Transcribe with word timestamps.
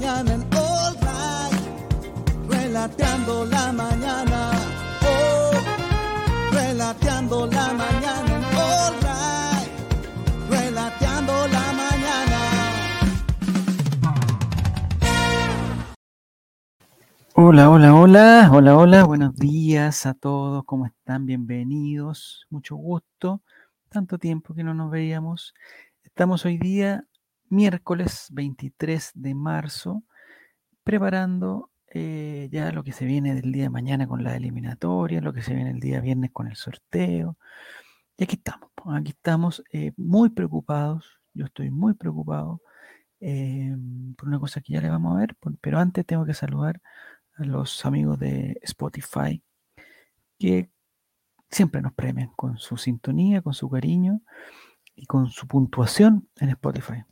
mañana 0.00 0.32
en 0.32 0.40
All 0.56 0.94
Right. 1.02 2.48
Relateando 2.48 3.44
la 3.44 3.72
mañana. 3.72 4.50
Oh, 5.02 5.50
relateando 6.52 7.46
la 7.46 7.72
mañana 7.74 8.36
en 8.36 8.44
All 8.56 8.94
Right. 9.02 9.68
Relateando 10.50 11.32
la 11.48 11.72
mañana. 11.72 12.38
Hola, 17.34 17.68
hola, 17.70 17.94
hola, 17.94 18.50
hola, 18.50 18.76
hola, 18.76 19.04
buenos 19.04 19.36
días 19.36 20.06
a 20.06 20.14
todos, 20.14 20.64
¿cómo 20.64 20.86
están? 20.86 21.26
Bienvenidos, 21.26 22.46
mucho 22.48 22.76
gusto, 22.76 23.42
tanto 23.90 24.16
tiempo 24.18 24.54
que 24.54 24.64
no 24.64 24.72
nos 24.72 24.90
veíamos. 24.90 25.54
Estamos 26.04 26.44
hoy 26.46 26.58
día, 26.58 27.04
miércoles 27.50 28.28
23 28.30 29.10
de 29.14 29.34
marzo, 29.34 30.04
preparando 30.84 31.70
eh, 31.92 32.48
ya 32.52 32.72
lo 32.72 32.84
que 32.84 32.92
se 32.92 33.04
viene 33.04 33.34
del 33.34 33.52
día 33.52 33.64
de 33.64 33.70
mañana 33.70 34.06
con 34.06 34.24
la 34.24 34.36
eliminatoria, 34.36 35.20
lo 35.20 35.32
que 35.32 35.42
se 35.42 35.54
viene 35.54 35.70
el 35.70 35.80
día 35.80 36.00
viernes 36.00 36.30
con 36.32 36.46
el 36.48 36.56
sorteo. 36.56 37.36
Y 38.16 38.24
aquí 38.24 38.36
estamos, 38.36 38.70
aquí 38.94 39.10
estamos 39.10 39.62
eh, 39.72 39.92
muy 39.96 40.30
preocupados, 40.30 41.20
yo 41.34 41.46
estoy 41.46 41.70
muy 41.70 41.94
preocupado 41.94 42.62
eh, 43.20 43.76
por 44.16 44.28
una 44.28 44.38
cosa 44.40 44.60
que 44.60 44.72
ya 44.74 44.80
le 44.80 44.90
vamos 44.90 45.16
a 45.16 45.20
ver, 45.20 45.36
pero 45.60 45.78
antes 45.78 46.06
tengo 46.06 46.24
que 46.24 46.34
saludar 46.34 46.80
a 47.36 47.44
los 47.44 47.84
amigos 47.84 48.18
de 48.18 48.58
Spotify 48.62 49.42
que 50.38 50.70
siempre 51.50 51.82
nos 51.82 51.92
premian 51.94 52.30
con 52.36 52.58
su 52.58 52.76
sintonía, 52.76 53.42
con 53.42 53.54
su 53.54 53.68
cariño 53.68 54.22
y 54.94 55.06
con 55.06 55.30
su 55.30 55.46
puntuación 55.46 56.28
en 56.36 56.50
Spotify. 56.50 57.04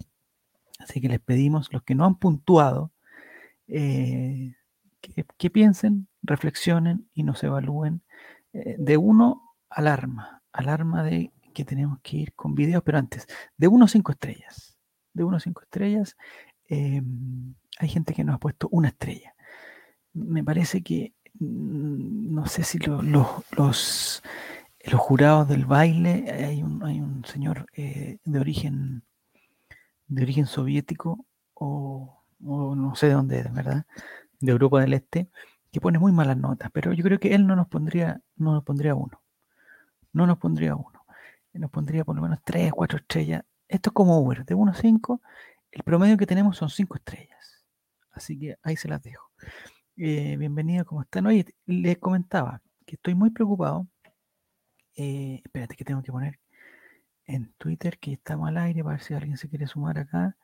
Así 0.78 1.00
que 1.00 1.08
les 1.08 1.20
pedimos, 1.20 1.72
los 1.72 1.82
que 1.82 1.94
no 1.94 2.04
han 2.04 2.16
puntuado, 2.18 2.92
eh, 3.66 4.54
que, 5.38 5.50
piensen, 5.50 6.08
reflexionen 6.22 7.08
y 7.14 7.22
nos 7.22 7.42
evalúen 7.44 8.02
eh, 8.52 8.76
de 8.78 8.96
uno 8.96 9.42
alarma, 9.70 10.42
alarma 10.52 11.02
de 11.02 11.32
que 11.54 11.64
tenemos 11.64 11.98
que 12.02 12.18
ir 12.18 12.34
con 12.34 12.54
videos, 12.54 12.82
pero 12.84 12.98
antes, 12.98 13.26
de 13.56 13.68
uno 13.68 13.86
a 13.86 13.88
cinco 13.88 14.12
estrellas, 14.12 14.76
de 15.12 15.24
uno 15.24 15.36
a 15.36 15.40
cinco 15.40 15.62
estrellas, 15.62 16.16
eh, 16.68 17.02
hay 17.78 17.88
gente 17.88 18.14
que 18.14 18.24
nos 18.24 18.36
ha 18.36 18.38
puesto 18.38 18.68
una 18.70 18.88
estrella. 18.88 19.34
Me 20.12 20.44
parece 20.44 20.82
que, 20.82 21.14
mm, 21.40 22.34
no 22.34 22.46
sé 22.46 22.62
si 22.64 22.78
lo- 22.78 23.02
lo- 23.02 23.44
los, 23.56 24.22
los 24.84 25.00
jurados 25.00 25.48
del 25.48 25.66
baile, 25.66 26.30
hay 26.30 26.62
un, 26.62 26.84
hay 26.84 27.00
un 27.00 27.24
señor 27.24 27.66
de 27.74 28.38
origen 28.40 29.02
de 30.08 30.22
origen 30.22 30.46
soviético 30.46 31.26
o, 31.54 32.24
no 32.40 32.94
sé 32.94 33.08
de 33.08 33.14
dónde 33.14 33.40
es, 33.40 33.52
¿verdad? 33.52 33.84
De 34.40 34.52
Europa 34.52 34.80
del 34.80 34.94
Este, 34.94 35.28
que 35.70 35.80
pone 35.80 35.98
muy 35.98 36.12
malas 36.12 36.36
notas, 36.36 36.70
pero 36.72 36.92
yo 36.92 37.04
creo 37.04 37.18
que 37.18 37.34
él 37.34 37.46
no 37.46 37.56
nos 37.56 37.68
pondría, 37.68 38.20
no 38.36 38.52
nos 38.52 38.64
pondría 38.64 38.94
uno, 38.94 39.22
no 40.12 40.26
nos 40.26 40.38
pondría 40.38 40.74
uno, 40.74 41.04
nos 41.52 41.70
pondría 41.70 42.04
por 42.04 42.16
lo 42.16 42.22
menos 42.22 42.38
tres, 42.44 42.72
cuatro 42.72 42.98
estrellas. 42.98 43.44
Esto 43.66 43.90
es 43.90 43.94
como 43.94 44.18
Uber, 44.20 44.44
de 44.44 44.54
1 44.54 44.72
a 44.72 44.74
5, 44.74 45.20
el 45.72 45.82
promedio 45.82 46.16
que 46.16 46.26
tenemos 46.26 46.56
son 46.56 46.70
cinco 46.70 46.96
estrellas. 46.96 47.66
Así 48.12 48.38
que 48.38 48.56
ahí 48.62 48.76
se 48.76 48.88
las 48.88 49.02
dejo. 49.02 49.30
Eh, 49.96 50.36
bienvenido, 50.36 50.84
¿cómo 50.86 51.02
están? 51.02 51.26
Oye, 51.26 51.44
les 51.66 51.98
comentaba 51.98 52.62
que 52.86 52.96
estoy 52.96 53.14
muy 53.14 53.30
preocupado. 53.30 53.86
Eh, 54.96 55.40
espérate 55.44 55.76
que 55.76 55.84
tengo 55.84 56.02
que 56.02 56.12
poner 56.12 56.38
en 57.28 57.52
Twitter 57.58 57.98
que 58.00 58.14
estamos 58.14 58.48
al 58.50 58.58
aire 58.58 58.84
para 58.84 58.96
ver 58.96 59.04
si 59.04 59.14
alguien 59.14 59.38
se 59.38 59.50
quiere 59.50 59.68
sumar 59.68 59.98
acá. 60.00 60.36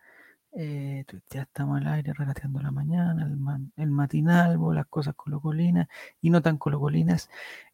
Eh, 0.57 1.05
ya 1.31 1.43
estamos 1.43 1.81
al 1.81 1.89
aire 1.89 2.13
relateando 2.15 2.61
la 2.63 2.71
mañana, 2.73 3.25
el, 3.25 3.37
man- 3.37 3.73
el 3.77 3.91
matinalbo, 3.91 4.73
las 4.75 4.87
cosas 4.87 5.15
colocolinas 5.17 5.89
y 6.23 6.31
no 6.31 6.43
tan 6.43 6.59
colocolinas. 6.59 7.31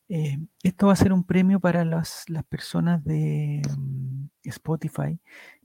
Eh, 0.08 0.38
esto 0.62 0.88
va 0.88 0.94
a 0.94 0.96
ser 0.96 1.12
un 1.12 1.24
premio 1.24 1.60
para 1.60 1.84
las, 1.84 2.24
las 2.28 2.44
personas 2.44 3.04
de 3.04 3.62
mm, 3.78 4.26
Spotify 4.44 5.20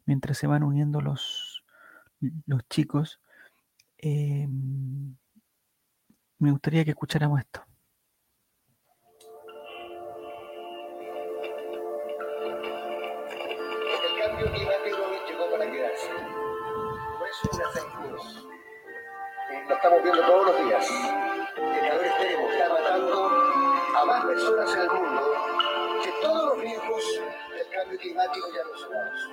mientras 0.06 0.38
se 0.38 0.48
van 0.48 0.64
uniendo 0.64 1.02
los, 1.02 1.64
los 2.48 2.68
chicos. 2.70 3.22
Eh, 4.00 4.48
me 6.40 6.50
gustaría 6.52 6.86
que 6.86 6.92
escucháramos 6.92 7.40
esto. 7.42 7.62
Cambio 14.46 14.52
climático 14.52 14.98
llegó 15.28 15.52
para 15.52 15.72
quedarse. 15.72 16.10
No 16.12 17.26
es 17.26 17.54
una 17.54 17.70
fake 17.70 18.00
news. 18.02 18.48
Lo 19.68 19.76
estamos 19.76 20.04
viendo 20.04 20.22
todos 20.22 20.46
los 20.48 20.66
días. 20.66 20.90
El 21.58 21.90
calor 21.90 22.06
extremo 22.06 22.50
está 22.50 22.70
matando 22.70 23.30
a 23.96 24.06
más 24.06 24.26
personas 24.26 24.74
en 24.76 24.82
el 24.82 24.90
mundo 24.92 25.34
que 26.04 26.12
todos 26.22 26.46
los 26.46 26.60
riesgos 26.60 27.22
del 27.56 27.70
cambio 27.70 28.00
climático 28.00 28.48
ya 28.54 28.64
mencionados. 28.66 29.30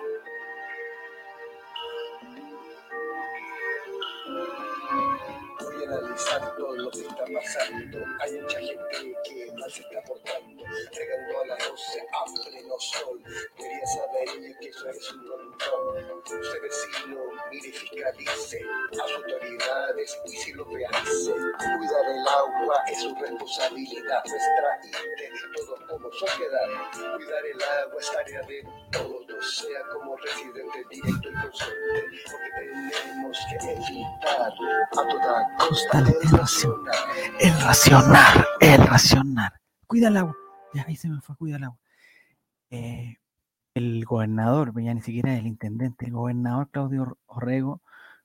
Analizar 5.92 6.56
todo 6.56 6.76
lo 6.76 6.90
que 6.90 7.00
está 7.00 7.24
pasando. 7.32 7.98
Hay 8.20 8.32
mucha 8.40 8.60
gente 8.60 9.16
que 9.24 9.52
mal 9.52 9.70
se 9.70 9.82
está 9.82 10.02
portando, 10.02 10.64
regando 10.92 11.40
a 11.42 11.46
las 11.46 11.68
12 11.68 12.06
a 12.12 12.24
pleno 12.24 12.78
sol. 12.78 13.22
Debería 13.58 13.86
saber 13.86 14.58
que 14.60 14.68
eso 14.68 14.88
es 14.88 15.12
un 15.12 15.28
montón. 15.28 16.22
Usted 16.22 16.62
vecino, 16.62 17.20
mire 17.50 17.68
y 17.68 17.72
fiscalice 17.72 18.60
a 18.92 19.08
sus 19.08 19.16
autoridades 19.16 20.18
y 20.26 20.36
si 20.36 20.52
lo 20.52 20.64
realice. 20.64 21.32
Cuidar 21.32 22.10
el 22.10 22.28
agua 22.28 22.82
es 22.88 23.00
su 23.00 23.14
responsabilidad 23.14 24.22
nuestra 24.24 24.80
y 24.84 25.56
todos 25.56 25.80
como 25.88 26.12
sociedad. 26.12 26.68
Cuidar 27.16 27.46
el 27.46 27.62
agua 27.62 28.00
es 28.00 28.12
tarea 28.12 28.42
de 28.42 28.64
todos, 28.90 29.31
sea 29.42 29.80
como 29.92 30.16
residente 30.16 30.84
directo 30.90 31.28
y 31.28 31.34
consciente, 31.34 31.76
porque 32.30 32.90
tenemos 33.02 33.38
que 33.48 33.72
evitar 33.72 34.42
a 34.42 34.54
toda 34.90 35.56
costa 35.58 35.98
el 35.98 36.30
racionar. 36.38 36.94
El 37.40 37.60
racionar, 37.62 38.46
el 38.60 38.86
racionar. 38.86 39.52
Cuida 39.86 40.08
el 40.08 40.16
agua. 40.16 40.36
Ya 40.74 40.84
ahí 40.88 40.96
se 40.96 41.08
me 41.08 41.20
fue, 41.20 41.36
cuida 41.36 41.56
el 41.56 41.64
agua. 41.64 41.78
Eh, 42.70 43.16
el 43.74 44.04
gobernador, 44.04 44.72
ya 44.82 44.94
ni 44.94 45.02
siquiera 45.02 45.34
el 45.36 45.46
intendente, 45.46 46.06
el 46.06 46.12
gobernador 46.12 46.68
Claudio 46.70 47.02
Or- 47.02 47.18
Orrego 47.26 47.82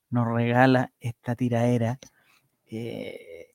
nos 0.09 0.27
regala 0.27 0.91
esta 0.99 1.35
tiraera. 1.35 1.99
eh, 2.69 3.53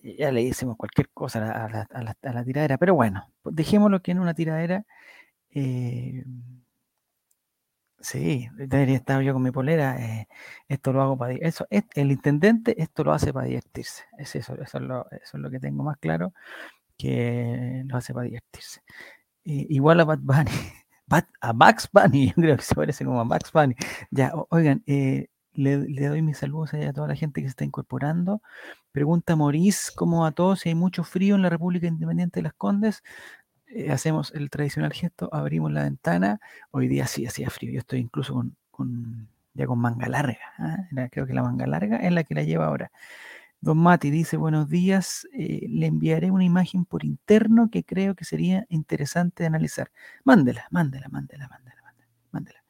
ya 0.00 0.30
le 0.32 0.42
hicimos 0.42 0.76
cualquier 0.76 1.08
cosa 1.10 1.38
a 1.40 1.68
la, 1.68 1.82
a 1.90 2.02
la- 2.02 2.16
a 2.22 2.32
la- 2.32 2.44
tiradera, 2.44 2.78
pero 2.78 2.94
bueno, 2.94 3.28
dejémoslo 3.44 4.00
que 4.00 4.12
en 4.12 4.20
una 4.20 4.34
tiradera. 4.34 4.84
eh, 5.50 6.24
sí, 8.00 8.48
debería 8.54 8.96
estar 8.96 9.22
yo 9.22 9.32
con 9.34 9.42
mi 9.42 9.50
polera. 9.50 9.96
eh, 10.00 10.28
esto 10.68 10.92
lo 10.92 11.02
hago 11.02 11.16
para 11.18 11.34
eso. 11.34 11.66
es- 11.70 11.84
el 11.94 12.12
intendente 12.12 12.80
esto 12.82 13.04
lo 13.04 13.12
hace 13.12 13.32
para 13.32 13.46
divertirse. 13.46 14.04
Es 14.18 14.36
eso, 14.36 14.54
eso 14.60 14.78
es 14.78 14.84
lo, 15.34 15.50
que 15.50 15.60
tengo 15.60 15.82
más 15.84 15.98
claro 15.98 16.32
que 16.98 17.82
lo 17.86 17.96
hace 17.96 18.14
para 18.14 18.26
divertirse. 18.26 18.82
Eh, 19.44 19.66
igual 19.70 20.00
a 20.00 20.04
Bad 20.04 20.20
Bunny, 20.20 20.50
Bad- 21.08 21.28
a 21.40 21.52
Max 21.52 21.88
Bunny, 21.92 22.28
yo 22.28 22.34
creo 22.34 22.56
que 22.56 22.62
se 22.64 22.74
parece 22.74 23.04
como 23.04 23.20
a 23.20 23.24
Max 23.24 23.52
Bunny. 23.52 23.74
Ya, 24.10 24.32
oigan, 24.50 24.82
eh, 24.86 25.28
le, 25.54 25.78
doy 26.08 26.22
mis 26.22 26.38
saludos 26.38 26.74
a 26.74 26.92
toda 26.92 27.08
la 27.08 27.16
gente 27.16 27.40
que 27.42 27.48
se 27.48 27.50
está 27.52 27.64
incorporando. 27.64 28.42
Pregunta 28.92 29.36
Maurice, 29.36 29.92
¿cómo 29.96 30.26
a 30.26 30.32
todos? 30.32 30.60
Si 30.60 30.70
hay 30.70 30.74
mucho 30.76 31.04
frío 31.04 31.36
en 31.36 31.42
la 31.42 31.50
República 31.50 31.86
Independiente 31.88 32.40
de 32.40 32.44
las 32.44 32.54
Condes, 32.54 33.02
Eh, 33.70 33.90
hacemos 33.90 34.32
el 34.34 34.50
tradicional 34.50 34.92
gesto, 34.92 35.28
abrimos 35.32 35.72
la 35.72 35.82
ventana. 35.82 36.40
Hoy 36.70 36.88
día 36.88 37.06
sí 37.06 37.26
hacía 37.26 37.50
frío, 37.50 37.72
yo 37.72 37.80
estoy 37.80 38.00
incluso 38.00 38.44
con, 38.70 39.28
ya 39.54 39.66
con 39.66 39.78
manga 39.78 40.08
larga. 40.08 40.38
¿ah? 40.58 41.08
Creo 41.10 41.26
que 41.26 41.34
la 41.34 41.42
manga 41.42 41.66
larga 41.66 41.98
es 41.98 42.12
la 42.12 42.24
que 42.24 42.34
la 42.34 42.42
lleva 42.42 42.66
ahora. 42.66 42.90
Don 43.60 43.78
Mati 43.78 44.10
dice, 44.10 44.36
buenos 44.36 44.68
días, 44.68 45.26
eh, 45.32 45.66
le 45.68 45.86
enviaré 45.86 46.30
una 46.30 46.44
imagen 46.44 46.84
por 46.84 47.04
interno 47.04 47.70
que 47.70 47.82
creo 47.84 48.14
que 48.14 48.24
sería 48.24 48.66
interesante 48.68 49.44
analizar. 49.46 49.90
Mándela, 50.24 50.66
mándela, 50.70 51.08
mándela, 51.08 51.48
mándela, 51.48 51.82
mándela. 51.82 52.08
mándela. 52.30 52.64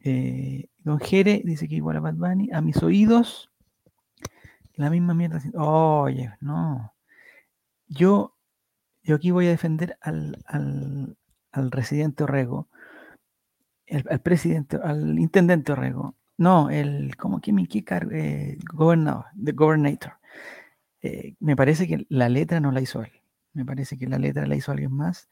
Eh, 0.00 0.68
don 0.78 0.98
Jere 1.00 1.42
dice 1.44 1.68
que 1.68 1.76
igual 1.76 1.96
a 1.98 2.00
Bad 2.00 2.14
Bunny, 2.14 2.50
a 2.52 2.60
mis 2.62 2.82
oídos, 2.82 3.50
la 4.76 4.90
misma 4.90 5.14
mierda. 5.14 5.40
Oye, 5.54 6.32
no. 6.40 6.94
Yo, 7.88 8.33
yo 9.04 9.16
aquí 9.16 9.30
voy 9.30 9.46
a 9.46 9.50
defender 9.50 9.98
al, 10.00 10.42
al, 10.46 11.16
al 11.52 11.70
residente 11.70 12.24
Orrego, 12.24 12.68
el- 13.86 14.06
al 14.10 14.20
presidente, 14.20 14.78
al 14.82 15.18
intendente 15.18 15.72
Orrego. 15.72 16.16
No, 16.36 16.70
el, 16.70 17.16
como 17.16 17.40
que 17.40 17.52
mi? 17.52 17.68
Eh, 17.70 18.58
gobernador, 18.72 19.26
the 19.42 19.52
governator. 19.52 20.14
Eh, 21.02 21.34
me 21.40 21.56
parece 21.56 21.86
que 21.86 22.06
la 22.08 22.28
letra 22.28 22.60
no 22.60 22.72
la 22.72 22.80
hizo 22.80 23.02
él. 23.02 23.12
Me 23.52 23.64
parece 23.64 23.98
que 23.98 24.08
la 24.08 24.18
letra 24.18 24.46
la 24.46 24.56
hizo 24.56 24.72
alguien 24.72 24.92
más 24.92 25.28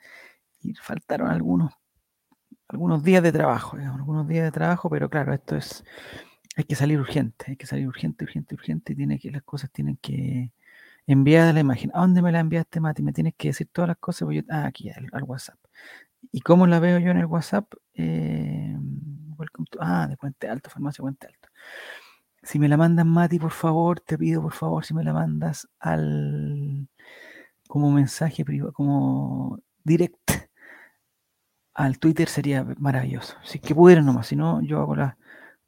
y 0.61 0.75
faltaron 0.75 1.29
algunos, 1.31 1.73
algunos 2.69 3.03
días 3.05 3.23
de 3.23 3.33
trabajo, 3.33 3.77
digamos, 3.77 3.99
algunos 4.01 4.29
días 4.29 4.45
de 4.45 4.53
trabajo, 4.53 4.91
pero 4.91 5.11
claro, 5.11 5.35
esto 5.35 5.57
es, 5.57 5.85
hay 6.57 6.65
que 6.65 6.75
salir 6.77 7.01
urgente, 7.01 7.47
hay 7.49 7.57
que 7.57 7.67
salir 7.67 7.89
urgente, 7.89 8.25
urgente, 8.25 8.55
urgente, 8.55 8.93
y 8.93 8.97
tiene 8.97 9.19
que, 9.19 9.31
las 9.31 9.43
cosas 9.43 9.71
tienen 9.73 9.99
que 9.99 10.53
enviar 11.07 11.53
la 11.55 11.61
imagen. 11.61 11.91
¿A 11.95 12.01
dónde 12.01 12.23
me 12.23 12.33
la 12.33 12.41
enviaste, 12.41 12.81
Mati? 12.81 13.03
Me 13.03 13.13
tienes 13.13 13.35
que 13.37 13.49
decir 13.49 13.69
todas 13.73 13.89
las 13.89 13.99
cosas, 13.99 14.27
pues 14.27 14.45
ah, 14.51 14.67
aquí, 14.67 14.91
al, 14.91 15.23
WhatsApp. 15.25 15.59
¿Y 16.33 16.41
cómo 16.41 16.67
la 16.67 16.81
veo 16.81 16.99
yo 16.99 17.11
en 17.11 17.19
el 17.19 17.27
WhatsApp? 17.27 17.73
Eh, 17.95 18.77
ah, 19.81 20.07
de 20.09 20.17
Puente 20.17 20.49
Alto, 20.49 20.71
Farmacia 20.71 21.03
Puente 21.03 21.27
Alto. 21.27 21.49
Si 22.43 22.59
me 22.59 22.69
la 22.69 22.77
mandas, 22.77 23.07
Mati, 23.07 23.39
por 23.39 23.53
favor, 23.53 24.01
te 24.01 24.19
pido, 24.19 24.43
por 24.43 24.53
favor, 24.53 24.85
si 24.85 24.95
me 24.95 25.05
la 25.05 25.13
mandas 25.13 25.69
al 25.79 26.89
como 27.69 27.91
mensaje 27.91 28.45
privado, 28.45 28.73
como 28.73 29.59
direct 29.85 30.31
al 31.75 31.99
Twitter 31.99 32.29
sería 32.29 32.65
maravilloso. 32.79 33.37
Si 33.45 33.59
es 33.59 33.65
que 33.65 33.75
pudieran 33.75 34.05
nomás, 34.07 34.27
si 34.27 34.37
no, 34.37 34.61
yo 34.63 34.81
hago 34.81 34.95
la, 34.97 35.17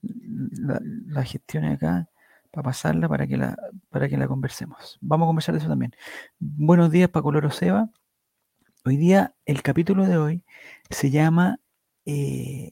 la, 0.03 1.25
gestión 1.25 1.65
acá 1.65 2.09
para 2.55 2.67
pasarla 2.67 3.09
para 3.09 3.27
que 3.27 3.37
la, 3.37 3.57
para 3.91 4.09
que 4.09 4.17
la 4.17 4.29
conversemos. 4.29 4.97
Vamos 5.01 5.27
a 5.27 5.29
conversar 5.29 5.55
de 5.55 5.59
eso 5.59 5.69
también. 5.69 5.93
Buenos 6.39 6.93
días, 6.93 7.09
Paco 7.09 7.33
Loro 7.33 7.51
Seba. 7.51 7.91
Hoy 8.85 8.97
día, 8.97 9.35
el 9.45 9.61
capítulo 9.63 10.07
de 10.07 10.17
hoy 10.19 10.45
se 10.89 11.11
llama, 11.11 11.59
eh, 12.05 12.71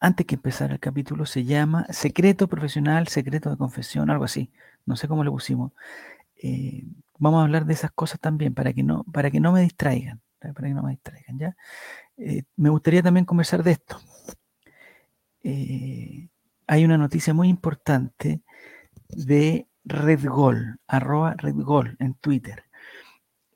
antes 0.00 0.26
que 0.26 0.34
empezar 0.34 0.72
el 0.72 0.80
capítulo, 0.80 1.24
se 1.24 1.44
llama 1.44 1.86
Secreto 1.90 2.48
Profesional, 2.48 3.06
Secreto 3.06 3.48
de 3.50 3.56
Confesión, 3.56 4.10
algo 4.10 4.24
así. 4.24 4.50
No 4.86 4.96
sé 4.96 5.06
cómo 5.06 5.22
le 5.22 5.30
pusimos. 5.30 5.70
Eh, 6.42 6.84
vamos 7.16 7.40
a 7.40 7.44
hablar 7.44 7.66
de 7.66 7.74
esas 7.74 7.92
cosas 7.92 8.18
también 8.18 8.54
para 8.54 8.72
que 8.72 8.82
no, 8.82 9.04
para 9.04 9.30
que 9.30 9.38
no 9.38 9.52
me 9.52 9.60
distraigan. 9.60 10.20
Para 10.40 10.52
que 10.52 10.74
no 10.74 10.82
me 10.82 10.90
distraigan, 10.90 11.38
¿ya? 11.38 11.56
Eh, 12.16 12.42
me 12.56 12.70
gustaría 12.70 13.04
también 13.04 13.24
conversar 13.24 13.62
de 13.62 13.70
esto. 13.70 14.00
Hay 16.66 16.84
una 16.84 16.98
noticia 16.98 17.34
muy 17.34 17.48
importante 17.48 18.42
de 19.12 19.68
Red 19.84 20.26
Gol, 20.26 20.78
arroba 20.86 21.34
Red 21.36 21.56
Gol 21.56 21.96
en 21.98 22.14
Twitter. 22.14 22.64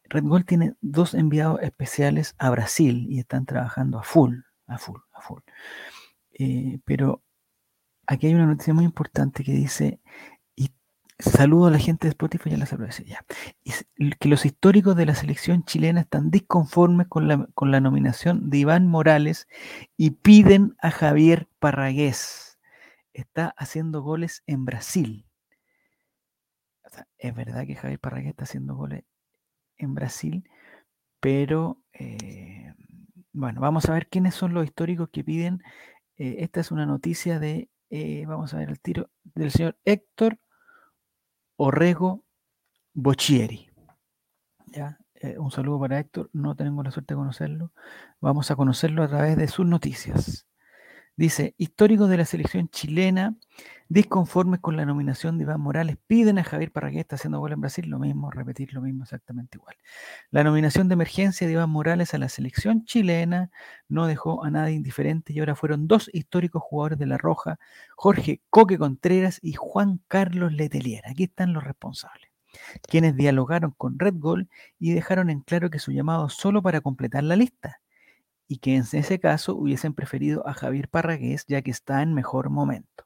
Red 0.05 0.25
Gol 0.25 0.45
tiene 0.45 0.75
dos 0.81 1.15
enviados 1.15 1.61
especiales 1.63 2.35
a 2.39 2.51
Brasil 2.51 3.07
y 3.09 3.19
están 3.19 3.47
trabajando 3.47 3.99
a 3.99 4.03
full, 4.03 4.39
a 4.67 4.79
full, 4.79 5.01
a 5.13 5.21
full. 5.21 5.41
Eh, 6.33 6.81
pero 6.85 7.23
aquí 8.07 8.27
hay 8.27 8.35
una 8.35 8.47
noticia 8.47 8.75
muy 8.75 8.85
importante 8.85 9.45
que 9.45 9.53
dice, 9.53 10.01
Saludo 11.21 11.67
a 11.67 11.71
la 11.71 11.79
gente 11.79 12.09
de 12.09 12.11
Spotify, 12.11 12.51
ya 12.51 12.57
la 12.57 12.67
saludo. 12.67 12.89
Ya. 13.07 13.25
que 14.19 14.29
los 14.29 14.45
históricos 14.45 14.97
de 14.97 15.07
la 15.07 15.15
selección 15.15 15.65
chilena 15.65 16.01
están 16.01 16.31
disconformes 16.31 17.07
con 17.07 17.29
la, 17.29 17.47
con 17.55 17.71
la 17.71 17.81
nominación 17.81 18.51
de 18.51 18.59
Iván 18.59 18.89
Morales 18.89 19.47
y 19.97 20.11
piden 20.11 20.75
a 20.83 20.91
Javier 20.91 21.49
Parragués. 21.61 22.59
Está 23.13 23.55
haciendo 23.57 24.03
goles 24.03 24.43
en 24.47 24.65
Brasil. 24.65 25.24
Es 27.19 27.35
verdad 27.35 27.67
que 27.67 27.77
Javier 27.77 27.99
Parragués 27.99 28.31
está 28.31 28.45
haciendo 28.45 28.75
goles 28.75 29.05
en 29.77 29.95
Brasil, 29.95 30.49
pero 31.21 31.81
eh, 31.93 32.73
bueno, 33.33 33.61
vamos 33.61 33.89
a 33.89 33.95
ver 33.95 34.09
quiénes 34.09 34.35
son 34.35 34.55
los 34.55 34.65
históricos 34.65 35.09
que 35.11 35.25
piden. 35.25 35.63
Eh, 36.17 36.37
esta 36.41 36.61
es 36.61 36.71
una 36.71 36.87
noticia 36.87 37.39
de, 37.39 37.69
eh, 37.91 38.25
vamos 38.27 38.55
a 38.55 38.59
ver 38.59 38.71
el 38.71 38.81
tiro, 38.81 39.11
del 39.23 39.51
señor 39.51 39.77
Héctor 39.85 40.39
Orrego 41.57 42.25
Bocchieri. 42.93 43.71
¿Ya? 44.67 44.99
Un 45.39 45.51
saludo 45.51 45.81
para 45.81 45.99
Héctor, 45.99 46.29
no 46.35 46.55
tengo 46.55 46.83
la 46.83 46.91
suerte 46.91 47.15
de 47.15 47.19
conocerlo. 47.19 47.73
Vamos 48.21 48.51
a 48.51 48.57
conocerlo 48.57 49.03
a 49.03 49.09
través 49.09 49.39
de 49.39 49.49
sus 49.49 49.65
noticias. 49.65 50.47
Dice, 51.17 51.55
históricos 51.59 52.11
de 52.11 52.17
la 52.17 52.25
selección 52.25 52.69
chilena, 52.69 53.37
disconformes 53.89 54.59
con 54.59 54.77
la 54.77 54.85
nominación 54.85 55.39
de 55.39 55.45
Iván 55.45 55.61
Morales, 55.61 55.97
piden 56.09 56.39
a 56.39 56.45
Javier 56.45 56.73
Parragués, 56.73 57.03
está 57.03 57.15
haciendo 57.15 57.39
gol 57.39 57.53
en 57.53 57.61
Brasil, 57.61 57.89
lo 57.89 58.01
mismo, 58.01 58.33
repetir 58.33 58.73
lo 58.73 58.81
mismo 58.81 59.05
exactamente 59.05 59.57
igual. 59.59 59.77
La 60.33 60.43
nominación 60.43 60.89
de 60.89 60.95
emergencia 60.95 61.47
de 61.47 61.53
Iván 61.53 61.71
Morales 61.71 62.15
a 62.15 62.19
la 62.19 62.29
selección 62.29 62.85
chilena 62.85 63.53
no 63.89 64.09
dejó 64.09 64.45
a 64.45 64.51
nadie 64.51 64.75
indiferente 64.75 65.33
y 65.33 65.39
ahora 65.39 65.55
fueron 65.55 65.87
dos 65.87 66.11
históricos 66.13 66.63
jugadores 66.65 66.99
de 66.99 67.07
La 67.07 67.17
Roja, 67.17 67.61
Jorge 67.95 68.41
Coque 68.51 68.77
Contreras 68.77 69.39
y 69.41 69.53
Juan 69.53 70.01
Carlos 70.09 70.53
Letelier. 70.53 71.05
Aquí 71.07 71.25
están 71.25 71.53
los 71.53 71.63
responsables 71.63 72.29
quienes 72.89 73.17
dialogaron 73.17 73.73
con 73.77 73.99
Red 73.99 74.15
Gol 74.19 74.49
y 74.79 74.93
dejaron 74.93 75.29
en 75.29 75.41
claro 75.41 75.71
que 75.71 75.81
su 75.81 75.91
llamado 75.91 76.29
solo 76.29 76.63
para 76.63 76.81
completar 76.81 77.25
la 77.25 77.35
lista 77.35 77.81
y 78.49 78.59
que 78.59 78.77
en 78.77 78.83
ese 78.93 79.19
caso 79.21 79.55
hubiesen 79.57 79.95
preferido 79.95 80.47
a 80.47 80.55
Javier 80.55 80.89
Parragués 80.89 81.45
ya 81.47 81.63
que 81.63 81.71
está 81.71 82.03
en 82.03 82.15
mejor 82.15 82.51
momento. 82.51 83.05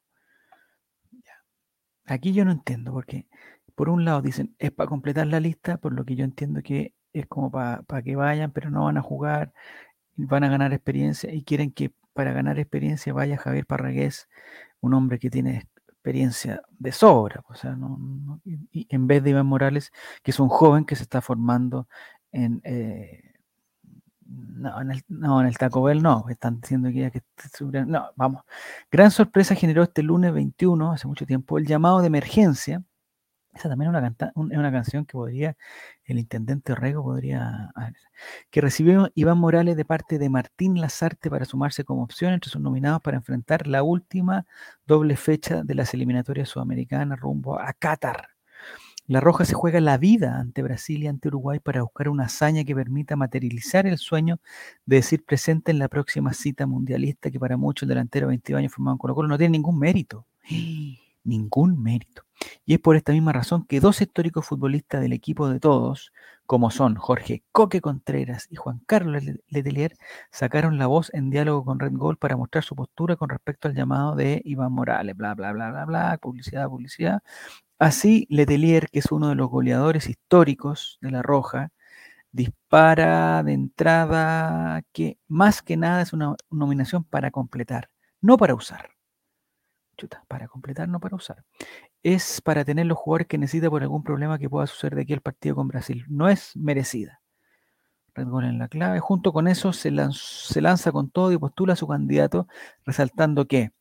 Aquí 2.07 2.33
yo 2.33 2.45
no 2.45 2.53
entiendo, 2.53 2.93
porque 2.93 3.27
por 3.75 3.91
un 3.91 4.05
lado 4.05 4.23
dicen 4.23 4.55
es 4.59 4.73
para 4.73 4.89
completar 4.89 5.27
la 5.27 5.41
lista, 5.41 5.77
por 5.77 5.93
lo 5.93 6.05
que 6.05 6.17
yo 6.17 6.25
entiendo 6.25 6.63
que 6.63 6.95
es 7.13 7.27
como 7.27 7.51
para 7.51 8.03
que 8.03 8.17
vayan, 8.17 8.51
pero 8.53 8.71
no 8.71 8.85
van 8.85 8.97
a 8.97 9.03
jugar, 9.03 9.53
van 10.17 10.45
a 10.45 10.49
ganar 10.49 10.73
experiencia 10.73 11.33
y 11.33 11.45
quieren 11.45 11.73
que 11.73 11.93
para 12.15 12.33
ganar 12.33 12.59
experiencia 12.59 13.13
vaya 13.13 13.37
Javier 13.37 13.67
Parragués, 13.67 14.29
un 14.81 14.95
hombre 14.95 15.19
que 15.19 15.31
tiene 15.31 15.69
experiencia 15.89 16.63
de 16.79 16.93
sobra, 16.93 17.45
o 17.49 17.55
sea, 17.55 17.77
y, 18.45 18.87
en 18.91 19.07
vez 19.07 19.23
de 19.23 19.31
Iván 19.31 19.47
Morales, 19.47 19.93
que 20.23 20.31
es 20.31 20.41
un 20.41 20.49
joven 20.49 20.85
que 20.85 20.97
se 20.97 21.03
está 21.03 21.21
formando 21.21 21.89
en, 22.33 22.61
eh, 22.65 23.28
no, 24.29 24.81
en 24.81 24.91
el, 24.91 25.03
no, 25.09 25.41
en 25.41 25.47
el 25.47 25.57
Taco 25.57 25.83
Bell 25.83 26.03
no, 26.03 26.27
están 26.29 26.61
diciendo 26.61 26.91
que 26.91 27.01
ya 27.01 27.11
que 27.11 27.23
no, 27.87 28.11
vamos. 28.17 28.43
Gran 28.91 29.11
sorpresa 29.11 29.55
generó 29.55 29.83
este 29.83 30.03
lunes 30.03 30.33
21, 30.33 30.93
hace 30.93 31.07
mucho 31.09 31.27
tiempo, 31.27 31.59
el 31.59 31.67
llamado 31.67 32.01
de 32.01 32.09
emergencia. 32.09 32.83
Esa 33.55 33.69
también 33.71 33.95
es 33.95 34.15
una, 34.37 34.59
una 34.59 34.73
canción 34.73 35.05
que 35.07 35.13
podría, 35.13 35.57
el 36.05 36.19
intendente 36.19 36.73
Orrego 36.73 37.03
podría, 37.03 37.71
que 38.51 38.61
recibió 38.61 39.11
Iván 39.15 39.39
Morales 39.39 39.77
de 39.77 39.85
parte 39.85 40.19
de 40.19 40.29
Martín 40.29 40.81
Lazarte 40.81 41.31
para 41.31 41.45
sumarse 41.45 41.85
como 41.85 42.05
opción 42.05 42.35
entre 42.35 42.51
sus 42.51 42.61
nominados 42.61 43.01
para 43.03 43.17
enfrentar 43.17 43.67
la 43.67 43.83
última 43.83 44.47
doble 44.87 45.17
fecha 45.17 45.65
de 45.65 45.75
las 45.75 45.95
eliminatorias 45.95 46.51
sudamericanas 46.51 47.19
rumbo 47.19 47.59
a 47.59 47.73
Qatar. 47.73 48.38
La 49.09 49.21
Roja 49.21 49.47
se 49.47 49.55
juega 49.55 49.81
la 49.81 49.97
vida 49.97 50.39
ante 50.39 50.63
Brasil 50.63 51.03
y 51.03 51.07
ante 51.07 51.29
Uruguay 51.29 51.61
para 51.61 51.81
buscar 51.81 52.11
una 52.11 52.25
hazaña 52.27 52.63
que 52.65 52.75
permita 52.75 53.17
materializar 53.17 53.87
el 53.87 53.97
sueño 53.97 54.39
de 54.85 54.97
decir 54.97 55.25
presente 55.25 55.71
en 55.71 55.79
la 55.79 55.89
próxima 55.89 56.35
cita 56.35 56.67
mundialista 56.67 57.31
que 57.31 57.41
para 57.41 57.57
muchos 57.57 57.85
el 57.85 57.89
delantero 57.89 58.27
de 58.27 58.33
22 58.33 58.59
años 58.59 58.73
formado 58.75 58.97
en 58.97 58.99
Colo 58.99 59.15
Colo 59.15 59.29
no 59.29 59.39
tiene 59.39 59.53
ningún 59.53 59.79
mérito. 59.79 60.27
Ningún 61.25 61.83
mérito. 61.83 62.23
Y 62.65 62.75
es 62.75 62.81
por 62.81 62.97
esta 62.97 63.13
misma 63.13 63.33
razón 63.33 63.67
que 63.67 63.81
dos 63.81 64.01
históricos 64.01 64.47
futbolistas 64.47 65.03
del 65.03 65.13
equipo 65.13 65.49
de 65.49 65.61
todos, 65.61 66.13
como 66.47 66.71
son 66.71 66.95
Jorge 66.95 67.43
Coque 67.53 67.81
Contreras 67.83 68.47
y 68.51 68.57
Juan 68.57 68.81
Carlos 68.87 69.23
Letelier, 69.49 69.97
sacaron 70.31 70.79
la 70.79 70.87
voz 70.87 71.13
en 71.13 71.29
diálogo 71.29 71.65
con 71.65 71.81
Red 71.81 71.93
Gold 71.95 72.19
para 72.19 72.37
mostrar 72.37 72.65
su 72.65 72.75
postura 72.77 73.17
con 73.17 73.29
respecto 73.29 73.69
al 73.69 73.75
llamado 73.75 74.15
de 74.15 74.41
Iván 74.45 74.73
Morales, 74.73 75.17
bla, 75.17 75.35
bla, 75.35 75.53
bla, 75.53 75.71
bla, 75.71 75.85
bla, 75.85 76.19
publicidad, 76.19 76.69
publicidad, 76.69 77.23
Así, 77.79 78.27
Letelier, 78.29 78.89
que 78.91 78.99
es 78.99 79.13
uno 79.13 79.29
de 79.29 79.37
los 79.37 79.49
goleadores 79.49 80.09
históricos 80.09 80.99
de 81.01 81.13
La 81.13 81.23
Roja, 81.23 81.71
dispara 82.33 83.43
de 83.45 83.53
entrada 83.53 84.83
que 84.93 85.19
más 85.29 85.63
que 85.63 85.77
nada 85.77 86.03
es 86.03 86.13
una 86.13 86.35
nominación 86.51 87.05
para 87.05 87.31
completar, 87.31 87.91
no 88.21 88.37
para 88.37 88.55
usar. 88.55 88.91
Chuta, 89.97 90.25
para 90.29 90.49
completar, 90.49 90.89
no 90.89 91.01
para 91.01 91.17
usar. 91.17 91.45
Es 92.03 92.41
para 92.41 92.65
tener 92.65 92.87
los 92.87 92.99
jugadores 92.99 93.29
que 93.29 93.39
necesita 93.39 93.71
por 93.71 93.83
algún 93.83 94.03
problema 94.05 94.39
que 94.39 94.51
pueda 94.51 94.67
suceder 94.67 94.97
de 94.97 95.03
aquí 95.03 95.13
al 95.13 95.21
partido 95.21 95.57
con 95.57 95.69
Brasil. 95.69 96.05
No 96.09 96.29
es 96.29 96.57
merecida. 96.57 97.21
Red 98.15 98.29
Gol 98.29 98.45
en 98.45 98.59
la 98.59 98.69
clave. 98.69 99.01
Junto 99.01 99.33
con 99.33 99.49
eso 99.49 99.73
se, 99.73 99.93
se 100.13 100.61
lanza 100.61 100.93
con 100.93 101.11
todo 101.11 101.33
y 101.33 101.39
postula 101.39 101.75
a 101.75 101.77
su 101.77 101.87
candidato, 101.89 102.49
resaltando 102.85 103.47
que 103.47 103.73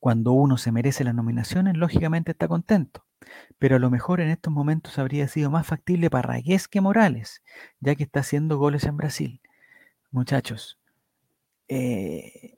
cuando 0.00 0.32
uno 0.32 0.56
se 0.56 0.72
merece 0.72 1.04
las 1.04 1.14
nominaciones, 1.14 1.76
lógicamente 1.76 2.32
está 2.32 2.48
contento, 2.48 3.06
pero 3.58 3.76
a 3.76 3.78
lo 3.78 3.90
mejor 3.90 4.20
en 4.20 4.28
estos 4.28 4.52
momentos 4.52 4.98
habría 4.98 5.28
sido 5.28 5.50
más 5.50 5.66
factible 5.66 6.10
Parragués 6.10 6.68
que 6.68 6.80
Morales, 6.80 7.42
ya 7.80 7.94
que 7.94 8.02
está 8.02 8.20
haciendo 8.20 8.58
goles 8.58 8.84
en 8.84 8.96
Brasil. 8.96 9.40
Muchachos, 10.10 10.78
eh, 11.68 12.56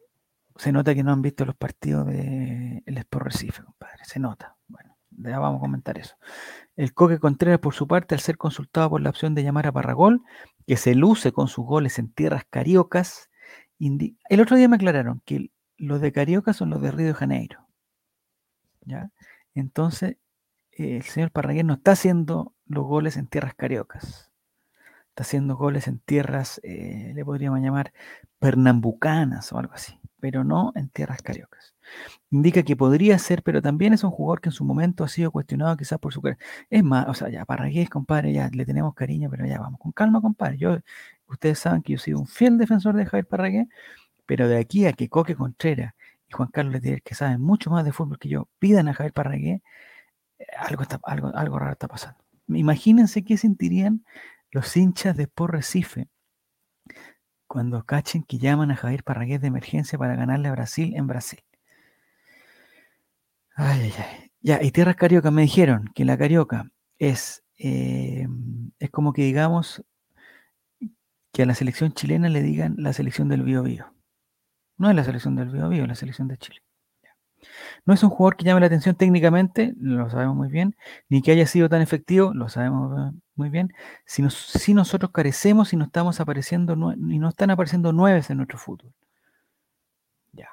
se 0.56 0.72
nota 0.72 0.94
que 0.94 1.02
no 1.02 1.12
han 1.12 1.22
visto 1.22 1.44
los 1.44 1.56
partidos 1.56 2.06
del 2.06 2.82
de 2.84 3.00
Sport 3.00 3.26
Recife, 3.26 3.62
compadre, 3.62 4.04
se 4.04 4.20
nota. 4.20 4.56
Bueno, 4.68 4.96
ya 5.10 5.38
vamos 5.38 5.58
a 5.58 5.60
comentar 5.60 5.98
eso. 5.98 6.16
El 6.76 6.94
Coque 6.94 7.18
Contreras, 7.18 7.60
por 7.60 7.74
su 7.74 7.86
parte, 7.86 8.14
al 8.14 8.20
ser 8.20 8.36
consultado 8.36 8.90
por 8.90 9.00
la 9.00 9.10
opción 9.10 9.34
de 9.34 9.42
llamar 9.42 9.66
a 9.66 9.72
Parragol, 9.72 10.22
que 10.66 10.76
se 10.76 10.94
luce 10.94 11.32
con 11.32 11.48
sus 11.48 11.64
goles 11.64 11.98
en 11.98 12.12
tierras 12.12 12.44
cariocas, 12.48 13.30
el 13.78 14.40
otro 14.40 14.56
día 14.56 14.68
me 14.68 14.76
aclararon 14.76 15.20
que 15.24 15.50
los 15.76 16.00
de 16.00 16.12
Carioca 16.12 16.52
son 16.52 16.70
los 16.70 16.82
de 16.82 16.90
Río 16.90 17.08
de 17.08 17.14
Janeiro. 17.14 17.66
¿ya? 18.82 19.10
Entonces, 19.54 20.16
el 20.72 21.02
señor 21.02 21.30
Parragués 21.30 21.64
no 21.64 21.74
está 21.74 21.92
haciendo 21.92 22.54
los 22.66 22.84
goles 22.84 23.16
en 23.16 23.26
tierras 23.26 23.54
cariocas. 23.54 24.32
Está 25.10 25.22
haciendo 25.22 25.56
goles 25.56 25.86
en 25.88 26.00
tierras, 26.00 26.60
eh, 26.64 27.12
le 27.14 27.24
podríamos 27.24 27.60
llamar 27.60 27.92
pernambucanas 28.40 29.52
o 29.52 29.58
algo 29.58 29.74
así. 29.74 29.98
pero 30.20 30.42
no 30.42 30.72
en 30.74 30.88
tierras 30.88 31.20
cariocas. 31.22 31.74
Indica 32.30 32.62
que 32.62 32.76
podría 32.76 33.18
ser, 33.18 33.42
pero 33.42 33.60
también 33.62 33.92
es 33.92 34.04
un 34.04 34.10
jugador 34.10 34.40
que 34.40 34.48
en 34.48 34.52
su 34.54 34.64
momento 34.64 35.04
ha 35.04 35.08
sido 35.08 35.30
cuestionado 35.30 35.76
quizás 35.76 35.98
por 35.98 36.14
su 36.14 36.22
Es 36.70 36.82
más, 36.82 37.06
o 37.08 37.14
sea, 37.14 37.28
ya 37.28 37.44
Parragués, 37.44 37.90
compadre, 37.90 38.32
ya 38.32 38.48
le 38.50 38.64
tenemos 38.66 38.94
cariño, 38.94 39.28
pero 39.30 39.46
ya 39.46 39.58
vamos 39.60 39.78
con 39.80 39.92
calma, 39.92 40.20
compadre. 40.22 40.56
Yo, 40.58 40.78
ustedes 41.28 41.58
saben 41.58 41.82
que 41.82 41.92
yo 41.92 41.98
soy 41.98 42.14
un 42.14 42.26
fiel 42.26 42.56
defensor 42.58 42.96
de 42.96 43.04
Javier 43.06 43.26
Parragués, 43.26 43.68
pero 44.26 44.48
de 44.48 44.58
aquí 44.58 44.86
a 44.86 44.92
que 44.92 45.08
Coque 45.08 45.36
Contreras 45.36 45.94
y 46.28 46.32
Juan 46.32 46.48
Carlos 46.50 46.74
Letier, 46.74 47.02
que 47.02 47.14
saben 47.14 47.40
mucho 47.40 47.70
más 47.70 47.84
de 47.84 47.92
fútbol 47.92 48.18
que 48.18 48.28
yo, 48.28 48.48
pidan 48.58 48.88
a 48.88 48.94
Javier 48.94 49.12
Parragués, 49.12 49.60
eh, 50.38 50.46
algo, 50.58 50.84
algo, 51.04 51.28
algo 51.34 51.58
raro 51.58 51.72
está 51.72 51.88
pasando. 51.88 52.18
Imagínense 52.48 53.24
qué 53.24 53.36
sentirían 53.36 54.04
los 54.50 54.76
hinchas 54.76 55.16
de 55.16 55.28
Por 55.28 55.52
Recife 55.52 56.08
cuando 57.46 57.84
cachen 57.84 58.24
que 58.24 58.38
llaman 58.38 58.70
a 58.70 58.76
Javier 58.76 59.04
Parragués 59.04 59.40
de 59.40 59.48
emergencia 59.48 59.98
para 59.98 60.16
ganarle 60.16 60.48
a 60.48 60.52
Brasil 60.52 60.94
en 60.96 61.06
Brasil. 61.06 61.40
Ay, 63.56 63.80
ay, 63.82 63.92
ay. 63.98 64.30
Ya, 64.40 64.62
y 64.62 64.72
Tierras 64.72 64.96
Carioca 64.96 65.30
me 65.30 65.42
dijeron 65.42 65.90
que 65.94 66.04
la 66.04 66.18
Carioca 66.18 66.70
es, 66.98 67.44
eh, 67.58 68.26
es 68.78 68.90
como 68.90 69.12
que 69.12 69.22
digamos 69.22 69.84
que 71.32 71.42
a 71.42 71.46
la 71.46 71.54
selección 71.54 71.92
chilena 71.92 72.28
le 72.28 72.42
digan 72.42 72.74
la 72.78 72.92
selección 72.92 73.28
del 73.28 73.42
Bío 73.42 73.62
Bío. 73.62 73.93
No 74.76 74.90
es 74.90 74.96
la 74.96 75.04
selección 75.04 75.36
del 75.36 75.50
Bío 75.50 75.68
Bío, 75.68 75.82
es 75.82 75.88
la 75.88 75.94
selección 75.94 76.28
de 76.28 76.38
Chile. 76.38 76.62
No 77.84 77.94
es 77.94 78.02
un 78.02 78.10
jugador 78.10 78.36
que 78.36 78.44
llame 78.44 78.60
la 78.60 78.66
atención 78.66 78.94
técnicamente, 78.94 79.74
lo 79.78 80.08
sabemos 80.10 80.36
muy 80.36 80.48
bien, 80.48 80.76
ni 81.08 81.22
que 81.22 81.32
haya 81.32 81.46
sido 81.46 81.68
tan 81.68 81.82
efectivo, 81.82 82.32
lo 82.34 82.48
sabemos 82.48 83.14
muy 83.34 83.50
bien, 83.50 83.72
si, 84.06 84.22
si 84.30 84.74
nosotros 84.74 85.10
carecemos 85.12 85.72
y 85.72 85.76
no 85.76 85.84
estamos 85.84 86.20
apareciendo, 86.20 86.74
y 86.94 87.18
no 87.18 87.28
están 87.28 87.50
apareciendo 87.50 87.92
nueves 87.92 88.30
en 88.30 88.38
nuestro 88.38 88.58
fútbol. 88.58 88.92
Ya. 90.32 90.48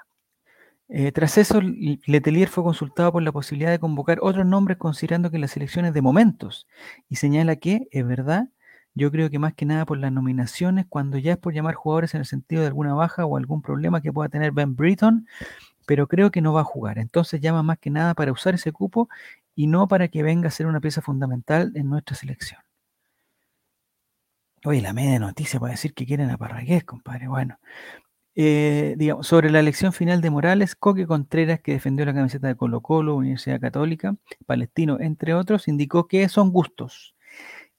Eh, 0.90 1.12
tras 1.12 1.38
eso, 1.38 1.62
Letelier 1.62 2.50
fue 2.50 2.64
consultado 2.64 3.12
por 3.14 3.24
la 3.24 3.32
posibilidad 3.32 3.72
de 3.72 3.80
convocar 3.80 4.20
otros 4.22 4.46
nombres 4.46 4.78
considerando 4.78 5.32
que 5.32 5.40
las 5.40 5.56
elecciones 5.56 5.94
de 5.94 6.02
momentos 6.02 6.68
y 7.10 7.16
señala 7.16 7.56
que, 7.56 7.88
es 7.92 8.06
verdad, 8.06 8.50
yo 8.94 9.12
creo 9.12 9.30
que 9.30 9.40
más 9.40 9.54
que 9.54 9.66
nada 9.66 9.86
por 9.86 9.98
las 9.98 10.12
nominaciones, 10.12 10.86
cuando 10.88 11.18
ya 11.18 11.34
es 11.34 11.38
por 11.38 11.54
llamar 11.54 11.76
jugadores 11.76 12.14
en 12.14 12.20
el 12.22 12.26
sentido 12.26 12.62
de 12.62 12.68
alguna 12.68 12.94
baja 12.94 13.26
o 13.26 13.38
algún 13.38 13.62
problema 13.62 14.02
que 14.02 14.12
pueda 14.12 14.30
tener 14.30 14.52
Ben 14.52 14.76
Britton, 14.76 15.28
pero 15.86 16.08
creo 16.08 16.32
que 16.32 16.42
no 16.42 16.54
va 16.54 16.62
a 16.62 16.66
jugar. 16.66 16.98
Entonces 17.00 17.42
llama 17.42 17.64
más 17.64 17.80
que 17.80 17.90
nada 17.90 18.14
para 18.14 18.32
usar 18.32 18.56
ese 18.56 18.72
cupo 18.72 19.10
y 19.56 19.68
no 19.68 19.88
para 19.88 20.10
que 20.10 20.24
venga 20.24 20.50
a 20.50 20.52
ser 20.52 20.68
una 20.68 20.82
pieza 20.82 21.02
fundamental 21.02 21.72
en 21.76 21.90
nuestra 21.90 22.16
selección. 22.16 22.62
Oye, 24.64 24.82
la 24.82 24.94
media 24.94 25.20
noticia 25.20 25.60
para 25.60 25.72
decir 25.72 25.94
que 25.94 26.06
quieren 26.06 26.30
a 26.30 26.38
Parragués, 26.38 26.84
compadre. 26.84 27.28
Bueno, 27.28 27.58
eh, 28.36 28.96
digamos, 28.98 29.26
sobre 29.28 29.50
la 29.50 29.60
elección 29.60 29.92
final 29.94 30.22
de 30.22 30.30
Morales, 30.30 30.76
Coque 30.76 31.08
Contreras, 31.08 31.62
que 31.62 31.74
defendió 31.74 32.06
la 32.06 32.14
camiseta 32.14 32.48
de 32.48 32.56
Colo 32.56 32.82
Colo, 32.82 33.16
Universidad 33.16 33.60
Católica, 33.60 34.16
Palestino, 34.46 35.00
entre 35.00 35.34
otros, 35.34 35.68
indicó 35.68 36.08
que 36.08 36.30
son 36.30 36.52
gustos 36.52 37.16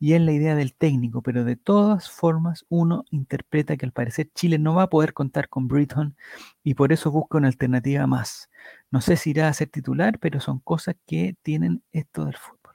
y 0.02 0.14
es 0.14 0.20
la 0.20 0.32
idea 0.32 0.56
del 0.56 0.74
técnico, 0.74 1.22
pero 1.22 1.44
de 1.44 1.54
todas 1.54 2.10
formas 2.10 2.66
uno 2.68 3.04
interpreta 3.10 3.76
que 3.76 3.86
al 3.86 3.92
parecer 3.92 4.32
Chile 4.34 4.58
no 4.58 4.74
va 4.74 4.82
a 4.82 4.90
poder 4.90 5.12
contar 5.14 5.48
con 5.48 5.68
Britton 5.68 6.16
y 6.64 6.74
por 6.74 6.92
eso 6.92 7.12
busca 7.12 7.38
una 7.38 7.46
alternativa 7.46 8.08
más. 8.08 8.50
No 8.90 9.00
sé 9.00 9.16
si 9.16 9.30
irá 9.30 9.46
a 9.46 9.52
ser 9.52 9.68
titular, 9.68 10.18
pero 10.18 10.40
son 10.40 10.58
cosas 10.58 10.96
que 11.06 11.36
tienen 11.42 11.84
esto 11.92 12.24
del 12.24 12.36
fútbol. 12.36 12.74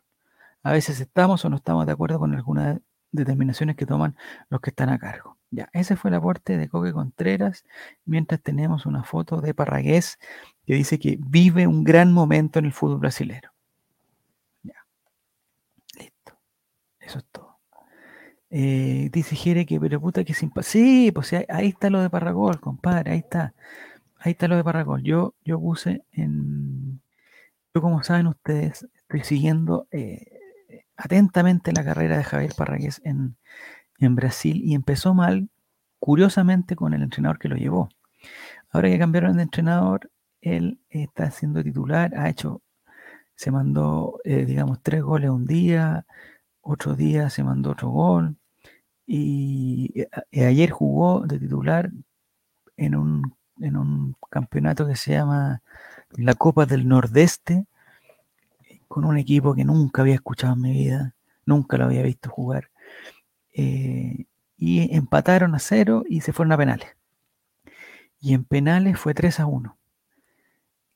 A 0.64 0.72
veces 0.72 1.02
estamos 1.02 1.44
o 1.44 1.50
no 1.50 1.58
estamos 1.58 1.86
de 1.86 1.92
acuerdo 1.92 2.18
con 2.18 2.34
algunas 2.34 2.80
determinaciones 3.12 3.76
que 3.76 3.86
toman 3.86 4.16
los 4.50 4.62
que 4.62 4.70
están 4.70 4.88
a 4.88 4.98
cargo. 4.98 5.38
Ya, 5.52 5.68
ese 5.74 5.98
fue 5.98 6.12
el 6.12 6.16
aporte 6.16 6.58
de 6.58 6.70
Coque 6.70 6.94
Contreras, 6.94 7.66
mientras 8.06 8.42
tenemos 8.42 8.86
una 8.86 9.04
foto 9.04 9.42
de 9.42 9.54
Parragués 9.54 10.18
que 10.66 10.76
dice 10.76 10.98
que 10.98 11.18
vive 11.20 11.68
un 11.68 11.84
gran 11.84 12.14
momento 12.14 12.60
en 12.60 12.68
el 12.68 12.74
fútbol 12.74 13.00
brasileño. 13.00 13.52
Eso 17.08 17.20
es 17.20 17.26
todo. 17.32 17.58
Eh, 18.50 19.10
dice 19.14 19.36
Jere 19.36 19.66
que, 19.66 19.80
pero 19.80 20.02
puta 20.02 20.26
que 20.26 20.34
sin... 20.34 20.52
Sí, 20.62 21.10
pues 21.14 21.32
ahí, 21.32 21.70
está 21.70 21.90
lo 21.90 22.02
de 22.02 22.10
Parragol, 22.10 22.60
compadre, 22.60 23.12
ahí 23.12 23.20
está. 23.20 23.54
Ahí 24.20 24.34
está 24.34 24.50
lo 24.50 24.58
de 24.58 24.64
Parragol. 24.66 25.04
Yo, 25.04 25.36
yo 25.46 25.58
puse 25.58 26.04
en... 26.12 27.00
Yo, 27.74 27.82
como 27.82 28.04
saben 28.04 28.28
ustedes, 28.28 28.86
estoy 28.94 29.24
siguiendo 29.24 29.88
eh, 29.92 30.40
atentamente 30.98 31.72
la 31.72 31.86
carrera 31.86 32.18
de 32.18 32.26
Javier 32.26 32.52
Parragués 32.58 33.02
en, 33.06 33.38
en 34.00 34.16
Brasil 34.16 34.62
y 34.62 34.74
empezó 34.76 35.14
mal, 35.14 35.50
curiosamente, 36.00 36.76
con 36.76 36.94
el 36.94 37.04
entrenador 37.04 37.40
que 37.40 37.48
lo 37.48 37.56
llevó. 37.56 37.88
Ahora 38.70 38.90
que 38.90 39.00
cambiaron 39.00 39.38
de 39.38 39.44
entrenador, 39.44 40.12
él 40.42 40.82
está 40.90 41.32
siendo 41.32 41.64
titular, 41.64 42.14
ha 42.18 42.28
hecho, 42.28 42.62
se 43.36 43.50
mandó, 43.50 44.20
eh, 44.26 44.44
digamos, 44.46 44.82
tres 44.82 45.02
goles 45.04 45.30
un 45.30 45.46
día, 45.46 46.06
otro 46.68 46.96
día 46.96 47.30
se 47.30 47.44
mandó 47.44 47.72
otro 47.72 47.90
gol 47.90 48.36
y, 49.06 50.02
eh, 50.32 50.46
ayer 50.46 50.70
jugó 50.70 51.22
de 51.26 51.40
titular 51.40 51.92
en 52.76 52.96
un, 52.96 53.36
en 53.60 53.78
un 53.78 54.16
campeonato 54.30 54.86
que 54.88 54.96
se 54.96 55.14
llama 55.14 55.62
la 56.12 56.34
Copa 56.36 56.66
del 56.66 56.88
Nordeste 56.88 57.66
con 58.88 59.06
un 59.06 59.18
equipo 59.18 59.56
que 59.56 59.66
nunca 59.66 60.02
había 60.02 60.16
escuchado 60.16 60.54
en 60.54 60.62
mi 60.62 60.72
vida, 60.72 61.16
nunca 61.46 61.78
lo 61.78 61.86
había 61.86 62.04
visto 62.04 62.30
jugar. 62.30 62.70
Eh, 63.54 64.26
y 64.58 64.96
empataron 64.96 65.56
a 65.56 65.60
cero 65.60 66.04
y 66.08 66.22
se 66.22 66.34
fueron 66.34 66.52
a 66.54 66.58
penales. 66.58 66.90
Y 68.20 68.34
en 68.34 68.44
penales 68.44 69.00
fue 69.00 69.14
3 69.14 69.40
a 69.40 69.46
1. 69.46 69.78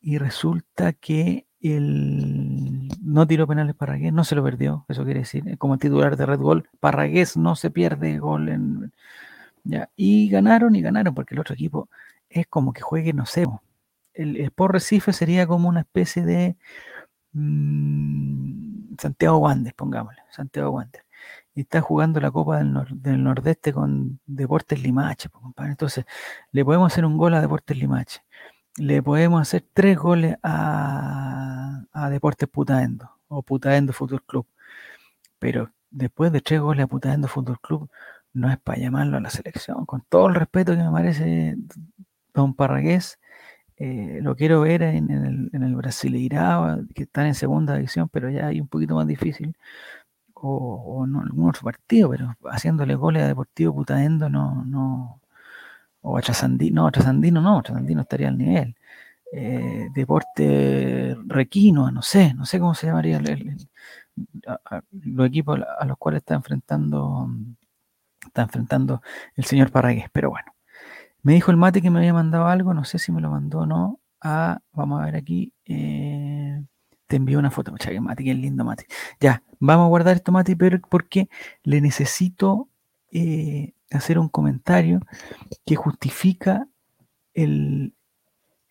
Y 0.01 0.17
resulta 0.17 0.93
que 0.93 1.45
el, 1.61 2.80
no 3.11 3.27
tiró 3.27 3.45
penales 3.45 3.75
Parragués, 3.75 4.13
no 4.13 4.23
se 4.23 4.35
lo 4.35 4.43
perdió, 4.43 4.85
eso 4.87 5.03
quiere 5.03 5.21
decir, 5.21 5.57
como 5.57 5.77
titular 5.77 6.15
de 6.15 6.25
Red 6.25 6.39
Bull, 6.39 6.69
Parragués 6.79 7.35
no 7.35 7.55
se 7.57 7.69
pierde 7.69 8.17
gol 8.19 8.47
en, 8.47 8.93
ya, 9.63 9.89
y 9.97 10.29
ganaron 10.29 10.75
y 10.75 10.81
ganaron, 10.81 11.13
porque 11.13 11.35
el 11.35 11.41
otro 11.41 11.53
equipo 11.53 11.89
es 12.29 12.47
como 12.47 12.71
que 12.71 12.81
juegue, 12.81 13.11
no 13.11 13.25
sé, 13.25 13.45
el 14.13 14.37
Sport 14.37 14.73
Recife 14.75 15.11
sería 15.11 15.45
como 15.45 15.67
una 15.67 15.81
especie 15.81 16.23
de 16.23 16.55
mm, 17.33 18.95
Santiago 18.97 19.39
Wander, 19.39 19.73
pongámosle, 19.75 20.21
Santiago 20.31 20.71
Wander. 20.71 21.03
Y 21.53 21.61
está 21.61 21.81
jugando 21.81 22.21
la 22.21 22.31
Copa 22.31 22.59
del, 22.59 22.73
del 22.91 23.23
Nordeste 23.23 23.73
con 23.73 24.21
Deportes 24.25 24.81
Limache, 24.81 25.29
entonces 25.57 26.05
le 26.51 26.63
podemos 26.63 26.91
hacer 26.93 27.03
un 27.03 27.17
gol 27.17 27.33
a 27.33 27.41
Deportes 27.41 27.77
Limache 27.77 28.21
le 28.77 29.03
podemos 29.03 29.41
hacer 29.41 29.65
tres 29.73 29.97
goles 29.97 30.37
a, 30.43 31.83
Deportes 32.09 32.49
Putaendo 32.49 33.11
o 33.27 33.43
Putaendo 33.43 33.93
Fútbol 33.93 34.23
Club. 34.23 34.45
Pero 35.39 35.71
después 35.91 36.31
de 36.31 36.41
tres 36.41 36.61
goles 36.61 36.85
a 36.85 36.87
Putaendo 36.87 37.27
Fútbol 37.27 37.59
Club, 37.61 37.89
no 38.33 38.49
es 38.51 38.57
para 38.59 38.79
llamarlo 38.79 39.17
a 39.17 39.21
la 39.21 39.29
selección. 39.29 39.85
Con 39.85 40.03
todo 40.09 40.27
el 40.27 40.35
respeto 40.35 40.73
que 40.73 40.83
me 40.83 40.91
merece 40.91 41.57
Don 42.33 42.55
Parragués, 42.55 43.19
eh, 43.77 44.19
lo 44.21 44.35
quiero 44.35 44.61
ver 44.61 44.83
en, 44.83 45.09
el, 45.11 45.49
en 45.53 45.63
el 45.63 45.75
Brasileirao, 45.75 46.85
que 46.95 47.03
están 47.03 47.27
en 47.27 47.35
segunda 47.35 47.75
división, 47.75 48.09
pero 48.09 48.29
ya 48.29 48.47
hay 48.47 48.61
un 48.61 48.67
poquito 48.67 48.95
más 48.95 49.07
difícil. 49.07 49.55
O, 50.33 51.05
en 51.05 51.15
algún 51.17 51.49
otro 51.49 51.63
partido, 51.63 52.09
pero 52.09 52.35
haciéndole 52.49 52.95
goles 52.95 53.23
a 53.23 53.27
Deportivo 53.27 53.75
Putaendo 53.75 54.29
no, 54.29 54.65
no, 54.65 55.20
o 56.01 56.17
a 56.17 56.21
Trasandino, 56.21 56.83
no, 56.83 56.91
Trasandino 56.91 57.41
no, 57.41 57.61
Trasandino 57.61 58.01
estaría 58.01 58.27
al 58.29 58.37
nivel. 58.37 58.75
Eh, 59.33 59.87
deporte 59.93 61.15
Requino, 61.25 61.89
no 61.91 62.01
sé, 62.01 62.33
no 62.33 62.45
sé 62.45 62.59
cómo 62.59 62.75
se 62.75 62.87
llamaría 62.87 63.21
los 64.91 65.27
equipos 65.27 65.59
a 65.79 65.85
los 65.85 65.97
cuales 65.97 66.19
está 66.19 66.35
enfrentando 66.35 67.29
está 68.25 68.43
enfrentando 68.43 69.01
el 69.35 69.45
señor 69.45 69.71
Parragués, 69.71 70.05
pero 70.11 70.29
bueno. 70.29 70.53
Me 71.23 71.33
dijo 71.33 71.51
el 71.51 71.57
Mati 71.57 71.81
que 71.81 71.89
me 71.89 71.99
había 71.99 72.13
mandado 72.13 72.47
algo, 72.47 72.73
no 72.73 72.83
sé 72.83 72.97
si 72.99 73.11
me 73.11 73.21
lo 73.21 73.29
mandó 73.29 73.59
o 73.59 73.65
no. 73.65 73.99
A, 74.21 74.61
vamos 74.71 75.01
a 75.01 75.05
ver 75.05 75.15
aquí. 75.15 75.53
Eh, 75.65 76.63
te 77.07 77.15
envío 77.17 77.39
una 77.39 77.51
foto, 77.51 77.71
muchacha, 77.71 77.99
Mati, 78.01 78.23
qué 78.23 78.33
lindo 78.33 78.63
Mati. 78.63 78.85
Ya, 79.19 79.43
vamos 79.59 79.85
a 79.85 79.89
guardar 79.89 80.15
esto, 80.15 80.31
Mati, 80.31 80.55
pero 80.55 80.79
porque 80.89 81.29
le 81.63 81.81
necesito 81.81 82.69
eh, 83.11 83.73
hacer 83.91 84.17
un 84.17 84.29
comentario 84.29 85.01
que 85.65 85.75
justifica 85.75 86.67
el, 87.33 87.93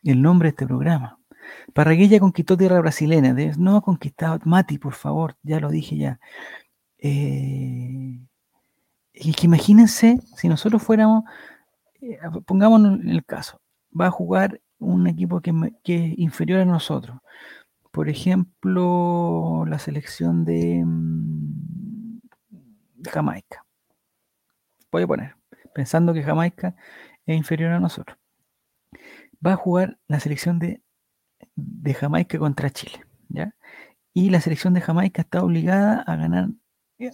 nombre 0.02 0.48
de 0.48 0.50
este 0.50 0.66
programa. 0.66 1.18
Parraguella 1.74 2.20
conquistó 2.20 2.56
tierra 2.56 2.80
brasileña, 2.80 3.34
no 3.58 3.76
ha 3.76 3.82
conquistado, 3.82 4.40
Mati, 4.44 4.78
por 4.78 4.94
favor, 4.94 5.36
ya 5.42 5.60
lo 5.60 5.70
dije 5.70 5.96
ya. 5.96 6.20
Eh, 6.98 8.20
y 9.14 9.32
que 9.34 9.46
imagínense 9.46 10.18
si 10.36 10.48
nosotros 10.48 10.82
fuéramos, 10.82 11.24
eh, 12.00 12.18
pongámonos 12.46 13.00
en 13.00 13.08
el 13.10 13.24
caso, 13.24 13.60
va 13.98 14.06
a 14.06 14.10
jugar 14.10 14.60
un 14.78 15.06
equipo 15.06 15.40
que, 15.40 15.50
es 15.84 16.18
inferior 16.18 16.60
a 16.60 16.64
nosotros. 16.64 17.18
Por 17.90 18.08
ejemplo, 18.08 19.64
la 19.66 19.78
selección 19.78 20.44
de 20.44 20.84
mm, 20.84 22.20
Jamaica 23.04 23.64
voy 24.90 25.02
a 25.04 25.06
poner, 25.06 25.37
pensando 25.75 26.14
que 26.14 26.23
Jamaica 26.23 26.75
es 27.26 27.37
inferior 27.37 27.73
a 27.73 27.80
nosotros. 27.80 28.18
va 29.44 29.52
a 29.54 29.56
jugar 29.56 29.99
la 30.09 30.20
selección 30.20 30.59
de, 30.59 30.82
de 31.56 31.94
Jamaica 31.94 32.38
contra 32.38 32.70
Chile, 32.70 33.04
¿ya? 33.28 33.54
Y 34.14 34.30
la 34.30 34.40
selección 34.40 34.75
de 34.75 34.80
Jamaica 34.80 35.23
está 35.23 35.42
obligada 35.42 36.02
a 36.02 36.16
ganar 36.16 36.49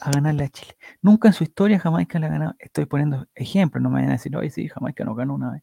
a 0.00 0.10
ganarle 0.10 0.44
a 0.44 0.48
Chile. 0.48 0.76
Nunca 1.02 1.28
en 1.28 1.34
su 1.34 1.44
historia 1.44 1.78
Jamaica 1.78 2.18
le 2.18 2.26
ha 2.26 2.30
ganado, 2.30 2.54
estoy 2.58 2.86
poniendo 2.86 3.26
ejemplos, 3.34 3.82
no 3.82 3.90
me 3.90 3.96
vayan 3.96 4.10
a 4.10 4.12
decir, 4.14 4.36
oye, 4.36 4.50
sí, 4.50 4.68
Jamaica 4.68 5.04
no 5.04 5.14
ganó 5.14 5.34
una 5.34 5.52
vez. 5.52 5.62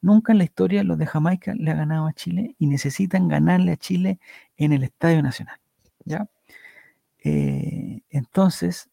nunca 0.00 0.32
en 0.32 0.38
la 0.38 0.44
historia 0.44 0.84
los 0.84 0.98
de 0.98 1.06
Jamaica 1.06 1.54
le 1.56 1.70
ha 1.70 1.74
ganado 1.74 2.06
a 2.06 2.12
Chile 2.12 2.54
y 2.58 2.66
necesitan 2.68 3.28
ganarle 3.28 3.72
a 3.72 3.76
Chile 3.76 4.20
en 4.56 4.72
el 4.72 4.84
Estadio 4.84 5.22
Nacional. 5.22 5.58
¿ya? 6.04 6.28
Eh, 7.24 8.02
entonces, 8.10 8.90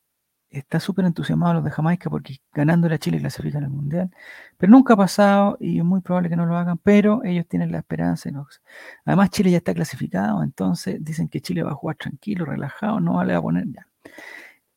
está 0.50 0.80
súper 0.80 1.06
entusiasmado 1.06 1.56
los 1.56 1.64
de 1.64 1.72
Jamaica 1.72 2.10
porque 2.10 2.38
ganándole 2.54 2.96
a 2.96 2.98
Chile 2.98 3.20
clasifican 3.20 3.64
al 3.64 3.70
Mundial. 3.70 4.12
Pero 4.58 4.72
nunca 4.72 4.94
ha 4.94 4.98
pasado 4.98 5.58
y 5.60 5.80
es 5.80 5.86
muy 5.86 6.02
probable 6.02 6.30
que 6.30 6.36
no 6.36 6.46
lo 6.46 6.58
hagan, 6.58 6.78
pero 6.78 7.24
ellos 7.24 7.48
tienen 7.48 7.72
la 7.72 7.80
esperanza. 7.80 8.30
Además, 9.06 9.30
Chile 9.30 9.52
ya 9.52 9.58
está 9.58 9.74
clasificado, 9.74 10.44
entonces 10.44 11.04
dicen 11.04 11.28
que 11.30 11.42
Chile 11.42 11.64
va 11.64 11.72
a 11.72 11.76
jugar 11.76 11.98
tranquilo, 11.98 12.46
relajado, 12.46 13.00
no 13.00 13.24
le 13.24 13.34
va 13.34 13.40
a 13.40 13.42
poner 13.42 13.68
ya. 13.68 13.88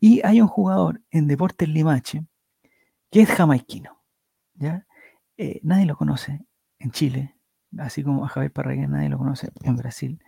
Y 0.00 0.20
hay 0.24 0.40
un 0.40 0.48
jugador 0.48 1.00
en 1.10 1.26
Deportes 1.28 1.68
Limache 1.68 2.24
que 3.10 3.22
es 3.22 3.28
jamaiquino. 3.30 4.00
¿ya? 4.54 4.86
Eh, 5.36 5.60
nadie 5.62 5.86
lo 5.86 5.96
conoce 5.96 6.44
en 6.78 6.90
Chile, 6.90 7.36
así 7.78 8.02
como 8.02 8.24
a 8.24 8.28
Javier 8.28 8.52
Parragués 8.52 8.88
nadie 8.88 9.08
lo 9.08 9.18
conoce 9.18 9.50
en 9.62 9.76
Brasil 9.76 10.20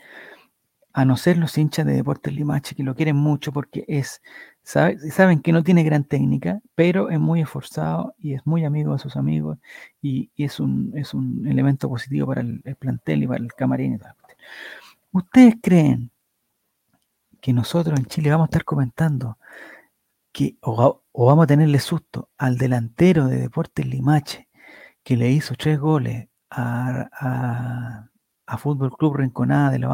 a 0.94 1.04
no 1.04 1.16
ser 1.16 1.38
los 1.38 1.58
hinchas 1.58 1.84
de 1.84 1.92
Deportes 1.92 2.32
Limache, 2.32 2.76
que 2.76 2.84
lo 2.84 2.94
quieren 2.94 3.16
mucho 3.16 3.52
porque 3.52 3.84
es, 3.88 4.22
saben 4.62 5.40
que 5.42 5.50
no 5.52 5.64
tiene 5.64 5.82
gran 5.82 6.04
técnica, 6.04 6.60
pero 6.76 7.10
es 7.10 7.18
muy 7.18 7.40
esforzado 7.40 8.14
y 8.16 8.34
es 8.34 8.46
muy 8.46 8.64
amigo 8.64 8.92
de 8.92 9.00
sus 9.00 9.16
amigos 9.16 9.58
y, 10.00 10.30
es, 10.36 10.60
un, 10.60 10.92
es 10.96 11.12
un 11.12 11.48
elemento 11.48 11.88
positivo 11.88 12.28
para 12.28 12.42
el, 12.42 12.62
plantel 12.78 13.24
y 13.24 13.26
para 13.26 13.42
el 13.42 13.52
camarín 13.52 13.94
y 13.94 13.98
todo. 13.98 14.10
¿Ustedes 15.10 15.56
creen 15.60 16.12
que 17.40 17.52
nosotros 17.52 17.98
en 17.98 18.06
Chile 18.06 18.30
vamos 18.30 18.44
a 18.44 18.50
estar 18.50 18.64
comentando 18.64 19.36
que 20.30 20.56
o, 20.60 21.02
vamos 21.12 21.42
a 21.42 21.48
tenerle 21.48 21.80
susto 21.80 22.30
al 22.38 22.56
delantero 22.56 23.26
de 23.26 23.38
Deportes 23.38 23.84
Limache 23.84 24.48
que 25.02 25.16
le 25.16 25.30
hizo 25.32 25.56
tres 25.56 25.80
goles 25.80 26.28
a, 26.50 28.08
a, 28.46 28.58
Fútbol 28.58 28.96
Club 28.96 29.16
Rinconada 29.16 29.70
de 29.70 29.80
la 29.80 29.88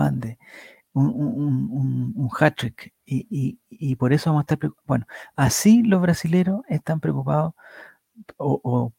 Bande 0.93 1.15
un, 1.15 2.13
un, 2.17 2.31
hat-trick. 2.39 2.93
Y, 3.05 3.97
por 3.97 4.13
eso 4.13 4.31
vamos 4.31 4.41
a 4.41 4.45
estar 4.45 4.59
preocupados. 4.59 4.87
Bueno, 4.87 5.07
así 5.37 5.83
los 5.83 6.01
brasileros 6.01 6.63
están 6.69 7.01
preocupados 7.01 7.55
o, 8.37 8.93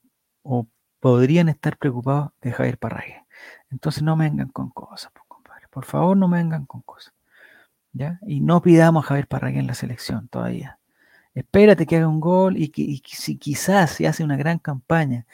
podrían 0.99 1.49
estar 1.49 1.77
preocupados 1.77 2.31
de 2.41 2.51
Javier 2.51 2.77
Parrague. 2.77 3.25
Entonces 3.71 4.03
no 4.03 4.15
me 4.15 4.29
vengan 4.29 4.49
con 4.49 4.69
cosas, 4.69 5.11
pues, 5.13 5.25
compadre. 5.27 5.67
Por 5.69 5.85
favor, 5.85 6.15
no 6.15 6.27
me 6.27 6.37
vengan 6.37 6.65
con 6.65 6.81
cosas. 6.81 7.13
¿Ya? 7.93 8.19
Y 8.25 8.39
no 8.41 8.61
pidamos 8.61 9.05
a 9.05 9.07
Javier 9.09 9.27
Parrague 9.27 9.59
en 9.59 9.67
la 9.67 9.73
selección 9.73 10.27
todavía. 10.29 10.79
Espérate 11.33 11.85
que 11.85 11.97
haga 11.97 12.07
un 12.07 12.19
gol 12.19 12.57
y, 12.57 12.69
que, 12.69 12.81
y 12.81 13.01
si 13.05 13.37
quizás 13.37 13.91
se 13.91 14.07
hace 14.07 14.23
una 14.23 14.35
gran 14.35 14.59
campaña 14.59 15.25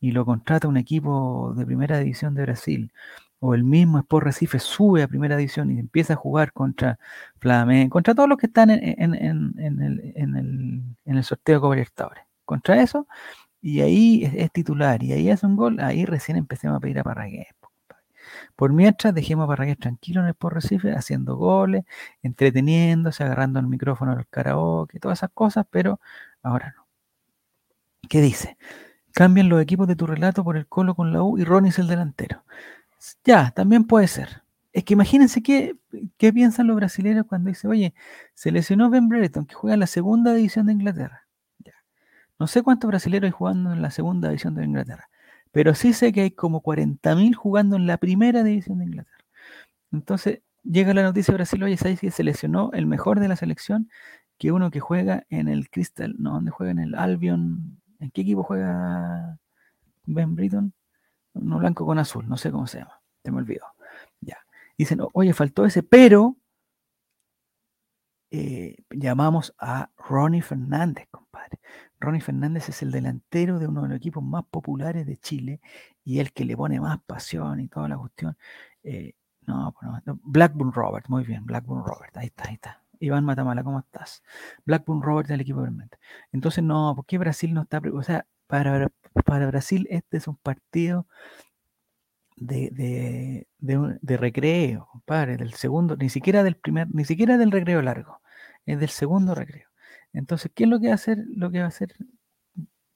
y 0.00 0.12
lo 0.12 0.24
contrata 0.26 0.68
un 0.68 0.76
equipo 0.76 1.54
de 1.56 1.64
primera 1.64 1.98
división 1.98 2.34
de 2.34 2.42
Brasil 2.42 2.92
o 3.40 3.54
el 3.54 3.64
mismo 3.64 3.98
Sport 3.98 4.26
Recife 4.26 4.58
sube 4.58 5.02
a 5.02 5.08
primera 5.08 5.36
división 5.36 5.70
y 5.70 5.78
empieza 5.78 6.14
a 6.14 6.16
jugar 6.16 6.52
contra 6.52 6.98
Flamengo, 7.38 7.90
contra 7.90 8.14
todos 8.14 8.28
los 8.28 8.38
que 8.38 8.46
están 8.46 8.70
en, 8.70 9.14
el, 11.04 11.24
sorteo 11.24 11.56
de 11.56 11.60
Copa 11.60 12.14
contra 12.44 12.82
eso, 12.82 13.06
y 13.60 13.80
ahí 13.80 14.24
es, 14.24 14.52
titular, 14.52 15.02
y 15.02 15.12
ahí 15.12 15.30
hace 15.30 15.46
un 15.46 15.56
gol, 15.56 15.80
ahí 15.80 16.04
recién 16.04 16.36
empecemos 16.36 16.76
a 16.76 16.80
pedir 16.80 16.98
a 17.00 17.04
Parragués. 17.04 17.48
Por 18.56 18.72
mientras, 18.72 19.14
dejemos 19.14 19.44
a 19.44 19.48
Parragués 19.48 19.78
tranquilo 19.78 20.20
en 20.20 20.26
el 20.26 20.30
Sport 20.32 20.54
Recife, 20.56 20.92
haciendo 20.92 21.36
goles, 21.36 21.84
entreteniéndose, 22.22 23.24
agarrando 23.24 23.60
el 23.60 23.66
micrófono 23.66 24.12
al 24.12 24.26
karaoke, 24.28 24.98
todas 25.00 25.18
esas 25.18 25.30
cosas, 25.32 25.66
pero 25.70 26.00
ahora 26.42 26.74
no. 26.76 26.86
¿Qué 28.08 28.20
dice? 28.20 28.56
Cambian 29.12 29.48
los 29.48 29.62
equipos 29.62 29.88
de 29.88 29.96
tu 29.96 30.06
relato 30.06 30.44
por 30.44 30.56
el 30.56 30.66
Colo 30.66 30.94
con 30.94 31.12
la 31.12 31.22
U 31.22 31.38
y 31.38 31.44
Ronnie 31.44 31.70
es 31.70 31.78
el 31.78 31.88
delantero. 31.88 32.44
Ya, 33.24 33.50
también 33.52 33.84
puede 33.84 34.08
ser. 34.08 34.42
Es 34.72 34.84
que 34.84 34.94
imagínense 34.94 35.42
qué, 35.42 35.76
qué 36.18 36.32
piensan 36.32 36.66
los 36.66 36.76
brasileños 36.76 37.26
cuando 37.26 37.48
dice, 37.48 37.68
oye, 37.68 37.94
se 38.34 38.50
lesionó 38.52 38.90
Ben 38.90 39.08
Brereton, 39.08 39.46
que 39.46 39.54
juega 39.54 39.74
en 39.74 39.80
la 39.80 39.86
segunda 39.86 40.34
división 40.34 40.66
de 40.66 40.72
Inglaterra. 40.74 41.26
Ya. 41.64 41.72
No 42.38 42.46
sé 42.46 42.62
cuántos 42.62 42.88
brasileños 42.88 43.24
hay 43.26 43.30
jugando 43.30 43.72
en 43.72 43.82
la 43.82 43.90
segunda 43.90 44.28
división 44.28 44.54
de 44.54 44.64
Inglaterra, 44.64 45.08
pero 45.52 45.74
sí 45.74 45.92
sé 45.92 46.12
que 46.12 46.22
hay 46.22 46.30
como 46.32 46.62
40.000 46.62 47.34
jugando 47.34 47.76
en 47.76 47.86
la 47.86 47.98
primera 47.98 48.42
división 48.42 48.78
de 48.78 48.86
Inglaterra. 48.86 49.24
Entonces 49.92 50.42
llega 50.64 50.94
la 50.94 51.02
noticia 51.02 51.32
de 51.32 51.36
Brasil, 51.38 51.62
oye, 51.62 51.76
¿sabes 51.76 52.00
que 52.00 52.10
se 52.10 52.24
lesionó 52.24 52.70
el 52.74 52.86
mejor 52.86 53.20
de 53.20 53.28
la 53.28 53.36
selección? 53.36 53.90
Que 54.38 54.52
uno 54.52 54.70
que 54.70 54.80
juega 54.80 55.26
en 55.30 55.48
el 55.48 55.70
Crystal, 55.70 56.14
no, 56.18 56.32
¿dónde 56.34 56.50
juega 56.50 56.72
en 56.72 56.80
el 56.80 56.94
Albion? 56.96 57.80
¿En 58.00 58.10
qué 58.10 58.22
equipo 58.22 58.42
juega 58.42 59.38
Ben 60.06 60.34
Britton? 60.36 60.74
no 61.40 61.58
blanco 61.58 61.86
con 61.86 61.98
azul, 61.98 62.28
no 62.28 62.36
sé 62.36 62.50
cómo 62.50 62.66
se 62.66 62.78
llama, 62.78 62.95
me 63.30 63.38
olvidó. 63.38 63.66
Ya. 64.20 64.38
Dicen, 64.78 65.00
oye, 65.12 65.32
faltó 65.32 65.64
ese, 65.64 65.82
pero 65.82 66.36
eh, 68.30 68.76
llamamos 68.90 69.54
a 69.58 69.90
Ronnie 69.96 70.42
Fernández, 70.42 71.06
compadre. 71.10 71.60
Ronnie 72.00 72.20
Fernández 72.20 72.68
es 72.68 72.82
el 72.82 72.90
delantero 72.90 73.58
de 73.58 73.68
uno 73.68 73.82
de 73.82 73.88
los 73.88 73.96
equipos 73.96 74.22
más 74.22 74.44
populares 74.50 75.06
de 75.06 75.16
Chile 75.18 75.60
y 76.04 76.18
el 76.18 76.32
que 76.32 76.44
le 76.44 76.56
pone 76.56 76.80
más 76.80 77.00
pasión 77.06 77.60
y 77.60 77.68
toda 77.68 77.88
la 77.88 77.96
cuestión. 77.96 78.36
Eh, 78.82 79.14
no, 79.46 79.74
pues 79.78 79.90
no, 80.06 80.20
Blackburn 80.24 80.72
Robert, 80.72 81.08
muy 81.08 81.24
bien, 81.24 81.46
Blackburn 81.46 81.84
Robert, 81.84 82.16
ahí 82.16 82.26
está, 82.26 82.48
ahí 82.48 82.54
está. 82.54 82.82
Iván 82.98 83.24
Matamala, 83.24 83.62
¿cómo 83.62 83.78
estás? 83.78 84.22
Blackburn 84.64 85.02
Robert 85.02 85.28
del 85.28 85.40
equipo 85.40 85.60
realmente. 85.60 85.98
Entonces, 86.32 86.64
no, 86.64 86.94
¿por 86.96 87.06
qué 87.06 87.18
Brasil 87.18 87.54
no 87.54 87.62
está? 87.62 87.80
O 87.92 88.02
sea, 88.02 88.26
para, 88.46 88.90
para 89.24 89.46
Brasil 89.46 89.86
este 89.90 90.16
es 90.16 90.28
un 90.28 90.36
partido 90.36 91.06
de, 92.36 93.46
recreo, 94.18 94.88
compadre, 94.92 95.36
del 95.36 95.54
segundo, 95.54 95.96
ni 95.96 96.08
siquiera 96.10 96.42
del 96.42 96.56
primer, 96.56 96.88
ni 96.94 97.04
siquiera 97.04 97.38
del 97.38 97.50
recreo 97.50 97.82
largo, 97.82 98.20
es 98.66 98.78
del 98.80 98.90
segundo 98.90 99.34
recreo. 99.34 99.68
Entonces, 100.12 100.50
¿qué 100.54 100.64
es 100.64 100.70
lo 100.70 100.80
que 100.80 100.88
va 100.88 100.92
a 100.92 100.96
hacer? 100.96 101.18
Lo 101.34 101.50
que 101.50 101.58
va 101.60 101.66
a 101.66 101.68
hacer 101.68 101.94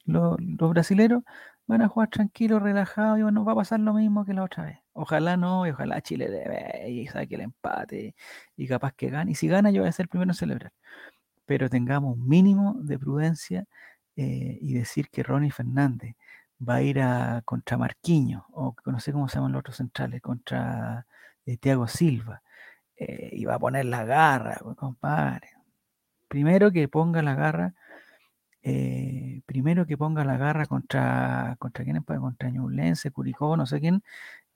los, 0.04 0.36
brasileros 0.70 1.22
van 1.66 1.82
a 1.82 1.88
jugar 1.88 2.08
tranquilos, 2.10 2.62
relajados 2.62 3.18
y 3.18 3.22
bueno, 3.22 3.44
va 3.44 3.52
a 3.52 3.56
pasar 3.56 3.80
lo 3.80 3.94
mismo 3.94 4.24
que 4.24 4.34
la 4.34 4.44
otra 4.44 4.64
vez. 4.64 4.78
Ojalá 4.92 5.36
no, 5.36 5.66
y 5.66 5.70
ojalá 5.70 6.00
Chile 6.00 6.28
debe 6.28 6.90
y 6.90 7.06
saque 7.06 7.36
el 7.36 7.42
empate 7.42 8.14
y 8.56 8.66
capaz 8.66 8.92
que 8.92 9.10
gane. 9.10 9.32
Y 9.32 9.34
si 9.34 9.48
gana, 9.48 9.70
yo 9.70 9.82
voy 9.82 9.88
a 9.88 9.92
ser 9.92 10.04
el 10.04 10.08
primero 10.08 10.30
en 10.32 10.34
celebrar. 10.34 10.72
Pero 11.46 11.68
tengamos 11.70 12.16
un 12.16 12.28
mínimo 12.28 12.74
de 12.82 12.98
prudencia 12.98 13.66
eh, 14.16 14.58
y 14.60 14.74
decir 14.74 15.08
que 15.10 15.22
Ronnie 15.22 15.50
Fernández 15.50 16.16
va 16.66 16.76
a 16.76 16.82
ir 16.82 17.00
a 17.00 17.42
contra 17.44 17.76
Marquiño, 17.78 18.46
o 18.52 18.74
no 18.86 19.00
sé 19.00 19.12
cómo 19.12 19.28
se 19.28 19.36
llaman 19.36 19.52
los 19.52 19.60
otros 19.60 19.76
centrales, 19.76 20.20
contra 20.22 21.06
eh, 21.46 21.56
Thiago 21.58 21.88
Silva, 21.88 22.42
eh, 22.96 23.30
y 23.32 23.44
va 23.44 23.54
a 23.56 23.58
poner 23.58 23.86
la 23.86 24.04
garra, 24.04 24.58
pues, 24.62 24.76
compadre. 24.76 25.50
Primero 26.28 26.70
que 26.72 26.88
ponga 26.88 27.22
la 27.22 27.34
garra, 27.34 27.74
primero 29.46 29.86
que 29.86 29.96
ponga 29.96 30.24
la 30.24 30.36
garra 30.36 30.66
contra, 30.66 31.56
contra 31.58 31.84
quién 31.84 32.02
contra 32.02 32.50
Ñublense, 32.50 33.10
Curicó, 33.10 33.56
no 33.56 33.66
sé 33.66 33.80
quién, 33.80 34.02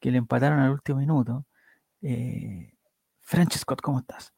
que 0.00 0.10
le 0.10 0.18
empataron 0.18 0.60
al 0.60 0.70
último 0.72 0.98
minuto. 1.00 1.46
Eh, 2.02 2.74
Scott, 3.58 3.80
¿cómo 3.80 4.00
estás? 4.00 4.32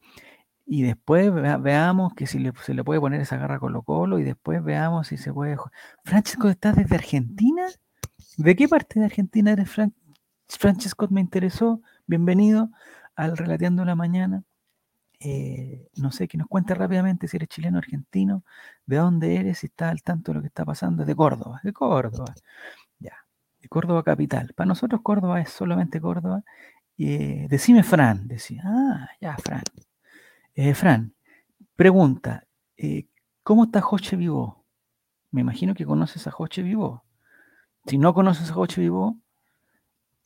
Y 0.66 0.82
después 0.82 1.32
veamos 1.32 2.12
que 2.14 2.26
si 2.26 2.44
se 2.62 2.74
le 2.74 2.82
puede 2.82 3.00
poner 3.00 3.20
esa 3.20 3.36
garra 3.36 3.60
Colo 3.60 3.82
Colo 3.82 4.18
y 4.18 4.24
después 4.24 4.62
veamos 4.64 5.06
si 5.06 5.16
se 5.16 5.32
puede... 5.32 5.56
Francesco, 6.04 6.48
¿estás 6.48 6.74
desde 6.74 6.96
Argentina? 6.96 7.66
¿De 8.36 8.56
qué 8.56 8.68
parte 8.68 8.98
de 8.98 9.06
Argentina 9.06 9.52
eres, 9.52 9.70
Fran 9.70 9.94
Francesco? 10.48 11.06
Me 11.08 11.20
interesó. 11.20 11.80
Bienvenido 12.06 12.70
al 13.14 13.36
Relateando 13.36 13.84
la 13.84 13.94
Mañana. 13.94 14.42
Eh, 15.20 15.88
no 15.96 16.10
sé, 16.10 16.26
que 16.26 16.36
nos 16.36 16.48
cuente 16.48 16.74
rápidamente 16.74 17.28
si 17.28 17.36
eres 17.36 17.48
chileno 17.48 17.78
o 17.78 17.80
argentino, 17.80 18.44
de 18.86 18.96
dónde 18.96 19.36
eres, 19.36 19.60
si 19.60 19.66
estás 19.66 19.92
al 19.92 20.02
tanto 20.02 20.32
de 20.32 20.36
lo 20.36 20.40
que 20.42 20.48
está 20.48 20.64
pasando. 20.64 21.04
De 21.04 21.14
Córdoba, 21.14 21.60
de 21.62 21.72
Córdoba. 21.72 22.34
Ya, 22.98 23.14
de 23.60 23.68
Córdoba 23.68 24.02
capital. 24.02 24.52
Para 24.56 24.66
nosotros 24.66 25.00
Córdoba 25.02 25.40
es 25.40 25.50
solamente 25.50 26.00
Córdoba. 26.00 26.42
Eh, 26.98 27.46
decime 27.48 27.84
Fran, 27.84 28.26
decía. 28.26 28.62
Ah, 28.64 29.08
ya, 29.20 29.36
Fran. 29.36 29.62
Eh, 30.58 30.72
Fran, 30.72 31.14
pregunta, 31.76 32.46
eh, 32.78 33.08
¿cómo 33.42 33.64
está 33.64 33.82
Joche 33.82 34.16
Vivo? 34.16 34.64
Me 35.30 35.42
imagino 35.42 35.74
que 35.74 35.84
conoces 35.84 36.26
a 36.26 36.30
Joche 36.30 36.62
Vivo. 36.62 37.04
Si 37.84 37.98
no 37.98 38.14
conoces 38.14 38.50
a 38.50 38.54
Joche 38.54 38.80
Vivo, 38.80 39.18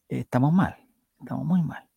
eh, 0.08 0.20
estamos 0.20 0.52
mal, 0.52 0.76
estamos 1.18 1.44
muy 1.44 1.62
mal. 1.64 1.88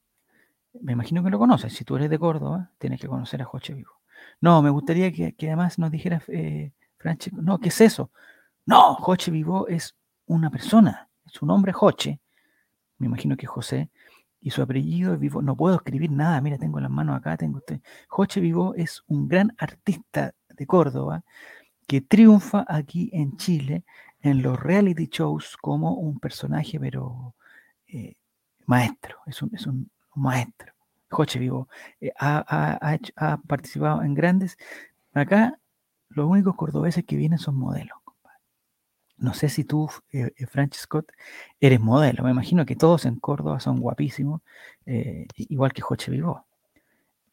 Me 0.82 0.94
imagino 0.94 1.24
que 1.24 1.30
lo 1.30 1.38
conoces. 1.38 1.74
Si 1.74 1.86
tú 1.86 1.96
eres 1.96 2.10
de 2.10 2.18
Córdoba, 2.18 2.72
tienes 2.80 3.00
que 3.00 3.08
conocer 3.08 3.40
a 3.44 3.46
Joche 3.46 3.76
Vivo. 3.76 4.02
No, 4.42 4.64
me 4.64 4.72
gustaría 4.72 5.12
que, 5.12 5.36
además 5.42 5.78
nos 5.78 5.92
dijeras, 5.92 6.24
Francesco, 6.98 7.40
no, 7.40 7.60
¿qué 7.60 7.70
es 7.70 7.82
eso? 7.82 8.10
No, 8.66 8.96
Joche 8.96 9.30
Vivo 9.30 9.68
es 9.68 9.96
una 10.26 10.50
persona, 10.50 11.08
su 11.28 11.46
nombre 11.46 11.72
Joche, 11.72 12.20
me 12.98 13.06
imagino 13.06 13.38
que 13.38 13.46
José, 13.46 13.92
y 14.44 14.52
su 14.52 14.62
apellido 14.62 15.14
es 15.14 15.20
Vivo. 15.20 15.42
No 15.42 15.56
puedo 15.56 15.76
escribir 15.78 16.12
nada, 16.12 16.40
mira, 16.42 16.58
tengo 16.58 16.80
las 16.80 16.92
manos 16.92 17.18
acá, 17.18 17.38
tengo 17.38 17.58
usted. 17.58 17.80
Joche 18.10 18.42
Vivo 18.42 18.76
es 18.76 19.04
un 19.08 19.28
gran 19.28 19.56
artista 19.58 20.36
de 20.50 20.68
Córdoba 20.68 21.24
que 21.88 22.02
triunfa 22.02 22.66
aquí 22.68 23.10
en 23.14 23.38
Chile 23.38 23.86
en 24.22 24.42
los 24.42 24.60
reality 24.60 25.08
shows 25.10 25.58
como 25.58 25.94
un 25.94 26.20
personaje, 26.20 26.80
pero 26.80 27.36
eh, 27.88 28.16
maestro, 28.66 29.18
es 29.26 29.42
un, 29.42 29.50
es 29.54 29.66
un 29.66 29.90
maestro. 30.16 30.74
Joche 31.10 31.40
Vivo 31.40 31.70
eh, 32.02 32.12
ha, 32.20 32.44
ha, 32.48 33.00
ha, 33.16 33.38
participado 33.38 34.04
en 34.04 34.14
grandes. 34.14 34.58
Acá 35.14 35.58
los 36.10 36.28
únicos 36.30 36.56
cordobeses 36.56 37.06
que 37.06 37.16
vienen 37.16 37.40
son 37.40 37.56
modelos. 37.56 37.98
No 39.18 39.34
sé 39.34 39.50
si 39.50 39.64
tú, 39.64 39.90
eh, 40.12 40.34
eh 40.36 40.68
Scott, 40.74 41.12
eres 41.60 41.80
modelo. 41.80 42.24
Me 42.24 42.32
imagino 42.32 42.66
que 42.66 42.76
todos 42.76 43.06
en 43.06 43.20
Córdoba 43.20 43.60
son 43.60 43.80
guapísimos, 43.80 44.42
eh, 44.86 45.28
igual 45.36 45.74
que 45.74 45.82
Joche 45.82 46.12
Vivo. 46.12 46.46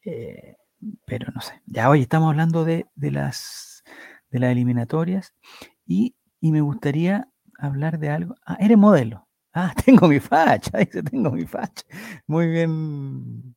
Eh, 0.05 0.57
pero 1.05 1.31
no 1.33 1.41
sé. 1.41 1.61
Ya 1.65 1.89
hoy 1.89 2.01
estamos 2.01 2.29
hablando 2.29 2.65
de, 2.65 2.87
las, 2.95 3.83
de 4.29 4.39
las 4.39 4.51
eliminatorias 4.51 5.33
y, 5.85 6.15
me 6.41 6.61
gustaría 6.61 7.29
hablar 7.59 7.99
de 7.99 8.09
algo. 8.09 8.35
Ah, 8.45 8.57
eres 8.59 8.77
modelo. 8.77 9.27
Ah, 9.53 9.73
tengo 9.85 10.07
mi 10.07 10.19
facha, 10.19 10.77
dice, 10.79 11.03
tengo 11.03 11.31
mi 11.31 11.45
facha. 11.45 11.83
Muy 12.27 12.47
bien. 12.47 13.55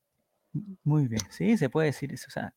Muy 0.84 1.08
bien. 1.08 1.22
Sí, 1.30 1.56
se 1.56 1.68
puede 1.68 1.88
decir 1.88 2.12
eso. 2.12 2.26
O 2.28 2.30
sea. 2.30 2.54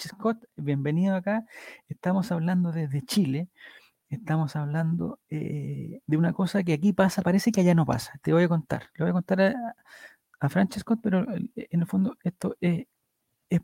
Scott, 0.00 0.38
bienvenido 0.56 1.14
acá. 1.14 1.44
Estamos 1.88 2.32
hablando 2.32 2.72
desde 2.72 3.02
Chile 3.02 3.50
estamos 4.14 4.56
hablando 4.56 5.20
eh, 5.28 6.00
de 6.06 6.16
una 6.16 6.32
cosa 6.32 6.62
que 6.62 6.72
aquí 6.72 6.92
pasa, 6.92 7.22
parece 7.22 7.52
que 7.52 7.60
allá 7.60 7.74
no 7.74 7.86
pasa. 7.86 8.12
Te 8.22 8.32
voy 8.32 8.44
a 8.44 8.48
contar, 8.48 8.90
le 8.96 9.04
voy 9.04 9.10
a 9.10 9.14
contar 9.14 9.40
a, 9.42 9.54
a 10.44 10.48
Francesco, 10.48 10.96
pero 11.00 11.22
eh, 11.34 11.68
en 11.70 11.80
el 11.80 11.86
fondo 11.86 12.16
esto 12.22 12.56
es, 12.60 12.86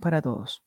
para 0.01 0.23
todos. 0.23 0.63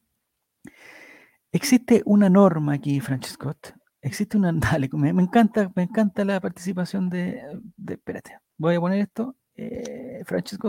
Existe 1.51 2.01
una 2.05 2.29
norma 2.29 2.73
aquí, 2.73 2.99
Francesco. 2.99 3.55
Existe 4.01 4.37
una. 4.37 4.51
Dale, 4.53 4.89
me, 4.93 5.09
encanta, 5.09 5.71
me 5.75 5.83
encanta 5.83 6.25
la 6.25 6.39
participación 6.39 7.09
de, 7.09 7.41
Espérate, 7.87 8.39
voy 8.57 8.75
a 8.75 8.79
poner 8.79 8.99
esto, 8.99 9.35
eh, 9.55 10.23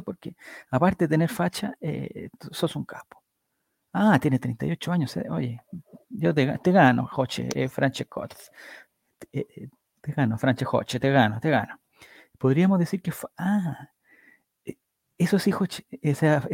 porque 0.05 0.37
aparte 0.71 1.07
de 1.07 1.09
tener 1.09 1.29
facha, 1.29 1.75
eh, 1.81 2.29
sos 2.51 2.77
un 2.77 2.85
capo. 2.85 3.23
Ah, 3.93 4.19
tiene 4.21 4.39
38 4.39 4.93
años. 4.93 5.17
Oye, 5.31 5.61
yo 6.09 6.35
te, 6.35 6.73
gano, 6.73 7.07
Joche, 7.07 7.69
Francesco. 7.69 8.27
Eh, 9.33 9.47
eh, 9.57 9.69
te 10.01 10.13
gano, 10.13 10.37
Hoche, 10.73 11.01
te 11.01 11.11
gano, 11.11 11.41
te 11.41 11.51
gano. 11.51 11.81
Podríamos 12.39 12.79
decir 12.79 13.01
que 13.01 13.13
ah, 13.39 13.91
eso 15.17 15.39
sí, 15.39 15.53
Hoche, 15.53 15.87
esa, 16.03 16.47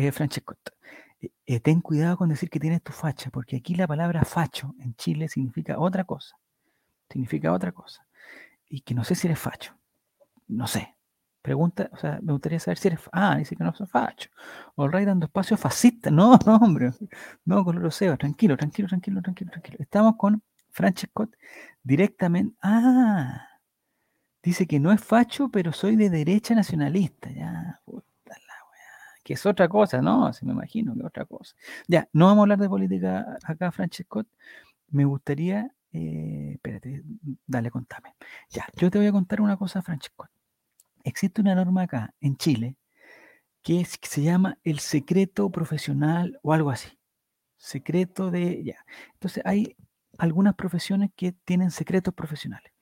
ten 1.62 1.80
cuidado 1.80 2.16
con 2.16 2.28
decir 2.28 2.48
que 2.48 2.61
tienes 2.61 2.83
tu 2.83 2.92
facha, 2.92 3.30
porque 3.30 3.56
aquí 3.56 3.74
la 3.74 3.87
palabra 3.87 4.24
facho 4.24 4.74
en 4.80 4.94
Chile 4.94 5.28
significa 5.28 5.78
otra 5.78 6.04
cosa, 6.04 6.37
significa 7.11 7.52
otra 7.52 7.72
cosa, 7.72 8.06
y 8.68 8.83
que 8.83 8.94
no 8.94 9.04
sé 9.04 9.14
si 9.14 9.26
eres 9.26 9.38
facho, 9.38 9.76
no 10.48 10.66
sé. 10.66 10.96
Pregunta, 11.42 11.88
o 11.92 11.96
sea, 11.96 12.18
me 12.22 12.33
gustaría 12.33 12.61
saber 12.61 12.76
si 12.76 12.88
eres. 12.88 13.00
Ah, 13.12 13.37
dice 13.37 13.56
que 13.56 13.64
no 13.64 13.74
soy 13.74 13.87
facho. 13.87 14.28
O 14.74 14.85
el 14.85 14.92
rey 14.92 15.06
dando 15.06 15.24
espacio 15.24 15.56
fascista. 15.56 16.11
No, 16.11 16.38
no, 16.44 16.56
hombre. 16.61 16.92
No, 17.46 17.64
Coloroseo. 17.64 18.18
Tranquilo, 18.18 18.56
tranquilo, 18.59 18.88
tranquilo, 18.88 19.22
tranquilo, 19.22 19.50
tranquilo. 19.50 19.78
Estamos 19.80 20.16
con 20.18 20.42
Francescott 20.72 21.35
directamente. 21.83 22.56
Ah, 22.62 23.48
dice 24.42 24.66
que 24.66 24.80
no 24.80 24.92
es 24.92 25.02
facho, 25.02 25.48
pero 25.50 25.72
soy 25.72 25.96
de 25.96 26.11
derecha 26.11 26.54
nacionalista. 26.54 27.30
Ya, 27.30 27.80
puta 27.85 28.06
la 28.26 28.54
Que 29.24 29.35
es 29.35 29.46
otra 29.46 29.68
cosa, 29.68 30.00
¿no? 30.02 30.33
Se 30.33 30.44
me 30.46 30.52
imagino 30.52 30.94
que 30.94 31.00
es 31.00 31.06
otra 31.06 31.24
cosa. 31.26 31.54
Ya, 31.88 32.09
no 32.12 32.26
vamos 32.26 32.40
a 32.40 32.42
hablar 32.42 32.59
de 32.59 32.68
política 32.68 33.38
acá, 33.44 33.70
Francescott. 33.72 34.26
Me 34.88 35.04
gustaría. 35.04 35.74
Eh, 35.92 36.52
espérate, 36.54 37.02
dale, 37.46 37.70
contame. 37.70 38.14
Ya, 38.50 38.66
yo 38.76 38.90
te 38.90 38.98
voy 38.98 39.09
a 39.09 39.12
contar 39.12 39.40
una 39.40 39.56
cosa, 39.56 39.83
Francescott. 39.83 40.30
Existe 41.04 41.40
una 41.40 41.54
norma 41.54 41.83
acá, 41.83 42.14
en 42.20 42.37
Chile, 42.37 42.76
que, 43.62 43.87
que 44.00 44.09
se 44.09 44.22
llama 44.22 44.59
el 44.64 44.80
secreto 44.80 45.50
profesional 45.50 46.38
o 46.42 46.52
algo 46.52 46.70
así. 46.70 46.98
Secreto 47.59 48.30
de. 48.30 48.62
Ya. 48.64 48.85
Entonces, 49.14 49.42
hay 49.46 49.76
algunas 50.20 50.54
profesiones 50.54 51.11
que 51.16 51.33
tienen 51.33 51.70
secretos 51.70 52.14
profesionales. 52.14 52.72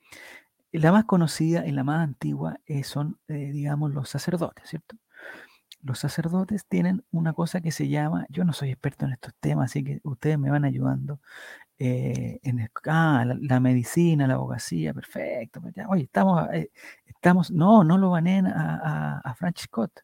La 0.72 0.92
más 0.92 1.04
conocida 1.04 1.66
y 1.66 1.72
la 1.72 1.84
más 1.84 2.04
antigua 2.04 2.60
eh, 2.66 2.84
son, 2.84 3.18
eh, 3.28 3.52
digamos, 3.52 3.94
los 3.94 4.08
sacerdotes, 4.10 4.68
¿cierto? 4.68 4.96
Los 5.82 6.00
sacerdotes 6.00 6.66
tienen 6.66 7.04
una 7.12 7.32
cosa 7.32 7.60
que 7.60 7.70
se 7.70 7.88
llama, 7.88 8.26
yo 8.28 8.44
no 8.44 8.52
soy 8.52 8.70
experto 8.70 9.06
en 9.06 9.12
estos 9.12 9.32
temas, 9.40 9.70
así 9.70 9.84
que 9.84 10.00
ustedes 10.02 10.38
me 10.38 10.50
van 10.50 10.64
ayudando. 10.64 11.20
Eh, 11.78 12.40
en 12.42 12.68
ah, 12.86 13.24
la, 13.40 13.60
medicina, 13.60 14.26
la 14.26 14.34
abogacía, 14.34 14.92
perfecto. 14.92 15.60
Pues 15.62 15.74
oye, 15.88 16.02
estamos, 16.04 16.48
estamos, 17.06 17.50
no, 17.52 17.84
no 17.84 17.96
lo 17.98 18.10
baneen 18.10 18.46
a, 18.48 19.20
a, 19.24 19.34
Francis 19.34 19.66
Scott, 19.66 20.00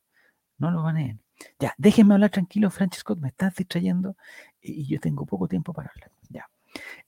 no 0.58 0.70
lo 0.70 0.84
baneen. 0.84 1.20
Ya, 1.58 1.74
déjenme 1.78 2.14
hablar 2.14 2.30
tranquilo, 2.30 2.70
Francis 2.70 3.00
Scott, 3.00 3.18
me 3.18 3.28
estás 3.28 3.56
distrayendo 3.56 4.16
y 4.62 4.86
yo 4.86 5.00
tengo 5.00 5.26
poco 5.26 5.48
tiempo 5.48 5.72
para 5.72 5.90
hablar. 5.90 6.10
Ya. 6.30 6.48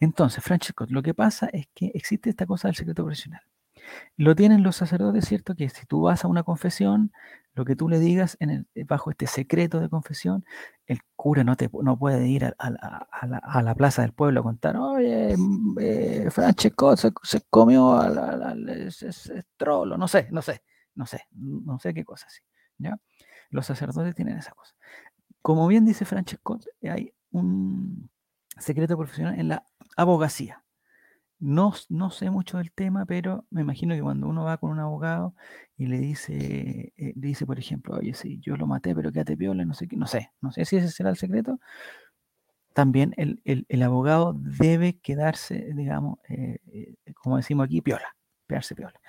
Entonces, 0.01 0.43
Francesco, 0.43 0.87
lo 0.89 1.03
que 1.03 1.15
pasa 1.15 1.49
es 1.53 1.67
que 1.75 1.91
existe 1.95 2.31
esta 2.31 2.47
cosa 2.47 2.69
del 2.69 2.77
secreto 2.77 3.05
profesional. 3.05 3.43
Lo 4.17 4.35
tienen 4.35 4.63
los 4.63 4.77
sacerdotes, 4.77 5.27
¿cierto? 5.27 5.55
Que 5.55 5.69
si 5.69 5.87
tú 5.87 6.03
vas 6.03 6.25
a 6.25 6.29
una 6.29 6.43
confesión, 6.43 7.13
lo 7.55 7.65
que 7.65 7.77
tú 7.77 7.89
le 7.89 7.99
digas 7.99 8.37
en 8.41 8.51
el, 8.51 8.67
bajo 8.85 9.11
este 9.11 9.27
secreto 9.27 9.81
de 9.81 9.89
confesión, 9.89 10.45
el 10.87 11.01
cura 11.15 11.45
no, 11.45 11.57
te, 11.57 11.71
no 11.83 11.99
puede 11.99 12.27
ir 12.29 12.45
a, 12.45 12.71
la, 13.63 13.75
plaza 13.75 14.03
del 14.03 14.13
pueblo 14.13 14.41
a 14.41 14.43
contar, 14.43 14.77
oye, 14.77 15.35
mm, 15.37 15.77
eh, 15.81 16.29
Francesco 16.31 16.97
se, 16.97 17.13
comió 17.49 17.97
al 17.99 18.93
trolo, 19.57 19.97
no 19.97 20.09
sé, 20.09 20.29
no 20.31 20.43
sé, 20.43 20.63
no 20.95 21.07
sé, 21.07 21.23
no 21.33 21.79
sé 21.79 21.95
qué 21.95 22.05
cosa 22.05 22.27
así. 22.27 22.41
¿ya? 22.79 22.99
Los 23.51 23.67
sacerdotes 23.67 24.15
tienen 24.15 24.39
esa 24.39 24.53
cosa. 24.53 24.75
Como 25.41 25.67
bien 25.67 25.85
dice 25.85 26.05
Francesco, 26.05 26.59
hay 26.83 27.13
un, 27.31 28.11
secreto 28.59 28.97
profesional 28.97 29.39
en 29.39 29.49
la 29.49 29.65
abogacía. 29.97 30.63
No, 31.39 31.75
no 31.91 32.11
sé 32.11 32.31
mucho 32.31 32.57
del 32.59 32.73
tema, 32.73 33.05
pero 33.05 33.45
me 33.51 33.61
imagino 33.61 33.95
que 33.95 34.01
cuando 34.01 34.27
uno 34.27 34.45
va 34.45 34.57
con 34.57 34.71
un 34.71 34.81
abogado 34.81 35.35
y 35.77 35.87
le 35.87 35.99
dice, 35.99 36.95
eh, 36.97 37.13
dice, 37.15 37.45
por 37.45 37.59
ejemplo, 37.59 37.97
oye, 37.97 38.15
sí, 38.15 38.39
yo 38.41 38.57
lo 38.57 38.67
maté, 38.67 38.95
pero 38.95 39.13
quédate 39.13 39.37
piola, 39.37 39.65
no 39.67 39.75
sé 39.75 39.87
qué, 39.87 39.97
no 39.97 40.07
sé, 40.07 40.31
no 40.41 40.51
sé 40.51 40.65
si 40.65 40.77
ese 40.77 40.89
será 40.89 41.11
el 41.11 41.17
secreto. 41.17 41.61
También 42.73 43.15
el, 43.17 43.83
abogado 43.83 44.35
debe 44.35 44.99
quedarse, 45.01 45.73
digamos, 45.75 46.19
eh, 46.29 46.59
eh, 46.67 46.95
como 47.15 47.37
decimos 47.39 47.67
aquí, 47.67 47.81
piola, 47.83 48.17
quedarse 48.49 48.75
piola. 48.75 49.01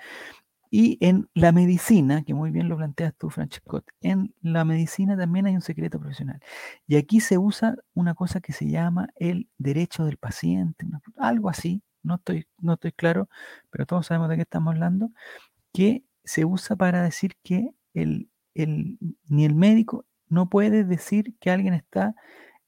Y 0.70 0.98
en 1.00 1.28
la 1.34 1.52
medicina, 1.52 2.22
que 2.24 2.34
muy 2.34 2.50
bien 2.50 2.68
lo 2.68 2.76
planteas 2.76 3.14
tú, 3.16 3.30
Francesco, 3.30 3.82
en 4.00 4.34
la 4.42 4.64
medicina 4.64 5.16
también 5.16 5.46
hay 5.46 5.54
un 5.54 5.62
secreto 5.62 5.98
profesional. 5.98 6.40
Y 6.86 6.96
aquí 6.96 7.20
se 7.20 7.38
usa 7.38 7.76
una 7.94 8.14
cosa 8.14 8.40
que 8.40 8.52
se 8.52 8.68
llama 8.68 9.08
el 9.16 9.48
derecho 9.58 10.04
del 10.04 10.18
paciente, 10.18 10.86
algo 11.16 11.48
así, 11.48 11.82
no 12.02 12.16
estoy, 12.16 12.46
no 12.58 12.74
estoy 12.74 12.92
claro, 12.92 13.28
pero 13.70 13.86
todos 13.86 14.06
sabemos 14.06 14.28
de 14.28 14.36
qué 14.36 14.42
estamos 14.42 14.74
hablando, 14.74 15.10
que 15.72 16.04
se 16.24 16.44
usa 16.44 16.76
para 16.76 17.02
decir 17.02 17.36
que 17.42 17.72
ni 17.94 19.44
el 19.44 19.54
médico 19.54 20.06
no 20.28 20.48
puede 20.50 20.84
decir 20.84 21.34
que 21.40 21.50
alguien 21.50 21.74
está 21.74 22.14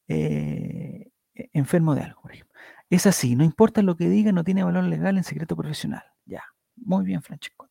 eh, 0.09 1.11
e, 1.35 1.51
enfermo 1.53 1.95
de 1.95 2.03
algo, 2.03 2.23
por 2.23 2.33
ejemplo. 2.33 2.55
Es 2.91 3.07
así, 3.07 3.37
no 3.37 3.45
importa 3.45 3.83
lo 3.83 3.97
que 3.97 4.09
diga, 4.09 4.33
no 4.33 4.45
tiene 4.45 4.65
valor 4.65 4.85
legal 4.85 5.17
en 5.17 5.25
secreto 5.25 5.57
profesional. 5.57 6.03
Ya, 6.27 6.43
muy 6.77 7.05
bien, 7.05 7.23
Francesco. 7.23 7.70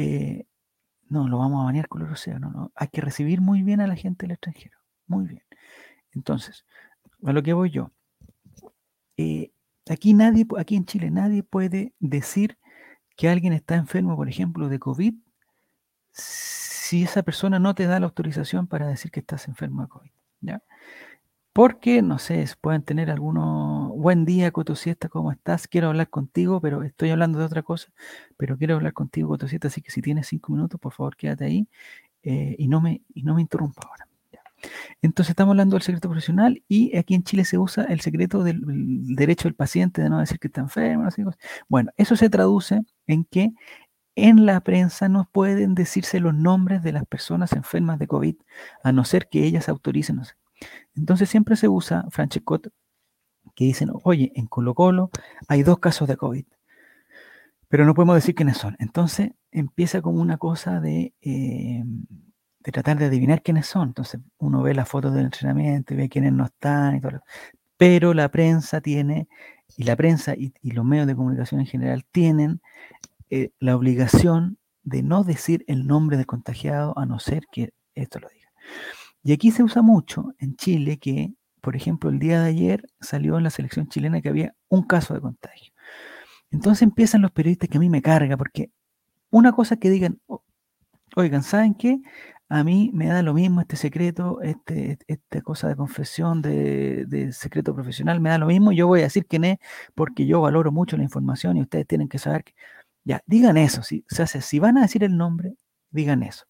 Eh, 0.00 0.46
no, 1.08 1.26
lo 1.26 1.38
vamos 1.38 1.60
a 1.60 1.64
banear 1.64 1.88
con 1.88 2.02
el 2.02 2.12
océano. 2.12 2.50
No. 2.50 2.70
Hay 2.76 2.86
que 2.86 3.00
recibir 3.00 3.40
muy 3.40 3.64
bien 3.64 3.80
a 3.80 3.88
la 3.88 3.96
gente 3.96 4.26
del 4.26 4.32
extranjero. 4.32 4.78
Muy 5.08 5.26
bien. 5.26 5.42
Entonces, 6.12 6.64
a 7.24 7.32
lo 7.32 7.42
que 7.42 7.52
voy 7.52 7.70
yo. 7.70 7.90
Eh, 9.16 9.50
aquí 9.90 10.14
nadie, 10.14 10.46
aquí 10.56 10.76
en 10.76 10.84
Chile, 10.84 11.10
nadie 11.10 11.42
puede 11.42 11.94
decir 11.98 12.58
que 13.16 13.28
alguien 13.28 13.52
está 13.52 13.74
enfermo, 13.74 14.14
por 14.14 14.28
ejemplo, 14.28 14.68
de 14.68 14.78
COVID, 14.78 15.14
si 16.12 17.02
esa 17.02 17.24
persona 17.24 17.58
no 17.58 17.74
te 17.74 17.86
da 17.86 17.98
la 17.98 18.06
autorización 18.06 18.68
para 18.68 18.86
decir 18.86 19.10
que 19.10 19.18
estás 19.18 19.48
enfermo 19.48 19.82
de 19.82 19.88
COVID. 19.88 20.10
¿ya? 20.42 20.62
Porque, 21.58 22.02
no 22.02 22.20
sé, 22.20 22.46
pueden 22.60 22.84
tener 22.84 23.10
algunos, 23.10 23.88
buen 23.96 24.24
día, 24.24 24.52
Cotosiesta, 24.52 25.08
¿cómo 25.08 25.32
estás? 25.32 25.66
Quiero 25.66 25.88
hablar 25.88 26.08
contigo, 26.08 26.60
pero 26.60 26.84
estoy 26.84 27.10
hablando 27.10 27.40
de 27.40 27.46
otra 27.46 27.64
cosa, 27.64 27.88
pero 28.36 28.56
quiero 28.56 28.76
hablar 28.76 28.92
contigo, 28.92 29.30
Cotosiesta, 29.30 29.66
así 29.66 29.82
que 29.82 29.90
si 29.90 30.00
tienes 30.00 30.28
cinco 30.28 30.52
minutos, 30.52 30.78
por 30.78 30.92
favor, 30.92 31.16
quédate 31.16 31.46
ahí 31.46 31.66
eh, 32.22 32.54
y, 32.60 32.68
no 32.68 32.80
me, 32.80 33.02
y 33.12 33.24
no 33.24 33.34
me 33.34 33.40
interrumpa 33.40 33.82
ahora. 33.88 34.06
Entonces 35.02 35.30
estamos 35.30 35.50
hablando 35.50 35.74
del 35.74 35.82
secreto 35.82 36.08
profesional 36.08 36.62
y 36.68 36.96
aquí 36.96 37.16
en 37.16 37.24
Chile 37.24 37.44
se 37.44 37.58
usa 37.58 37.82
el 37.86 38.02
secreto 38.02 38.44
del, 38.44 38.62
derecho 39.16 39.48
del 39.48 39.56
paciente 39.56 40.00
de 40.00 40.10
no 40.10 40.20
decir 40.20 40.38
que 40.38 40.46
está 40.46 40.60
enfermo. 40.60 41.08
Bueno, 41.68 41.90
eso 41.96 42.14
se 42.14 42.30
traduce 42.30 42.82
en 43.08 43.24
que 43.24 43.50
en 44.14 44.46
la 44.46 44.60
prensa 44.60 45.08
no 45.08 45.28
pueden 45.32 45.74
decirse 45.74 46.20
los 46.20 46.34
nombres 46.34 46.84
de 46.84 46.92
las 46.92 47.04
personas 47.04 47.52
enfermas 47.52 47.98
de 47.98 48.06
COVID, 48.06 48.36
a 48.84 48.92
no 48.92 49.04
ser 49.04 49.28
que 49.28 49.44
ellas 49.44 49.68
autoricen. 49.68 50.22
Entonces 50.98 51.28
siempre 51.28 51.56
se 51.56 51.68
usa, 51.68 52.04
Francescot, 52.10 52.70
que 53.54 53.64
dicen, 53.64 53.90
oye, 54.04 54.32
en 54.34 54.46
Colo 54.46 54.74
Colo 54.74 55.10
hay 55.48 55.62
dos 55.62 55.78
casos 55.78 56.08
de 56.08 56.16
COVID, 56.16 56.44
pero 57.68 57.84
no 57.84 57.94
podemos 57.94 58.16
decir 58.16 58.34
quiénes 58.34 58.56
son. 58.56 58.76
Entonces 58.78 59.30
empieza 59.50 60.02
como 60.02 60.20
una 60.20 60.38
cosa 60.38 60.80
de, 60.80 61.14
eh, 61.22 61.84
de 61.84 62.72
tratar 62.72 62.98
de 62.98 63.06
adivinar 63.06 63.42
quiénes 63.42 63.66
son. 63.66 63.88
Entonces 63.88 64.20
uno 64.38 64.62
ve 64.62 64.74
las 64.74 64.88
fotos 64.88 65.14
del 65.14 65.26
entrenamiento 65.26 65.94
y 65.94 65.96
ve 65.96 66.08
quiénes 66.08 66.32
no 66.32 66.44
están 66.44 66.96
y 66.96 67.00
todo. 67.00 67.22
Pero 67.76 68.12
la 68.12 68.28
prensa 68.30 68.80
tiene, 68.80 69.28
y 69.76 69.84
la 69.84 69.96
prensa 69.96 70.34
y, 70.34 70.52
y 70.62 70.72
los 70.72 70.84
medios 70.84 71.06
de 71.06 71.14
comunicación 71.14 71.60
en 71.60 71.66
general 71.66 72.04
tienen 72.10 72.60
eh, 73.30 73.50
la 73.60 73.76
obligación 73.76 74.58
de 74.82 75.02
no 75.02 75.22
decir 75.22 75.64
el 75.68 75.86
nombre 75.86 76.16
del 76.16 76.26
contagiado 76.26 76.98
a 76.98 77.06
no 77.06 77.18
ser 77.20 77.44
que 77.52 77.72
esto 77.94 78.18
lo 78.18 78.28
diga. 78.28 78.48
Y 79.28 79.32
aquí 79.32 79.50
se 79.50 79.62
usa 79.62 79.82
mucho 79.82 80.34
en 80.38 80.56
Chile 80.56 80.96
que, 80.96 81.34
por 81.60 81.76
ejemplo, 81.76 82.08
el 82.08 82.18
día 82.18 82.40
de 82.40 82.48
ayer 82.48 82.88
salió 82.98 83.36
en 83.36 83.44
la 83.44 83.50
selección 83.50 83.86
chilena 83.86 84.22
que 84.22 84.30
había 84.30 84.54
un 84.70 84.84
caso 84.84 85.12
de 85.12 85.20
contagio. 85.20 85.74
Entonces 86.50 86.80
empiezan 86.80 87.20
los 87.20 87.30
periodistas 87.30 87.68
que 87.68 87.76
a 87.76 87.80
mí 87.80 87.90
me 87.90 88.00
carga 88.00 88.38
porque 88.38 88.70
una 89.28 89.52
cosa 89.52 89.76
que 89.76 89.90
digan, 89.90 90.18
oigan, 91.14 91.42
¿saben 91.42 91.74
qué? 91.74 92.00
A 92.48 92.64
mí 92.64 92.90
me 92.94 93.08
da 93.08 93.22
lo 93.22 93.34
mismo 93.34 93.60
este 93.60 93.76
secreto, 93.76 94.40
este, 94.40 94.96
esta 95.06 95.42
cosa 95.42 95.68
de 95.68 95.76
confesión, 95.76 96.40
de, 96.40 97.28
secreto 97.32 97.74
profesional, 97.74 98.20
me 98.20 98.30
da 98.30 98.38
lo 98.38 98.46
mismo. 98.46 98.72
Yo 98.72 98.86
voy 98.86 99.00
a 99.00 99.02
decir 99.02 99.26
quién 99.26 99.44
es 99.44 99.58
porque 99.94 100.24
yo 100.24 100.40
valoro 100.40 100.72
mucho 100.72 100.96
la 100.96 101.02
información 101.02 101.58
y 101.58 101.60
ustedes 101.60 101.86
tienen 101.86 102.08
que 102.08 102.18
saber 102.18 102.44
que 102.44 102.54
ya, 103.04 103.22
digan 103.26 103.58
eso. 103.58 103.82
Si, 103.82 104.06
o 104.10 104.14
sea, 104.14 104.26
si 104.26 104.58
van 104.58 104.78
a 104.78 104.82
decir 104.82 105.04
el 105.04 105.18
nombre, 105.18 105.54
digan 105.90 106.22
eso. 106.22 106.46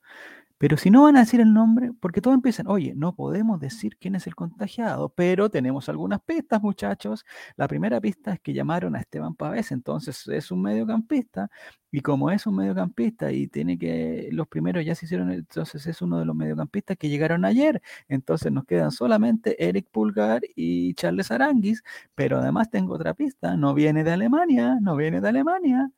Pero 0.58 0.76
si 0.76 0.90
no 0.90 1.04
van 1.04 1.16
a 1.16 1.20
decir 1.20 1.40
el 1.40 1.52
nombre, 1.52 1.92
porque 2.00 2.20
todos 2.20 2.34
empiezan, 2.34 2.66
oye, 2.66 2.92
no 2.96 3.14
podemos 3.14 3.60
decir 3.60 3.96
quién 3.96 4.16
es 4.16 4.26
el 4.26 4.34
contagiado, 4.34 5.08
pero 5.10 5.48
tenemos 5.50 5.88
algunas 5.88 6.20
pistas, 6.20 6.60
muchachos. 6.60 7.24
La 7.56 7.68
primera 7.68 8.00
pista 8.00 8.32
es 8.32 8.40
que 8.40 8.52
llamaron 8.52 8.96
a 8.96 9.00
Esteban 9.00 9.36
Pavés, 9.36 9.70
entonces 9.70 10.26
es 10.26 10.50
un 10.50 10.62
mediocampista, 10.62 11.48
y 11.92 12.00
como 12.00 12.30
es 12.32 12.46
un 12.46 12.56
mediocampista 12.56 13.30
y 13.30 13.46
tiene 13.46 13.78
que, 13.78 14.28
los 14.32 14.48
primeros 14.48 14.84
ya 14.84 14.94
se 14.96 15.06
hicieron, 15.06 15.30
entonces 15.30 15.86
es 15.86 16.02
uno 16.02 16.18
de 16.18 16.24
los 16.24 16.34
mediocampistas 16.34 16.96
que 16.96 17.08
llegaron 17.08 17.44
ayer, 17.44 17.80
entonces 18.08 18.50
nos 18.52 18.64
quedan 18.64 18.90
solamente 18.90 19.64
Eric 19.68 19.88
Pulgar 19.90 20.42
y 20.56 20.94
Charles 20.94 21.30
Aranguis, 21.30 21.82
pero 22.16 22.38
además 22.38 22.68
tengo 22.70 22.94
otra 22.94 23.14
pista, 23.14 23.56
no 23.56 23.74
viene 23.74 24.02
de 24.04 24.10
Alemania, 24.12 24.76
no 24.80 24.96
viene 24.96 25.20
de 25.20 25.28
Alemania. 25.28 25.90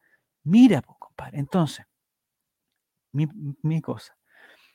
Mira, 0.45 0.83
pues, 0.83 0.97
compadre, 0.99 1.39
entonces, 1.39 1.87
mi, 3.13 3.27
mi 3.63 3.81
cosa. 3.81 4.20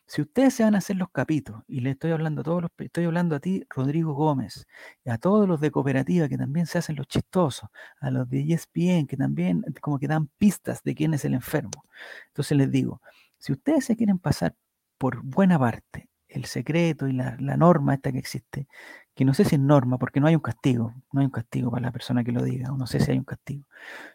Si 0.08 0.22
ustedes 0.22 0.54
se 0.54 0.64
van 0.64 0.76
a 0.76 0.78
hacer 0.78 0.98
los 0.98 1.10
capítulos, 1.10 1.64
y 1.68 1.82
le 1.82 1.92
estoy 1.92 2.12
hablando 2.12 2.42
a 2.42 2.44
todos 2.44 2.62
los, 2.64 2.72
estoy 2.78 3.06
hablando 3.06 3.36
a 3.36 3.40
ti, 3.40 3.66
Rodrigo 3.70 4.14
Gómez, 4.14 4.68
y 5.04 5.10
a 5.10 5.18
todos 5.18 5.48
los 5.48 5.60
de 5.62 5.72
cooperativa 5.72 6.30
que 6.30 6.38
también 6.38 6.68
se 6.68 6.78
hacen 6.78 6.96
los 6.96 7.08
chistosos, 7.08 7.70
a 8.00 8.12
los 8.12 8.30
de 8.30 8.42
ESPN 8.54 9.08
que 9.08 9.18
también 9.18 9.64
como 9.82 9.98
que 10.00 10.08
dan 10.08 10.28
pistas 10.38 10.84
de 10.84 10.94
quién 10.96 11.14
es 11.16 11.26
el 11.26 11.34
enfermo. 11.34 11.84
Entonces 12.28 12.58
les 12.58 12.72
digo, 12.72 13.02
si 13.38 13.54
ustedes 13.54 13.86
se 13.86 13.96
quieren 13.96 14.20
pasar 14.20 14.56
por 14.98 15.24
buena 15.24 15.60
parte 15.60 16.10
el 16.28 16.46
secreto 16.46 17.08
y 17.08 17.14
la, 17.14 17.38
la 17.40 17.58
norma 17.58 17.96
esta 17.96 18.12
que 18.12 18.20
existe, 18.20 18.68
que 19.16 19.26
no 19.26 19.34
sé 19.34 19.46
si 19.46 19.56
es 19.56 19.62
norma, 19.62 19.98
porque 19.98 20.20
no 20.20 20.28
hay 20.28 20.36
un 20.36 20.42
castigo, 20.42 20.94
no 21.14 21.22
hay 21.22 21.26
un 21.26 21.32
castigo 21.32 21.72
para 21.72 21.84
la 21.84 21.92
persona 21.92 22.24
que 22.24 22.34
lo 22.34 22.44
diga, 22.44 22.72
o 22.74 22.78
no 22.78 22.86
sé 22.86 23.00
si 23.00 23.12
hay 23.12 23.18
un 23.18 23.24
castigo. 23.24 23.64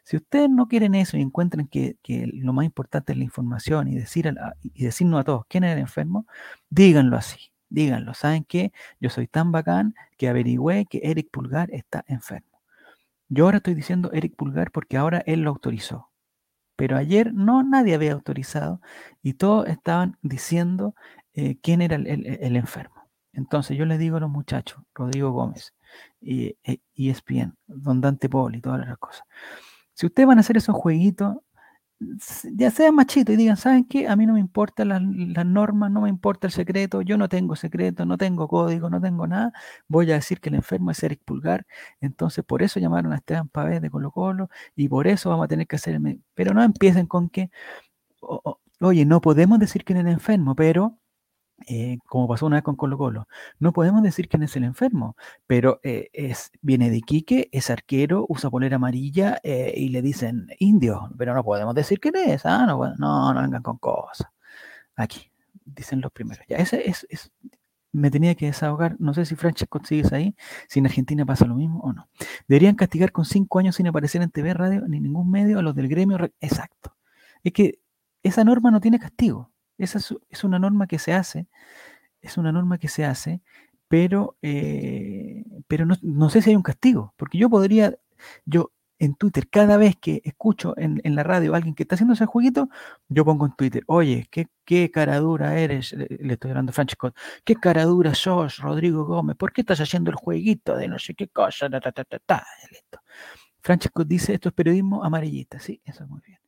Si 0.05 0.17
ustedes 0.17 0.51
no 0.51 0.69
quieren 0.69 0.95
eso 0.95 1.17
y 1.17 1.23
encuentran 1.23 1.69
que, 1.69 1.97
que 2.03 2.27
lo 2.27 2.53
más 2.53 2.67
importante 2.67 3.13
es 3.13 3.19
la 3.19 3.25
información 3.25 3.89
y, 3.89 3.97
decir 3.97 4.29
a, 4.29 4.57
y 4.63 4.85
decirnos 4.85 5.21
a 5.21 5.25
todos 5.25 5.47
quién 5.49 5.65
es 5.65 5.73
el 5.75 5.81
enfermo, 5.81 6.27
díganlo 6.69 7.17
así, 7.17 7.53
díganlo. 7.71 8.13
¿Saben 8.15 8.45
qué? 8.45 8.73
Yo 9.01 9.09
soy 9.09 9.27
tan 9.27 9.53
bacán 9.53 9.95
que 10.19 10.29
averigüé 10.29 10.87
que 10.87 11.01
Eric 11.03 11.31
Pulgar 11.31 11.71
está 11.73 12.05
enfermo. 12.07 12.61
Yo 13.29 13.47
ahora 13.47 13.59
estoy 13.59 13.75
diciendo 13.75 14.11
Eric 14.13 14.37
Pulgar 14.37 14.71
porque 14.71 14.99
ahora 14.99 15.23
él 15.27 15.43
lo 15.43 15.51
autorizó. 15.51 16.11
Pero 16.77 16.97
ayer 16.97 17.33
no 17.35 17.63
nadie 17.63 17.95
había 17.95 18.13
autorizado 18.13 18.81
y 19.23 19.35
todos 19.35 19.69
estaban 19.69 20.19
diciendo 20.23 20.95
eh, 21.35 21.59
quién 21.63 21.83
era 21.83 21.97
el, 21.97 22.07
el, 22.07 22.27
el 22.27 22.57
enfermo. 22.57 23.00
Entonces 23.33 23.77
yo 23.77 23.87
le 23.87 23.99
digo 23.99 24.17
a 24.17 24.21
los 24.21 24.31
muchachos, 24.31 24.83
Rodrigo 24.95 25.31
Gómez, 25.31 25.75
y, 26.21 26.57
y 26.95 27.11
ESPN, 27.11 27.57
Don 27.67 28.01
Dante 28.01 28.29
Poli 28.29 28.59
y 28.59 28.61
todas 28.61 28.87
las 28.87 28.99
cosas. 28.99 29.25
Si 29.95 30.07
ustedes 30.07 30.27
van 30.27 30.39
a 30.39 30.41
hacer 30.41 30.57
esos 30.57 30.75
jueguitos, 30.75 31.37
ya 32.57 32.71
sean 32.71 32.95
machitos 32.95 33.35
y 33.35 33.37
digan, 33.37 33.57
¿saben 33.59 33.85
qué? 33.85 34.09
A 34.09 34.17
mí 34.17 34.25
no 34.27 34.33
me 34.33 34.41
importan 34.41 34.89
las, 34.89 35.03
las, 35.03 35.45
normas, 35.45 35.91
no 35.91 36.01
me 36.01 36.09
importa 36.09 36.47
el 36.47 36.53
secreto, 36.53 37.03
yo 37.03 37.19
no 37.19 37.29
tengo 37.29 37.57
secreto, 37.57 38.07
no 38.07 38.17
tengo 38.17 38.49
código, 38.49 38.89
no 38.89 39.01
tengo 39.01 39.27
nada. 39.27 39.53
Voy 39.87 40.11
a 40.11 40.15
decir 40.15 40.41
que 40.41 40.49
el 40.49 40.55
enfermo 40.55 40.91
es 40.91 41.03
Eric 41.03 41.21
Pulgar. 41.25 41.67
Entonces, 42.01 42.43
por 42.45 42.63
eso 42.63 42.81
llamaron 42.81 43.13
a 43.13 43.17
Esteban 43.17 43.49
Pavés 43.49 43.83
de 43.83 43.91
Colo 43.91 44.11
Colo 44.13 44.49
y 44.75 44.89
por 44.89 45.07
eso 45.07 45.29
vamos 45.29 45.45
a 45.45 45.49
tener 45.49 45.67
que 45.67 45.77
hacer 45.77 45.95
el... 45.97 46.23
Pero 46.35 46.55
no 46.55 46.63
empiecen 46.63 47.07
con 47.07 47.29
que, 47.29 47.51
oye, 48.81 49.05
no 49.05 49.21
podemos 49.21 49.59
decir 49.59 49.85
que 49.85 49.93
es 49.93 49.99
el 50.01 50.09
enfermo, 50.09 50.55
pero 50.55 51.00
eh, 51.67 51.99
como 52.07 52.29
pasó 52.29 52.47
una 52.47 52.57
vez 52.57 52.65
con 52.65 52.77
Colo 52.77 52.99
Colo. 52.99 53.29
No 53.59 53.73
podemos 53.73 54.03
decir 54.03 54.29
quién 54.29 54.43
es 54.43 54.57
el 54.57 54.65
enfermo, 54.65 55.17
pero 55.47 55.81
eh, 55.83 56.09
es, 56.13 56.51
viene 56.63 56.91
de 56.91 56.99
Iquique, 56.99 57.49
es 57.53 57.71
arquero, 57.71 58.27
usa 58.29 58.51
polera 58.51 58.77
amarilla 58.77 59.39
eh, 59.43 59.73
y 59.77 59.91
le 59.91 60.03
dicen 60.03 60.49
indio, 60.59 61.11
pero 61.19 61.35
no 61.35 61.45
podemos 61.45 61.75
decir 61.75 62.01
quién 62.01 62.17
es, 62.17 62.47
¿ah? 62.47 62.67
no, 62.67 62.79
no, 62.97 63.35
no 63.35 63.43
vengan 63.43 63.63
con 63.63 63.79
cosas. 63.79 64.29
Aquí, 64.97 65.31
dicen 65.65 66.01
los 66.01 66.13
primeros. 66.13 66.45
Ya, 66.49 66.57
ese 66.59 66.89
es, 66.89 67.07
es, 67.11 67.33
me 67.93 68.11
tenía 68.11 68.35
que 68.35 68.47
desahogar, 68.47 68.97
no 68.99 69.15
sé 69.15 69.25
si 69.25 69.35
Francesco 69.37 69.81
sigues 69.85 70.13
ahí, 70.13 70.37
si 70.69 70.79
en 70.79 70.87
Argentina 70.87 71.25
pasa 71.27 71.47
lo 71.47 71.55
mismo 71.55 71.81
o 71.81 71.93
no. 71.93 72.09
Deberían 72.49 72.77
castigar 72.77 73.13
con 73.13 73.25
cinco 73.25 73.59
años 73.59 73.77
sin 73.77 73.87
aparecer 73.87 74.23
en 74.23 74.31
TV, 74.31 74.55
radio, 74.55 74.87
ni 74.89 75.01
ningún 75.01 75.31
medio 75.31 75.59
a 75.59 75.63
los 75.63 75.75
del 75.75 75.89
gremio. 75.89 76.19
Exacto. 76.41 76.97
Es 77.43 77.53
que 77.53 77.81
esa 78.23 78.45
norma 78.45 78.71
no 78.71 78.81
tiene 78.81 78.99
castigo. 78.99 79.50
Esa 79.81 79.99
es, 79.99 80.45
una 80.45 80.59
norma 80.59 80.87
que 80.87 80.99
se 80.99 81.13
hace, 81.13 81.47
es 82.23 82.39
una 82.39 82.53
norma 82.53 82.79
que 82.79 82.89
se 82.89 83.05
hace, 83.05 83.43
pero, 83.89 84.37
eh, 84.43 85.45
pero 85.69 85.87
no, 85.87 85.97
no, 86.03 86.31
sé 86.31 86.43
si 86.43 86.51
hay 86.51 86.57
un 86.57 86.63
castigo, 86.63 87.15
porque 87.17 87.39
yo 87.39 87.51
podría, 87.51 87.97
yo 88.45 88.73
en 89.01 89.15
Twitter, 89.15 89.49
cada 89.49 89.79
vez 89.79 89.97
que 90.01 90.21
escucho 90.25 90.75
en, 90.77 91.01
en 91.05 91.15
la 91.17 91.23
radio 91.23 91.55
a 91.55 91.57
alguien 91.57 91.75
que 91.75 91.85
está 91.85 91.95
haciendo 91.95 92.15
ese 92.15 92.27
jueguito, 92.27 92.69
yo 93.09 93.25
pongo 93.25 93.47
en 93.47 93.53
Twitter, 93.57 93.83
oye, 93.87 94.29
qué, 94.31 94.49
qué 94.65 94.91
cara 94.91 95.19
dura 95.19 95.59
eres, 95.59 95.93
le, 95.95 96.07
le 96.21 96.35
estoy 96.35 96.51
hablando 96.51 96.71
a 96.71 96.75
Francesco, 96.75 97.13
qué 97.45 97.57
cara 97.57 97.85
dura 97.85 98.15
sos, 98.15 98.59
Rodrigo 98.59 99.07
Gómez, 99.07 99.37
¿por 99.37 99.53
qué 99.53 99.63
estás 99.63 99.81
haciendo 99.81 100.11
el 100.11 100.17
jueguito 100.17 100.77
de 100.77 100.87
no 100.89 100.99
sé 100.99 101.15
qué 101.15 101.29
cosa? 101.29 101.71
Ta, 101.71 101.81
ta, 101.81 102.05
ta. 102.05 102.47
Francesco 103.63 104.05
dice, 104.05 104.35
esto 104.35 104.51
es 104.51 104.55
periodismo 104.55 105.03
amarillista, 105.05 105.59
sí, 105.59 105.81
eso 105.85 106.05
es 106.05 106.11
muy 106.11 106.21
bien. 106.27 106.39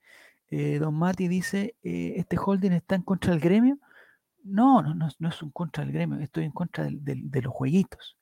Eh, 0.55 0.79
don 0.79 0.95
Mati 0.95 1.29
dice, 1.29 1.77
eh, 1.83 2.13
¿este 2.19 2.37
holding 2.39 2.73
está 2.73 2.95
en 2.95 3.03
contra 3.03 3.31
del 3.33 3.41
gremio? 3.41 3.79
No, 4.45 4.83
no, 4.83 4.95
no, 4.95 5.09
no 5.19 5.29
es 5.31 5.43
un 5.43 5.51
contra 5.51 5.85
del 5.85 5.95
gremio, 5.95 6.21
estoy 6.21 6.45
en 6.45 6.53
contra 6.53 6.89
de 6.91 7.43
los 7.43 7.53
jueguitos. 7.55 8.19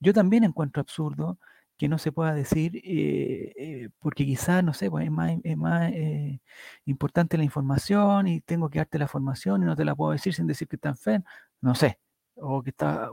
Yo 0.00 0.12
también 0.14 0.44
encuentro 0.44 0.80
absurdo 0.82 1.38
que 1.78 1.88
no 1.88 1.98
se 1.98 2.12
pueda 2.12 2.34
decir, 2.34 2.80
eh, 2.84 3.90
porque 4.00 4.24
quizás, 4.26 4.64
no 4.64 4.74
sé, 4.74 4.90
pues 4.90 5.06
es 5.06 5.10
más, 5.12 5.32
es 5.44 5.56
más 5.56 5.92
importante 6.86 7.36
la 7.38 7.44
información 7.44 8.28
y 8.28 8.40
tengo 8.42 8.70
que 8.70 8.78
darte 8.78 8.98
la 8.98 9.08
formación 9.08 9.62
y 9.62 9.66
no 9.66 9.76
te 9.76 9.84
la 9.84 9.96
puedo 9.96 10.12
decir 10.12 10.34
sin 10.34 10.46
decir 10.46 10.68
que 10.68 10.76
está 10.76 10.90
enfermo, 10.90 11.26
no 11.60 11.74
sé, 11.74 11.98
o 12.36 12.62
que 12.62 12.70
está... 12.70 13.10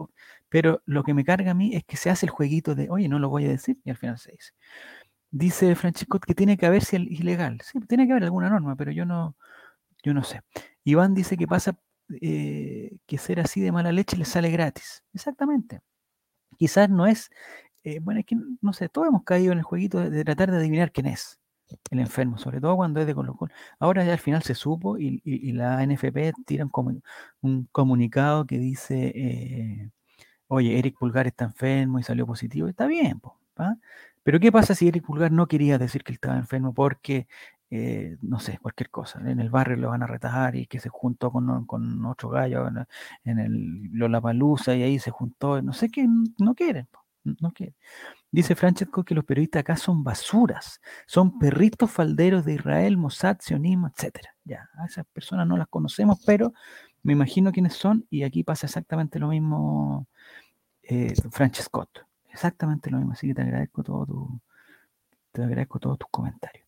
Pero 0.50 0.82
lo 0.86 1.04
que 1.04 1.14
me 1.16 1.26
carga 1.26 1.52
a 1.52 1.54
mí 1.56 1.76
es 1.76 1.84
que 1.86 1.98
se 1.98 2.10
hace 2.12 2.28
el 2.28 2.32
jueguito 2.32 2.76
de, 2.76 2.90
oye, 2.90 3.10
no 3.10 3.20
lo 3.20 3.30
voy 3.30 3.46
a 3.46 3.50
decir 3.50 3.78
y 3.84 3.90
al 3.92 3.98
final 3.98 4.18
se 4.20 4.32
dice. 4.34 4.52
Dice 5.32 5.76
Francisco 5.76 6.20
que 6.20 6.34
tiene 6.34 6.58
que 6.58 6.66
haber 6.66 6.84
si 6.84 6.96
es 6.96 7.04
ilegal. 7.04 7.60
Sí, 7.64 7.80
tiene 7.82 8.08
que 8.08 8.14
haber 8.14 8.24
alguna 8.24 8.50
norma, 8.50 8.76
pero 8.76 8.92
yo 8.92 9.06
no, 9.06 9.36
yo 10.04 10.14
no 10.14 10.24
sé. 10.24 10.42
Iván 10.84 11.14
dice 11.14 11.38
que 11.38 11.48
pasa 11.48 11.78
eh, 12.22 12.98
que 13.06 13.18
ser 13.18 13.40
así 13.40 13.62
de 13.62 13.72
mala 13.72 13.92
leche 13.92 14.18
le 14.18 14.26
sale 14.26 14.50
gratis. 14.52 15.04
Exactamente. 15.14 15.82
Quizás 16.58 16.90
no 16.90 17.06
es, 17.08 17.30
eh, 17.84 18.00
bueno, 18.02 18.22
es 18.22 18.26
que 18.26 18.38
no 18.62 18.74
sé, 18.74 18.90
todos 18.90 19.08
hemos 19.08 19.24
caído 19.24 19.52
en 19.54 19.60
el 19.60 19.64
jueguito 19.64 20.00
de, 20.10 20.24
tratar 20.24 20.52
de 20.52 20.58
adivinar 20.58 20.92
quién 20.92 21.08
es 21.08 21.40
el 21.92 22.00
enfermo, 22.00 22.38
sobre 22.40 22.60
todo 22.62 22.76
cuando 22.76 23.00
es 23.00 23.08
de 23.08 23.14
Colo. 23.16 23.38
Ahora 23.80 24.04
ya 24.04 24.14
al 24.14 24.20
final 24.20 24.44
se 24.44 24.56
supo 24.56 24.98
y, 24.98 25.22
y, 25.24 25.52
la 25.54 25.84
NFP 25.86 26.34
tira 26.46 26.66
un, 26.66 27.04
un 27.42 27.66
comunicado 27.72 28.46
que 28.48 28.58
dice, 28.58 29.12
eh, 29.16 29.92
oye, 30.48 30.80
Eric 30.80 30.98
Pulgar 30.98 31.28
está 31.28 31.46
enfermo 31.46 32.00
y 32.00 32.04
salió 32.04 32.26
positivo. 32.26 32.68
Está 32.68 32.88
bien, 32.88 33.20
pues. 33.20 33.36
Pero 34.30 34.40
¿qué 34.40 34.52
pasa 34.52 34.76
si 34.76 34.88
Eric 34.88 35.04
Pulgar 35.04 35.32
no 35.32 35.48
quería 35.48 35.80
decir 35.80 36.04
que 36.04 36.12
él 36.12 36.18
estaba 36.18 36.38
enfermo 36.38 36.72
porque, 36.72 37.28
eh, 37.72 38.16
no 38.22 38.40
sé, 38.40 38.60
cualquier 38.60 38.92
cosa, 38.92 39.20
en 39.26 39.40
el 39.40 39.50
barrio 39.50 39.76
lo 39.78 39.90
van 39.90 40.04
a 40.04 40.06
retar 40.06 40.56
y 40.56 40.68
que 40.68 40.80
se 40.80 40.88
juntó 40.88 41.32
con, 41.32 41.66
con 41.66 42.06
otro 42.06 42.30
gallo 42.30 42.68
en, 42.68 42.86
en 43.24 43.40
el 43.40 43.90
Lollapalooza 43.92 44.76
y 44.76 44.84
ahí 44.84 45.00
se 45.00 45.10
juntó, 45.10 45.64
no 45.64 45.74
sé 45.74 45.90
qué, 45.90 46.08
no 46.38 46.54
quieren. 46.54 46.88
No 47.24 47.52
quiere. 47.52 47.74
Dice 48.30 48.54
Francesco 48.54 49.04
que 49.04 49.16
los 49.16 49.26
periodistas 49.26 49.62
acá 49.62 49.76
son 49.78 50.04
basuras, 50.04 50.80
son 51.08 51.40
perritos 51.40 51.90
falderos 51.90 52.46
de 52.46 52.54
Israel, 52.54 52.98
Mossad, 52.98 53.38
sionismo, 53.40 53.88
etc. 53.88 54.28
Ya, 54.44 54.70
a 54.78 54.86
esas 54.86 55.08
personas 55.08 55.48
no 55.48 55.58
las 55.58 55.70
conocemos, 55.70 56.22
pero 56.24 56.54
me 57.02 57.14
imagino 57.14 57.52
quiénes 57.52 57.74
son 57.74 58.06
y 58.12 58.22
aquí 58.22 58.44
pasa 58.44 58.68
exactamente 58.68 59.18
lo 59.18 59.30
mismo, 59.30 60.06
eh. 60.84 61.16
Exactamente 62.40 62.90
lo 62.90 63.00
mismo, 63.00 63.12
así 63.12 63.28
que 63.28 63.34
te 63.34 63.42
agradezco 63.42 63.84
todo 63.84 64.06
tu, 64.06 64.40
te 65.34 65.44
agradezco 65.44 65.78
todos 65.78 66.00
tus 66.00 66.08
comentarios. 66.10 66.66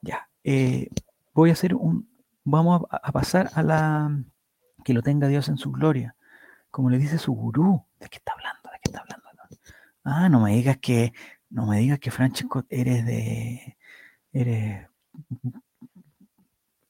Ya, 0.00 0.28
eh, 0.42 0.88
voy 1.32 1.50
a 1.50 1.52
hacer 1.52 1.76
un, 1.76 2.10
vamos 2.42 2.82
a, 2.90 3.12
pasar 3.12 3.48
a 3.54 3.62
la, 3.62 4.20
que 4.82 4.92
lo 4.92 5.00
tenga 5.00 5.28
Dios 5.28 5.48
en 5.48 5.58
su 5.58 5.70
gloria, 5.70 6.16
como 6.72 6.90
le 6.90 6.98
dice 6.98 7.18
su 7.18 7.34
gurú. 7.34 7.84
¿De 8.00 8.08
qué 8.08 8.16
está 8.16 8.32
hablando? 8.32 8.68
¿De 8.68 8.78
qué 8.82 8.90
está 8.90 8.98
hablando? 8.98 9.28
Ah, 10.02 10.28
no 10.28 10.40
me 10.40 10.56
digas 10.56 10.78
que, 10.78 11.12
no 11.50 11.66
me 11.66 11.78
digas 11.78 12.00
que 12.00 12.10
Francesco 12.10 12.64
eres 12.68 13.06
de, 13.06 13.76
eres, 14.32 14.88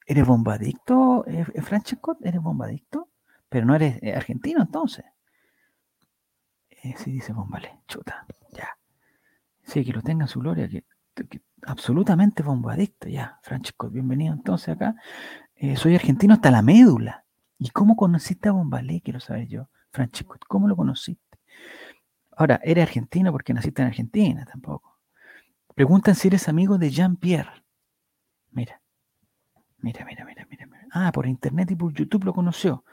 eres 0.07 0.27
bombadicto, 0.27 1.27
¿Eh, 1.27 1.45
Francesco, 1.61 2.17
eres 2.23 2.41
bombadicto, 2.41 3.11
pero 3.51 3.67
no 3.67 3.75
eres 3.75 4.03
eh, 4.03 4.15
argentino 4.15 4.63
entonces. 4.63 5.05
Eh, 6.83 6.95
sí 6.99 7.13
dice 7.13 7.33
bombale, 7.33 7.81
chuta, 7.87 8.27
ya. 8.51 8.69
Sí, 9.63 9.85
que 9.85 9.93
lo 9.93 10.03
tenga 10.03 10.25
en 10.25 10.29
su 10.29 10.41
gloria, 10.41 10.69
que, 10.69 10.85
absolutamente 11.65 12.43
bombadicto, 12.43 13.09
ya. 13.09 13.39
Francesco, 13.43 13.89
bienvenido 13.89 14.35
entonces 14.35 14.71
acá. 14.71 14.97
Eh, 15.55 15.77
soy 15.77 15.95
argentino 15.95 16.35
hasta 16.35 16.51
la 16.51 16.61
médula. 16.61 17.25
¿Y 17.57 17.71
cómo 17.71 17.95
conociste 17.95 18.49
a 18.49 18.53
Bombalé? 18.53 19.01
Quiero 19.01 19.21
saber 19.21 19.47
yo. 19.47 19.69
Francesco, 19.93 20.37
¿cómo 20.49 20.67
lo 20.67 20.75
conociste? 20.75 21.39
Ahora, 22.37 22.61
¿eres 22.65 22.83
argentino 22.83 23.31
porque 23.31 23.55
naciste 23.55 23.83
en 23.83 23.89
Argentina? 23.89 24.45
Tampoco. 24.45 24.99
Preguntan 25.77 26.17
si 26.17 26.27
eres 26.29 26.49
amigo 26.49 26.79
de 26.79 26.91
Jean-Pierre. 26.91 27.65
Mira. 28.51 28.81
Mira, 29.79 30.05
mira, 30.05 30.25
mira, 30.25 30.47
mira. 30.51 30.69
Ah, 30.91 31.13
por 31.13 31.27
internet 31.27 31.71
y 31.71 31.77
por 31.77 31.93
YouTube 31.93 32.25
lo 32.25 32.35
conoció. 32.35 32.85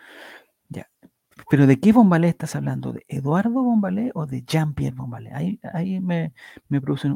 Pero 1.49 1.65
¿de 1.65 1.79
qué 1.79 1.91
Bombalé 1.91 2.29
estás 2.29 2.55
hablando? 2.55 2.93
¿De 2.93 3.03
Eduardo 3.07 3.63
Bombalé 3.63 4.11
o 4.13 4.27
de 4.27 4.43
Jean-Pierre 4.43 4.95
Bombalé? 4.95 5.31
Ahí, 5.33 5.59
ahí 5.73 5.99
me, 5.99 6.31
me 6.67 6.79
produce 6.79 7.11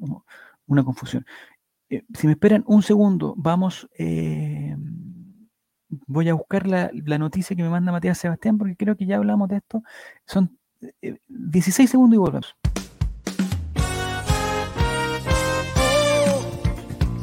una 0.65 0.84
confusión. 0.84 1.24
Eh, 1.89 2.04
si 2.15 2.26
me 2.26 2.34
esperan 2.34 2.63
un 2.65 2.82
segundo, 2.82 3.36
vamos. 3.38 3.88
Eh, 3.98 4.76
voy 6.08 6.30
a 6.30 6.34
buscar 6.34 6.65
la, 6.65 6.89
la, 6.93 7.19
noticia 7.19 7.56
que 7.56 7.62
me 7.62 7.69
manda 7.69 7.91
Matías 7.91 8.17
Sebastián 8.17 8.58
porque 8.58 8.76
creo 8.76 8.98
que 8.98 9.06
ya 9.06 9.17
hablamos 9.17 9.50
de 9.50 9.58
esto. 9.58 9.84
Son 10.26 10.58
16 11.28 11.88
eh, 11.88 11.91
segundos 11.91 12.15
y 12.15 12.17
volvemos. 12.17 12.56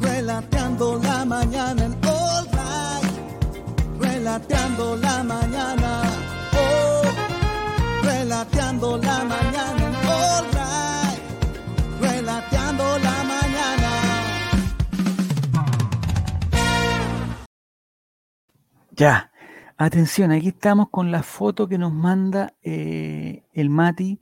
Relateando 0.00 1.00
la 1.02 1.24
mañana 1.24 1.84
en 1.84 1.92
All 2.06 2.46
Right. 2.52 4.00
Relateando 4.00 4.96
la 4.96 5.24
mañana. 5.24 5.99
Ya. 19.00 19.32
Atención, 19.78 20.30
aquí 20.30 20.48
estamos 20.48 20.90
con 20.90 21.10
la 21.10 21.22
foto 21.22 21.66
que 21.68 21.78
nos 21.78 21.90
manda 21.90 22.54
eh, 22.60 23.44
el 23.54 23.70
Mati 23.70 24.20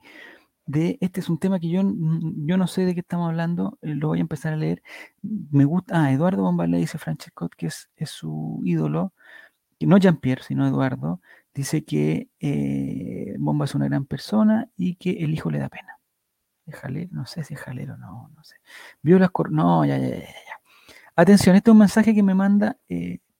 de 0.67 0.97
este 1.01 1.19
es 1.19 1.27
un 1.29 1.37
tema 1.37 1.59
que 1.59 1.67
yo, 1.67 1.81
yo 1.83 2.55
no 2.57 2.65
sé 2.65 2.85
de 2.85 2.93
qué 2.93 3.01
estamos 3.01 3.27
hablando, 3.27 3.77
eh, 3.81 3.93
lo 3.93 4.07
voy 4.07 4.19
a 4.19 4.21
empezar 4.21 4.53
a 4.53 4.55
leer. 4.55 4.81
Me 5.21 5.65
gusta, 5.65 6.05
ah, 6.05 6.13
Eduardo 6.13 6.43
Bombalé 6.43 6.77
dice 6.77 6.97
Francesco 6.97 7.49
que 7.49 7.67
es, 7.67 7.89
su 8.05 8.61
ídolo, 8.63 9.11
no 9.81 9.97
Jean-Pierre, 9.97 10.43
sino 10.43 10.65
Eduardo, 10.65 11.19
dice 11.53 11.83
que 11.83 12.29
eh, 12.39 13.35
Bomba 13.37 13.65
es 13.65 13.75
una 13.75 13.87
gran 13.89 14.05
persona 14.05 14.69
y 14.77 14.95
que 14.95 15.11
el 15.25 15.33
hijo 15.33 15.51
le 15.51 15.59
da 15.59 15.67
pena. 15.67 15.99
¿Es 16.67 17.11
No 17.11 17.25
sé 17.25 17.43
si 17.43 17.55
es 17.55 17.59
jalero, 17.59 17.97
no, 17.97 18.31
no 18.33 18.43
sé. 18.45 18.55
Vio 19.01 19.19
las 19.19 19.31
no, 19.49 19.83
ya, 19.83 19.97
ya, 19.97 20.07
ya, 20.07 20.19
ya. 20.19 20.61
Atención, 21.17 21.57
este 21.57 21.69
es 21.69 21.73
un 21.73 21.79
mensaje 21.79 22.15
que 22.15 22.23
me 22.23 22.33
manda 22.33 22.77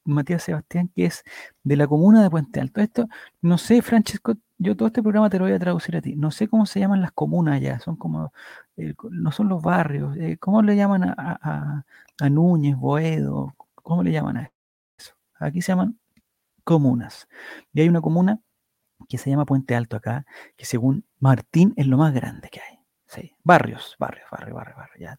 Matías 0.09 0.43
Sebastián, 0.43 0.91
que 0.95 1.05
es 1.05 1.23
de 1.63 1.75
la 1.75 1.87
comuna 1.87 2.23
de 2.23 2.29
Puente 2.29 2.59
Alto. 2.59 2.81
Esto, 2.81 3.07
no 3.41 3.57
sé, 3.57 3.81
Francesco, 3.81 4.35
yo 4.57 4.75
todo 4.75 4.87
este 4.87 5.01
programa 5.01 5.29
te 5.29 5.39
lo 5.39 5.45
voy 5.45 5.53
a 5.53 5.59
traducir 5.59 5.95
a 5.97 6.01
ti. 6.01 6.15
No 6.15 6.31
sé 6.31 6.47
cómo 6.47 6.65
se 6.65 6.79
llaman 6.79 7.01
las 7.01 7.11
comunas 7.13 7.55
allá, 7.55 7.79
son 7.79 7.95
como, 7.95 8.33
eh, 8.77 8.93
no 9.11 9.31
son 9.31 9.49
los 9.49 9.61
barrios. 9.61 10.17
Eh, 10.17 10.37
¿Cómo 10.39 10.61
le 10.61 10.75
llaman 10.75 11.03
a, 11.03 11.83
a, 12.19 12.29
Núñez, 12.29 12.75
Boedo? 12.77 13.55
¿Cómo 13.75 14.03
le 14.03 14.11
llaman 14.11 14.37
a 14.37 14.51
eso? 14.97 15.13
Aquí 15.39 15.61
se 15.61 15.71
llaman 15.71 15.99
comunas. 16.63 17.27
Y 17.73 17.81
hay 17.81 17.89
una 17.89 18.01
comuna 18.01 18.39
que 19.07 19.17
se 19.17 19.29
llama 19.29 19.45
Puente 19.45 19.75
Alto 19.75 19.97
acá, 19.97 20.25
que 20.57 20.65
según 20.65 21.05
Martín 21.19 21.73
es 21.77 21.87
lo 21.87 21.97
más 21.97 22.13
grande 22.13 22.49
que 22.49 22.61
hay. 22.61 22.78
Sí, 23.09 23.35
barrios, 23.43 23.95
barrios, 23.97 24.27
barrio, 24.31 24.53
barrio, 24.53 24.75
barrio. 24.77 25.09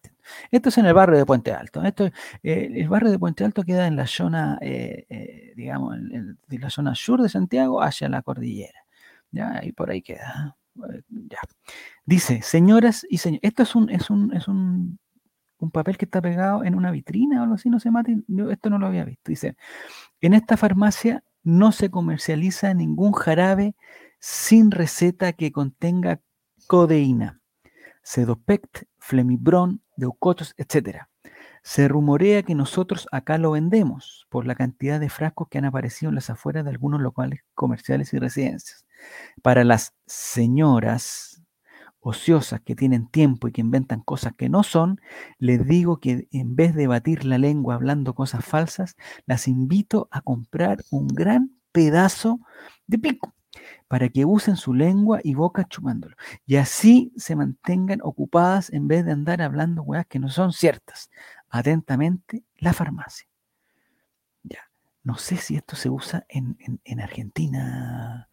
Esto 0.49 0.69
es 0.69 0.77
en 0.77 0.85
el 0.85 0.93
barrio 0.93 1.17
de 1.17 1.25
Puente 1.25 1.51
Alto. 1.51 1.83
Esto, 1.83 2.05
eh, 2.41 2.71
el 2.73 2.87
barrio 2.87 3.11
de 3.11 3.19
Puente 3.19 3.43
Alto 3.43 3.63
queda 3.63 3.85
en 3.85 3.97
la 3.97 4.07
zona, 4.07 4.57
eh, 4.61 5.05
eh, 5.09 5.53
digamos, 5.57 5.97
en, 5.97 6.39
la 6.47 6.69
zona 6.69 6.95
sur 6.95 7.21
de 7.21 7.27
Santiago 7.27 7.81
hacia 7.81 8.07
la 8.07 8.21
cordillera. 8.21 8.79
¿ya? 9.31 9.59
Y 9.61 9.73
por 9.73 9.91
ahí 9.91 10.01
queda. 10.01 10.55
Ya. 11.09 11.39
Dice, 12.05 12.41
señoras 12.41 13.05
y 13.09 13.17
señores, 13.17 13.41
esto 13.43 13.63
es 13.63 13.75
un, 13.75 13.89
es 13.89 14.09
un, 14.09 14.33
es 14.33 14.47
un, 14.47 14.97
un 15.59 15.71
papel 15.71 15.97
que 15.97 16.05
está 16.05 16.21
pegado 16.21 16.63
en 16.63 16.75
una 16.75 16.91
vitrina 16.91 17.41
o 17.41 17.43
algo 17.43 17.55
así, 17.55 17.69
no 17.69 17.81
se 17.81 17.91
mate. 17.91 18.19
esto 18.51 18.69
no 18.69 18.79
lo 18.79 18.87
había 18.87 19.03
visto. 19.03 19.29
Dice, 19.29 19.57
en 20.21 20.33
esta 20.33 20.55
farmacia 20.55 21.25
no 21.43 21.73
se 21.73 21.91
comercializa 21.91 22.73
ningún 22.73 23.11
jarabe 23.11 23.75
sin 24.19 24.71
receta 24.71 25.33
que 25.33 25.51
contenga 25.51 26.21
codeína 26.67 27.40
Sedopect, 28.03 28.83
Flemibron, 28.97 29.81
Deucotos, 29.95 30.53
etc. 30.57 31.07
Se 31.63 31.87
rumorea 31.87 32.43
que 32.43 32.55
nosotros 32.55 33.07
acá 33.11 33.37
lo 33.37 33.51
vendemos 33.51 34.25
por 34.29 34.47
la 34.47 34.55
cantidad 34.55 34.99
de 34.99 35.09
frascos 35.09 35.47
que 35.49 35.59
han 35.59 35.65
aparecido 35.65 36.09
en 36.09 36.15
las 36.15 36.29
afueras 36.29 36.63
de 36.63 36.71
algunos 36.71 37.01
locales 37.01 37.41
comerciales 37.53 38.13
y 38.13 38.19
residencias. 38.19 38.85
Para 39.41 39.63
las 39.63 39.93
señoras 40.07 41.43
ociosas 41.99 42.61
que 42.61 42.75
tienen 42.75 43.07
tiempo 43.07 43.47
y 43.47 43.51
que 43.51 43.61
inventan 43.61 44.01
cosas 44.01 44.33
que 44.35 44.49
no 44.49 44.63
son, 44.63 44.99
les 45.37 45.65
digo 45.67 45.99
que 45.99 46.27
en 46.31 46.55
vez 46.55 46.73
de 46.73 46.87
batir 46.87 47.25
la 47.25 47.37
lengua 47.37 47.75
hablando 47.75 48.15
cosas 48.15 48.43
falsas, 48.43 48.95
las 49.27 49.47
invito 49.47 50.07
a 50.11 50.21
comprar 50.21 50.83
un 50.89 51.07
gran 51.07 51.59
pedazo 51.71 52.39
de 52.87 52.97
pico 52.97 53.35
para 53.87 54.09
que 54.09 54.25
usen 54.25 54.55
su 54.55 54.73
lengua 54.73 55.19
y 55.23 55.33
boca 55.33 55.65
chupándolo. 55.67 56.15
Y 56.45 56.55
así 56.55 57.11
se 57.17 57.35
mantengan 57.35 57.99
ocupadas 58.03 58.71
en 58.71 58.87
vez 58.87 59.05
de 59.05 59.11
andar 59.11 59.41
hablando 59.41 59.83
weas 59.83 60.05
que 60.07 60.19
no 60.19 60.29
son 60.29 60.53
ciertas. 60.53 61.09
Atentamente, 61.49 62.43
la 62.57 62.73
farmacia. 62.73 63.27
Ya. 64.43 64.59
No 65.03 65.17
sé 65.17 65.37
si 65.37 65.55
esto 65.55 65.75
se 65.75 65.89
usa 65.89 66.25
en, 66.29 66.57
Argentina, 67.01 68.29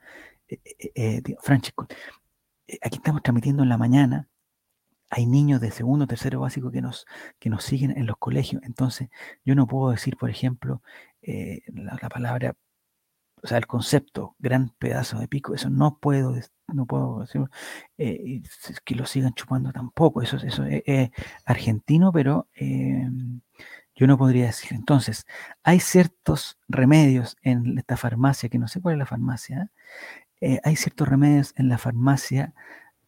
eh, 0.48 0.60
eh, 0.64 0.90
eh. 0.94 1.22
Eh, 1.24 2.78
aquí 2.82 2.96
estamos 2.96 3.22
transmitiendo 3.22 3.62
en 3.62 3.68
la 3.68 3.78
mañana. 3.78 4.28
Hay 5.10 5.24
niños 5.26 5.60
de 5.60 5.70
segundo, 5.70 6.06
tercero 6.06 6.40
básico 6.40 6.70
que 6.70 6.82
nos, 6.82 7.06
que 7.38 7.48
nos 7.48 7.64
siguen 7.64 7.96
en 7.96 8.06
los 8.06 8.18
colegios. 8.18 8.62
Entonces, 8.62 9.08
yo 9.44 9.54
no 9.54 9.66
puedo 9.66 9.90
decir, 9.90 10.16
por 10.18 10.28
ejemplo, 10.28 10.82
la 11.22 12.08
palabra 12.10 12.54
o 13.42 13.46
sea, 13.46 13.58
el 13.58 13.66
concepto, 13.66 14.36
gran 14.38 14.70
pedazo 14.78 15.18
de 15.18 15.28
pico, 15.28 15.54
eso 15.54 15.70
no 15.70 15.98
puedo, 15.98 16.34
no 16.68 16.86
puedo 16.86 17.20
decir, 17.20 17.42
eh, 17.98 18.42
que 18.84 18.94
lo 18.94 19.06
sigan 19.06 19.34
chupando 19.34 19.72
tampoco, 19.72 20.22
eso, 20.22 20.36
eso 20.36 20.64
es, 20.64 21.10
argentino, 21.44 22.12
pero 22.12 22.48
em, 22.54 23.40
yo 23.94 24.06
no 24.06 24.18
podría 24.18 24.46
decir. 24.46 24.72
Entonces, 24.74 25.26
hay 25.62 25.80
ciertos 25.80 26.58
remedios 26.68 27.36
en 27.42 27.78
esta 27.78 27.96
farmacia, 27.96 28.48
que 28.48 28.58
no 28.58 28.68
sé 28.68 28.80
cuál 28.80 28.94
es 28.94 28.98
la 29.00 29.06
farmacia, 29.06 29.70
eh, 30.40 30.60
hay 30.64 30.76
ciertos 30.76 31.08
remedios 31.08 31.52
en 31.56 31.68
la 31.68 31.78
farmacia 31.78 32.54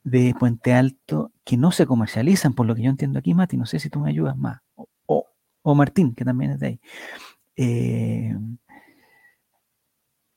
de 0.04 0.34
Puente 0.38 0.72
Alto 0.74 1.32
que 1.44 1.56
no 1.56 1.72
se 1.72 1.86
comercializan, 1.86 2.54
por 2.54 2.66
lo 2.66 2.74
que 2.74 2.82
yo 2.82 2.90
entiendo 2.90 3.18
aquí, 3.18 3.34
Mati, 3.34 3.56
no 3.56 3.66
sé 3.66 3.78
si 3.78 3.90
tú 3.90 4.00
me 4.00 4.10
ayudas 4.10 4.36
más, 4.36 4.60
o, 5.06 5.26
o 5.62 5.74
Martín, 5.74 6.14
que 6.14 6.24
también 6.24 6.52
es 6.52 6.60
de 6.60 6.66
ahí. 6.66 6.80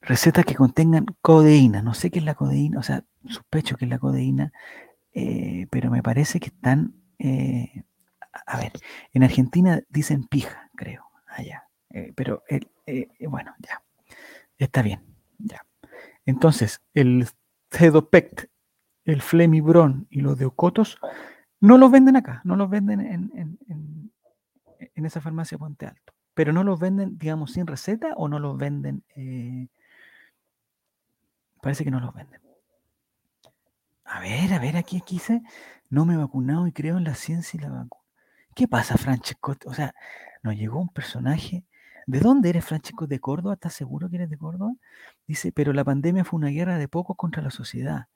Recetas 0.03 0.45
que 0.45 0.55
contengan 0.55 1.05
codeína. 1.21 1.81
No 1.81 1.93
sé 1.93 2.11
qué 2.11 2.19
es 2.19 2.25
la 2.25 2.35
codeína, 2.35 2.79
o 2.79 2.83
sea, 2.83 3.03
sospecho 3.27 3.77
que 3.77 3.85
es 3.85 3.89
la 3.89 3.99
codeína, 3.99 4.51
eh, 5.13 5.67
pero 5.71 5.89
me 5.89 6.03
parece 6.03 6.39
que 6.39 6.47
están, 6.47 6.93
eh, 7.19 7.83
a 8.45 8.57
ver, 8.57 8.73
en 9.13 9.23
Argentina 9.23 9.81
dicen 9.89 10.25
pija, 10.25 10.69
creo, 10.75 11.05
allá. 11.27 11.67
Eh, 11.89 12.11
pero 12.15 12.43
bueno, 13.29 13.53
ya, 13.59 13.81
está 14.57 14.81
bien, 14.81 15.01
ya. 15.37 15.65
Entonces, 16.25 16.81
el 16.93 17.27
Cedopect 17.71 18.45
el 19.05 19.21
Flemibron 19.21 20.07
y 20.09 20.21
los 20.21 20.37
de 20.37 20.45
Ocotos, 20.45 20.97
no 21.59 21.77
los 21.77 21.91
venden 21.91 22.15
acá, 22.15 22.41
no 22.43 22.55
los 22.55 22.69
venden 22.69 23.01
en, 23.01 23.31
en, 23.35 24.11
en, 24.95 25.05
esa 25.05 25.21
farmacia 25.21 25.57
Ponte 25.57 25.85
Alto. 25.85 26.13
Pero 26.33 26.51
no 26.53 26.63
los 26.63 26.79
venden, 26.79 27.17
digamos, 27.17 27.51
sin 27.51 27.67
receta 27.67 28.13
o 28.15 28.27
no 28.27 28.39
los 28.39 28.57
venden. 28.57 29.03
Parece 31.63 31.85
que 31.85 31.91
no 31.91 31.99
los 32.01 32.13
venden. 32.13 32.41
A 34.03 34.19
ver, 34.19 34.53
a 34.53 34.59
ver, 34.59 34.77
aquí, 34.77 34.97
aquí 34.97 35.15
dice, 35.15 35.41
no 35.89 36.05
me 36.05 36.13
he 36.13 36.17
vacunado 36.17 36.67
y 36.67 36.73
creo 36.73 36.97
en 36.97 37.05
la 37.05 37.15
ciencia 37.15 37.57
y 37.57 37.61
la 37.61 37.69
vacuna. 37.69 38.03
¿Qué 38.53 38.67
pasa, 38.67 38.97
Francesco? 38.97 39.55
O 39.65 39.73
sea, 39.73 39.95
nos 40.43 40.55
llegó 40.55 40.79
un 40.79 40.89
personaje. 40.89 41.63
¿De 42.05 42.19
dónde 42.19 42.49
eres, 42.49 42.65
Francesco? 42.65 43.07
¿De 43.07 43.19
Córdoba? 43.19 43.55
¿Estás 43.55 43.73
seguro 43.73 44.09
que 44.09 44.17
eres 44.17 44.29
de 44.29 44.37
Córdoba? 44.37 44.73
Dice, 45.25 45.51
pero 45.53 45.71
la 45.73 45.85
pandemia 45.85 46.25
fue 46.25 46.37
una 46.37 46.49
guerra 46.49 46.77
de 46.77 46.87
pocos 46.87 47.15
contra 47.15 47.41
la 47.41 47.49
sociedad 47.49 48.07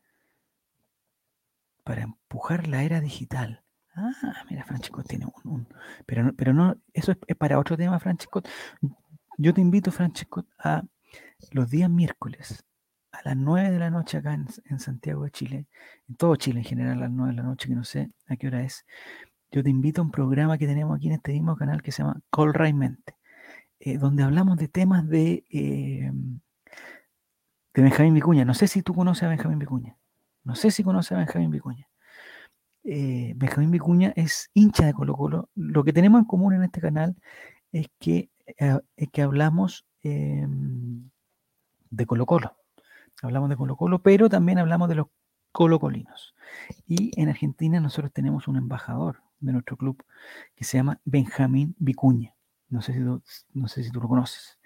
para 1.84 2.04
empujar 2.04 2.68
la 2.68 2.84
era 2.84 3.00
digital. 3.00 3.64
Ah, 3.96 4.44
mira, 4.50 4.66
Francesco 4.66 5.02
tiene 5.04 5.26
un... 5.46 5.68
pero, 6.06 6.24
no, 6.26 6.34
pero 6.34 6.54
no, 6.54 6.76
eso 6.94 7.14
es, 7.14 7.18
es 7.26 7.36
para 7.38 7.58
otro 7.58 7.78
tema, 7.78 7.98
Francesco. 8.00 8.44
Yo 9.38 9.54
te 9.54 9.62
invito, 9.62 9.92
Francesco, 9.92 10.46
a 10.60 10.84
los 11.52 11.70
días 11.70 11.90
miércoles 11.90 12.68
a 13.12 13.22
las 13.24 13.38
9 13.38 13.72
de 13.72 13.80
la 13.80 13.90
noche 13.90 14.18
acá 14.18 14.34
en, 14.34 14.80
Santiago 14.80 15.24
de 15.24 15.32
Chile, 15.32 15.68
en 16.08 16.16
todo 16.16 16.36
Chile 16.36 16.60
en 16.60 16.66
general, 16.66 16.98
a 16.98 17.02
las 17.02 17.12
9 17.12 17.32
de 17.32 17.38
la 17.38 17.44
noche, 17.44 17.70
que 17.70 17.76
no 17.76 17.84
sé 17.84 18.12
a 18.28 18.36
qué 18.36 18.48
hora 18.48 18.62
es. 18.64 18.86
Yo 19.52 19.64
te 19.64 19.70
invito 19.70 20.02
a 20.02 20.06
un 20.06 20.12
programa 20.12 20.58
que 20.58 20.68
tenemos 20.68 20.96
aquí 20.98 21.08
en 21.08 21.14
este 21.14 21.32
mismo 21.32 21.56
canal 21.56 21.82
que 21.82 21.92
se 21.92 22.04
llama 22.04 22.22
Call 22.32 22.74
Mente, 22.74 23.16
eh, 23.80 23.98
donde 23.98 24.24
hablamos 24.24 24.58
de 24.58 24.68
temas 24.68 25.08
de, 25.08 25.46
eh, 25.50 26.12
de 27.74 27.82
Benjamín 27.82 28.14
Vicuña. 28.14 28.46
No 28.46 28.54
sé 28.54 28.68
si 28.68 28.82
tú 28.82 28.94
conoces 28.94 29.24
a 29.24 29.30
Benjamín 29.30 29.60
Vicuña. 29.60 29.98
No 30.44 30.56
sé 30.56 30.72
si 30.72 30.84
conoces 30.84 31.14
a 31.14 31.18
Benjamín 31.18 31.52
Vicuña. 31.52 31.88
Eh, 32.84 33.34
Benjamín 33.36 33.72
Vicuña 33.72 34.14
es 34.16 34.50
hincha 34.54 34.86
de 34.86 34.94
Colo 34.94 35.16
Colo. 35.16 35.50
Lo 35.56 35.84
que 35.84 35.94
tenemos 35.94 36.20
en 36.20 36.26
común 36.26 36.54
en 36.54 36.64
este 36.64 36.82
canal 36.82 37.16
es 37.72 37.88
que, 38.00 38.30
es 38.46 39.10
que 39.12 39.22
hablamos 39.22 39.86
eh, 40.04 40.48
de 41.90 42.06
Colo 42.06 42.26
Colo. 42.26 42.56
Hablamos 43.22 43.50
de 43.50 43.56
Colo 43.58 43.76
Colo, 43.76 44.00
pero 44.02 44.30
también 44.30 44.60
hablamos 44.60 44.90
de 44.90 44.96
los 44.96 45.08
colocolinos. 45.52 46.36
Y 46.88 47.12
en 47.20 47.30
Argentina 47.30 47.80
nosotros 47.80 48.12
tenemos 48.14 48.48
un 48.48 48.58
embajador 48.58 49.22
de 49.40 49.54
nuestro 49.54 49.78
club 49.78 50.04
que 50.56 50.64
se 50.64 50.78
llama 50.78 51.00
Benjamín 51.06 51.76
Vicuña. 51.80 52.34
No 52.70 52.82
sé 52.82 52.94
si 52.94 53.00
tú, 53.00 53.22
no 53.54 53.68
sé 53.68 53.84
si 53.84 53.92
tú 53.92 54.02
lo 54.02 54.08
conoces. 54.08 54.60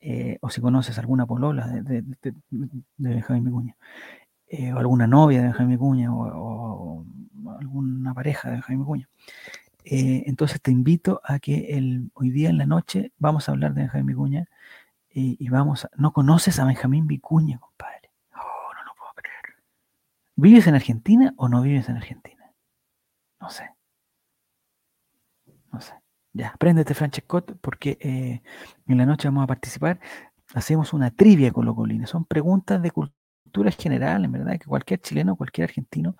eh, 0.00 0.38
o 0.42 0.50
si 0.50 0.60
conoces 0.60 0.98
alguna 0.98 1.26
polola 1.26 1.66
de, 1.68 1.82
de- 1.82 2.02
de- 2.22 2.34
Benjamín 2.98 3.44
Vicuña. 3.44 3.76
eh, 4.48 4.72
o 4.72 4.78
alguna 4.78 5.06
novia 5.06 5.38
de 5.40 5.44
Benjamín 5.46 5.72
Vicuña. 5.76 6.14
O 6.14 7.04
alguna 7.60 8.14
pareja 8.14 8.48
de 8.48 8.54
Benjamín 8.56 8.80
Vicuña. 8.82 9.08
Eh, 9.84 10.24
entonces 10.26 10.60
te 10.60 10.70
invito 10.72 11.20
a 11.24 11.38
que 11.38 11.76
el, 11.78 12.10
hoy 12.14 12.30
día 12.30 12.50
en 12.50 12.58
la 12.58 12.66
noche 12.66 13.12
vamos 13.18 13.48
a 13.48 13.52
hablar 13.52 13.74
de 13.74 13.82
Benjamín 13.82 14.06
Vicuña 14.06 14.48
y, 15.18 15.48
vamos 15.48 15.86
a, 15.86 15.90
¿No 15.96 16.12
conoces 16.12 16.58
a 16.58 16.66
Benjamín 16.66 17.06
Vicuña, 17.06 17.58
compadre? 17.58 18.10
Oh, 18.34 18.74
no 18.74 18.84
lo 18.84 18.94
puedo 18.98 19.12
creer. 19.14 19.56
¿Vives 20.34 20.66
en 20.66 20.74
Argentina 20.74 21.32
o 21.38 21.48
no 21.48 21.62
vives 21.62 21.88
en 21.88 21.96
Argentina? 21.96 22.52
No 23.40 23.48
sé. 23.48 23.70
No 25.72 25.80
sé. 25.80 25.94
Ya, 26.34 26.54
préndete, 26.58 26.92
Francescot, 26.92 27.58
porque 27.62 27.96
eh, 28.00 28.42
en 28.86 28.98
la 28.98 29.06
noche 29.06 29.28
vamos 29.28 29.44
a 29.44 29.46
participar. 29.46 29.98
Hacemos 30.54 30.92
una 30.92 31.10
trivia 31.10 31.50
con 31.50 31.64
los 31.64 31.74
colines. 31.74 32.10
Son 32.10 32.26
preguntas 32.26 32.82
de 32.82 32.90
cultura 32.90 33.70
general, 33.70 34.26
en 34.26 34.32
verdad, 34.32 34.58
que 34.58 34.66
cualquier 34.66 35.00
chileno, 35.00 35.36
cualquier 35.36 35.64
argentino 35.64 36.16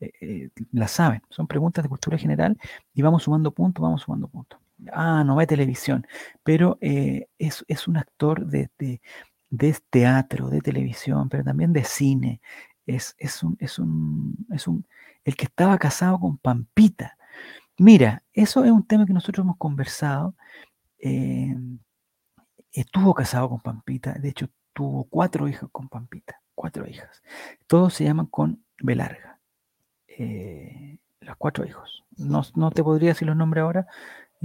eh, 0.00 0.10
eh, 0.20 0.50
las 0.72 0.90
saben. 0.90 1.22
Son 1.30 1.46
preguntas 1.46 1.84
de 1.84 1.88
cultura 1.88 2.18
general 2.18 2.58
y 2.92 3.02
vamos 3.02 3.22
sumando 3.22 3.52
puntos, 3.52 3.82
vamos 3.82 4.02
sumando 4.02 4.26
puntos. 4.26 4.58
Ah, 4.92 5.22
no 5.24 5.36
ve 5.36 5.46
televisión, 5.46 6.06
pero 6.42 6.78
eh, 6.80 7.28
es, 7.38 7.64
es 7.68 7.88
un 7.88 7.96
actor 7.98 8.46
de, 8.46 8.70
de, 8.78 9.00
de 9.50 9.76
teatro, 9.90 10.48
de 10.50 10.60
televisión, 10.60 11.28
pero 11.28 11.44
también 11.44 11.72
de 11.72 11.84
cine. 11.84 12.40
Es, 12.86 13.14
es, 13.18 13.42
un, 13.42 13.56
es, 13.60 13.78
un, 13.78 14.36
es 14.52 14.66
un, 14.66 14.86
el 15.24 15.36
que 15.36 15.44
estaba 15.46 15.78
casado 15.78 16.18
con 16.20 16.38
Pampita. 16.38 17.16
Mira, 17.78 18.24
eso 18.32 18.64
es 18.64 18.72
un 18.72 18.86
tema 18.86 19.06
que 19.06 19.12
nosotros 19.14 19.44
hemos 19.44 19.58
conversado. 19.58 20.36
eh, 21.00 21.54
estuvo 22.72 23.14
casado 23.14 23.48
con 23.48 23.60
Pampita, 23.60 24.12
de 24.14 24.28
hecho 24.30 24.48
tuvo 24.72 25.04
cuatro 25.04 25.48
hijos 25.48 25.68
con 25.72 25.88
Pampita, 25.88 26.40
cuatro 26.54 26.86
hijas. 26.88 27.22
Todos 27.66 27.94
se 27.94 28.04
llaman 28.04 28.26
con 28.26 28.64
B 28.78 28.94
larga. 28.96 29.38
eh, 30.08 30.98
los 31.20 31.36
cuatro 31.36 31.66
hijos. 31.66 32.04
No, 32.16 32.42
no 32.56 32.70
te 32.72 32.82
podría 32.84 33.10
decir 33.10 33.28
los 33.28 33.36
nombres 33.36 33.62
ahora, 33.62 33.86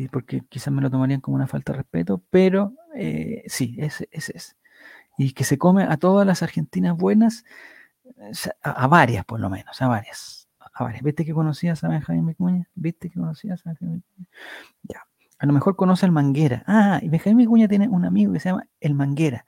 porque 0.07 0.41
quizás 0.47 0.71
me 0.71 0.81
lo 0.81 0.91
tomarían 0.91 1.21
como 1.21 1.35
una 1.35 1.47
falta 1.47 1.71
de 1.73 1.79
respeto, 1.79 2.21
pero 2.29 2.73
eh, 2.95 3.43
sí, 3.47 3.75
ese, 3.79 4.07
ese 4.11 4.37
es. 4.37 4.55
Y 5.17 5.33
que 5.33 5.43
se 5.43 5.57
come 5.57 5.83
a 5.83 5.97
todas 5.97 6.27
las 6.27 6.43
argentinas 6.43 6.95
buenas, 6.95 7.43
eh, 8.05 8.31
a 8.61 8.87
varias 8.87 9.25
por 9.25 9.39
lo 9.39 9.49
menos, 9.49 9.81
a 9.81 9.87
varias. 9.87 10.47
A 10.73 10.83
varias. 10.83 11.01
¿Viste 11.01 11.25
que 11.25 11.33
conocías 11.33 11.83
a 11.83 11.87
Benjamín 11.87 12.27
Vicuña? 12.27 12.69
¿Viste 12.75 13.09
que 13.09 13.19
conocías 13.19 13.65
a 13.65 13.71
Benjamín 13.71 14.03
Vicuña? 14.07 14.27
Ya. 14.83 15.07
A 15.39 15.45
lo 15.45 15.53
mejor 15.53 15.75
conoce 15.75 16.05
al 16.05 16.11
Manguera. 16.11 16.63
Ah, 16.67 16.99
y 17.01 17.09
Benjamín 17.09 17.37
Vicuña 17.37 17.67
tiene 17.67 17.87
un 17.89 18.05
amigo 18.05 18.33
que 18.33 18.39
se 18.39 18.49
llama 18.49 18.67
El 18.79 18.93
Manguera, 18.93 19.45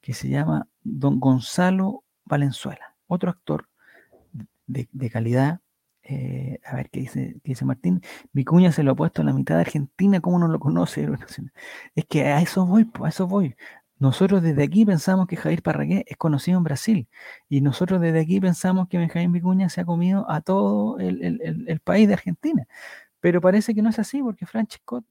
que 0.00 0.14
se 0.14 0.28
llama 0.28 0.68
Don 0.82 1.20
Gonzalo 1.20 2.04
Valenzuela, 2.24 2.96
otro 3.06 3.30
actor 3.30 3.68
de, 4.66 4.88
de 4.90 5.10
calidad. 5.10 5.60
Eh, 6.04 6.58
a 6.64 6.76
ver 6.76 6.90
qué 6.90 7.00
dice, 7.00 7.34
qué 7.44 7.52
dice 7.52 7.64
Martín. 7.64 8.02
Vicuña 8.32 8.72
se 8.72 8.82
lo 8.82 8.92
ha 8.92 8.94
puesto 8.96 9.22
a 9.22 9.24
la 9.24 9.32
mitad 9.32 9.54
de 9.56 9.62
Argentina, 9.62 10.20
¿cómo 10.20 10.38
no 10.38 10.48
lo 10.48 10.58
conoce? 10.60 11.08
Es 11.94 12.06
que 12.06 12.24
a 12.24 12.40
eso 12.40 12.66
voy, 12.66 12.90
a 13.02 13.08
eso 13.08 13.26
voy. 13.26 13.56
Nosotros 13.98 14.42
desde 14.42 14.64
aquí 14.64 14.84
pensamos 14.84 15.28
que 15.28 15.36
Jair 15.36 15.62
Parragué 15.62 16.04
es 16.08 16.16
conocido 16.16 16.58
en 16.58 16.64
Brasil 16.64 17.08
y 17.48 17.60
nosotros 17.60 18.00
desde 18.00 18.20
aquí 18.20 18.40
pensamos 18.40 18.88
que 18.88 18.98
Benjamín 18.98 19.32
Vicuña 19.32 19.68
se 19.68 19.80
ha 19.82 19.84
comido 19.84 20.28
a 20.30 20.40
todo 20.40 20.98
el, 20.98 21.80
país 21.84 22.08
de 22.08 22.14
Argentina. 22.14 22.66
Pero 23.20 23.40
parece 23.40 23.74
que 23.74 23.82
no 23.82 23.90
es 23.90 23.98
así 24.00 24.22
porque 24.22 24.46
Francesco, 24.46 25.04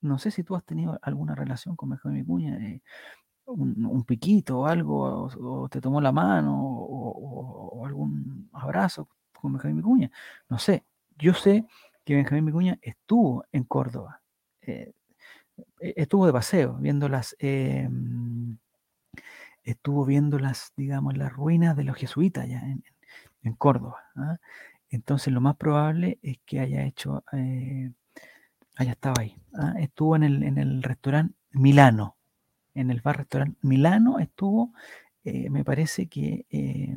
no 0.00 0.18
sé 0.18 0.30
si 0.30 0.42
tú 0.44 0.56
has 0.56 0.64
tenido 0.64 0.98
alguna 1.02 1.34
relación 1.34 1.76
con 1.76 1.90
Benjamín 1.90 2.22
Vicuña, 2.22 2.56
eh, 2.66 2.82
un, 3.46 4.04
piquito 4.04 4.60
o 4.60 4.66
algo, 4.66 5.28
o, 5.38 5.68
te 5.68 5.80
tomó 5.80 6.00
la 6.00 6.12
mano, 6.12 6.56
o 6.62 7.86
algún 7.86 8.48
abrazo 8.52 9.08
con 9.40 9.52
Benjamín 9.52 9.78
Vicuña. 9.78 10.10
No 10.48 10.58
sé, 10.58 10.84
yo 11.18 11.34
sé 11.34 11.66
que 12.04 12.14
Benjamín 12.14 12.46
Vicuña 12.46 12.78
estuvo 12.82 13.44
en 13.52 13.64
Córdoba, 13.64 14.20
eh, 14.62 14.92
e- 15.80 15.94
estuvo 15.96 16.26
de 16.26 16.32
paseo, 16.32 16.74
viendo 16.80 17.08
las, 17.08 17.36
mm, 17.40 18.54
estuvo 19.64 20.04
viendo 20.04 20.38
las, 20.38 20.72
digamos, 20.76 21.16
las 21.16 21.32
ruinas 21.32 21.76
de 21.76 21.84
los 21.84 21.96
jesuitas 21.96 22.44
allá 22.44 22.60
en, 22.62 22.84
en 23.42 23.54
Córdoba. 23.54 23.98
¿ah? 24.16 24.38
Entonces 24.90 25.32
lo 25.32 25.40
más 25.40 25.56
probable 25.56 26.18
es 26.22 26.38
que 26.44 26.60
haya 26.60 26.84
hecho, 26.84 27.24
eh, 27.32 27.90
haya 28.76 28.92
estado 28.92 29.14
ahí. 29.20 29.36
¿ah? 29.54 29.74
Estuvo 29.78 30.16
en 30.16 30.24
el, 30.24 30.42
en 30.42 30.58
el 30.58 30.82
restaurante 30.82 31.34
Milano, 31.52 32.16
en 32.74 32.90
el 32.90 33.00
bar 33.00 33.18
restaurante 33.18 33.58
Milano 33.62 34.18
estuvo, 34.18 34.72
eh, 35.24 35.50
me 35.50 35.64
parece 35.64 36.08
que, 36.08 36.46
eh, 36.50 36.96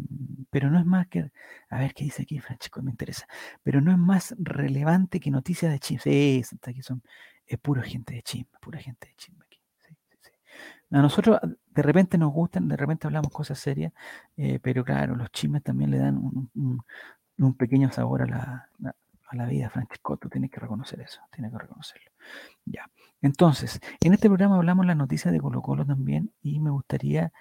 pero 0.49 0.69
no 0.69 0.79
es 0.79 0.85
más 0.85 1.07
que, 1.07 1.31
a 1.69 1.79
ver 1.79 1.93
qué 1.93 2.05
dice 2.05 2.23
aquí, 2.23 2.39
Francesco, 2.39 2.81
me 2.81 2.91
interesa, 2.91 3.27
pero 3.63 3.81
no 3.81 3.91
es 3.91 3.97
más 3.97 4.35
relevante 4.39 5.19
que 5.19 5.31
noticias 5.31 5.71
de 5.71 5.79
chisme. 5.79 6.43
Sí, 6.43 6.43
aquí 6.63 6.81
son, 6.81 7.03
es 7.45 7.57
pura 7.59 7.83
gente 7.83 8.13
de 8.15 8.21
chisme, 8.23 8.51
pura 8.61 8.79
gente 8.79 9.07
de 9.07 9.15
chisme 9.15 9.43
aquí. 9.45 9.59
A 10.91 11.01
nosotros 11.01 11.39
ah, 11.41 11.47
de 11.47 11.81
repente 11.81 12.17
nos 12.17 12.31
gustan, 12.31 12.67
de 12.67 12.77
repente 12.77 13.07
hablamos 13.07 13.31
cosas 13.31 13.57
serias, 13.59 13.91
eh, 14.37 14.59
pero 14.61 14.83
claro, 14.83 15.15
los 15.15 15.31
chismes 15.31 15.63
también 15.63 15.89
le 15.91 15.97
dan 15.97 16.17
un, 16.17 16.83
pequeño 17.57 17.91
sabor 17.91 18.21
a 18.23 18.25
la, 18.27 18.69
a- 18.85 18.95
la 19.35 19.47
vida, 19.47 19.67
Francesco, 19.71 20.17
tú 20.17 20.29
tienes 20.29 20.51
que 20.51 20.59
reconocer 20.59 21.01
eso, 21.01 21.19
tienes 21.31 21.51
que 21.51 21.57
reconocerlo. 21.57 22.11
Ya. 22.65 22.87
Entonces, 23.21 23.79
en 24.01 24.13
este 24.13 24.27
programa 24.27 24.57
hablamos 24.57 24.85
las 24.85 24.95
noticias 24.95 25.33
de 25.33 25.39
Colo 25.41 25.63
Colo 25.63 25.85
también 25.85 26.31
y 26.43 26.59
me 26.59 26.69
gustaría 26.69 27.33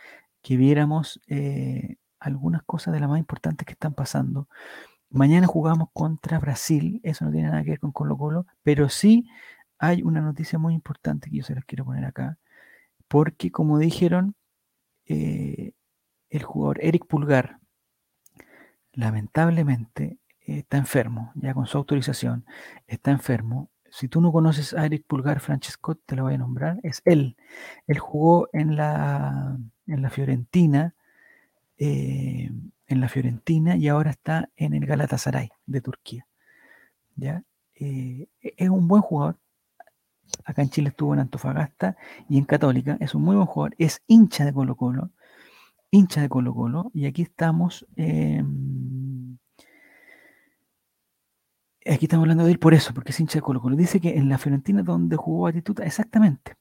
que 0.43 0.57
viéramos 0.57 1.20
eh, 1.28 1.97
algunas 2.18 2.62
cosas 2.64 2.93
de 2.95 3.01
las 3.01 3.09
más 3.09 3.18
importantes 3.18 3.66
que 3.66 3.72
están 3.72 3.95
pasando. 3.95 4.49
Mañana 5.11 5.47
jugamos 5.47 5.88
contra 5.93 6.38
Brasil, 6.38 7.01
eso 7.05 7.24
no 7.24 7.32
tiene 7.32 7.49
nada 7.49 7.62
que 7.64 7.70
ver 7.70 7.80
con 7.80 7.93
Colo 7.93 8.16
Colo, 8.16 8.47
pero 8.62 8.88
sí 8.88 9.28
hay 9.78 10.03
una 10.03 10.20
noticia 10.20 10.59
muy 10.59 10.74
importante 10.74 11.30
que 11.30 11.38
yo 11.38 11.45
se 11.45 11.55
las 11.55 11.64
quiero 11.64 11.84
poner 11.84 12.05
acá, 12.05 12.38
porque 13.09 13.51
como 13.51 13.78
dijeron, 13.78 14.34
eh, 15.07 15.72
el 16.30 16.43
jugador 16.45 16.78
Eric 16.82 17.07
Pulgar, 17.07 17.59
lamentablemente, 18.93 20.18
eh, 20.47 20.59
está 20.59 20.78
enfermo, 20.78 21.32
ya 21.34 21.55
con 21.55 21.66
su 21.66 21.78
autorización, 21.78 22.47
está 22.86 23.11
enfermo. 23.11 23.72
Si 23.93 24.09
tú 24.09 24.22
no 24.22 24.32
conoces 24.32 24.72
a 24.72 24.86
Eric 24.86 25.05
Pulgar, 25.07 25.38
Francesco, 25.40 25.97
te 25.97 26.16
lo 26.16 26.22
voy 26.22 26.34
a 26.34 26.38
nombrar, 26.38 26.80
es 26.82 27.03
él. 27.05 27.36
Él 27.86 27.99
jugó 27.99 28.49
en 28.55 28.74
la, 28.74 29.59
en 29.86 30.01
la 30.01 30.09
Fiorentina, 30.09 30.95
eh, 31.76 32.51
en 32.86 33.01
la 33.03 33.09
Fiorentina 33.11 33.76
y 33.76 33.88
ahora 33.88 34.11
está 34.12 34.49
en 34.57 34.72
el 34.72 34.86
Galatasaray 34.86 35.51
de 35.66 35.80
Turquía. 35.82 36.26
¿ya? 37.16 37.45
Eh, 37.74 38.28
e-, 38.40 38.55
es 38.57 38.70
un 38.70 38.88
buen 38.88 39.03
jugador. 39.03 39.36
Acá 40.47 40.62
en 40.62 40.70
Chile 40.70 40.88
estuvo 40.88 41.12
en 41.12 41.20
Antofagasta 41.20 41.95
y 42.30 42.38
en 42.38 42.47
Católica. 42.47 42.97
Es 42.99 43.14
un 43.14 43.22
muy 43.22 43.36
buen 43.36 43.47
jugador. 43.47 43.74
Es 43.76 44.03
hincha 44.07 44.47
de 44.47 44.55
Colo 44.55 44.74
Colo. 44.74 45.11
Hincha 45.90 46.22
de 46.22 46.30
Colo 46.30 46.55
Colo. 46.55 46.90
Y 46.95 47.05
aquí 47.05 47.20
estamos. 47.22 47.86
em, 47.97 48.72
aquí 51.87 52.07
estamos 52.07 52.24
hablando 52.24 52.45
de 52.45 52.53
él 52.53 52.59
por 52.59 52.74
eso, 52.74 52.95
porque 52.95 53.11
es 53.12 53.20
hincha 53.20 53.39
de 53.39 53.43
Colo 53.43 53.61
Colo. 53.61 53.76
Dice 53.76 54.01
que 54.01 54.16
en 54.16 54.28
la 54.28 54.39
Fiorentina 54.39 54.83
donde 54.83 55.16
jugó 55.16 55.45
Batistuta, 55.45 55.85
exactamente. 55.85 56.55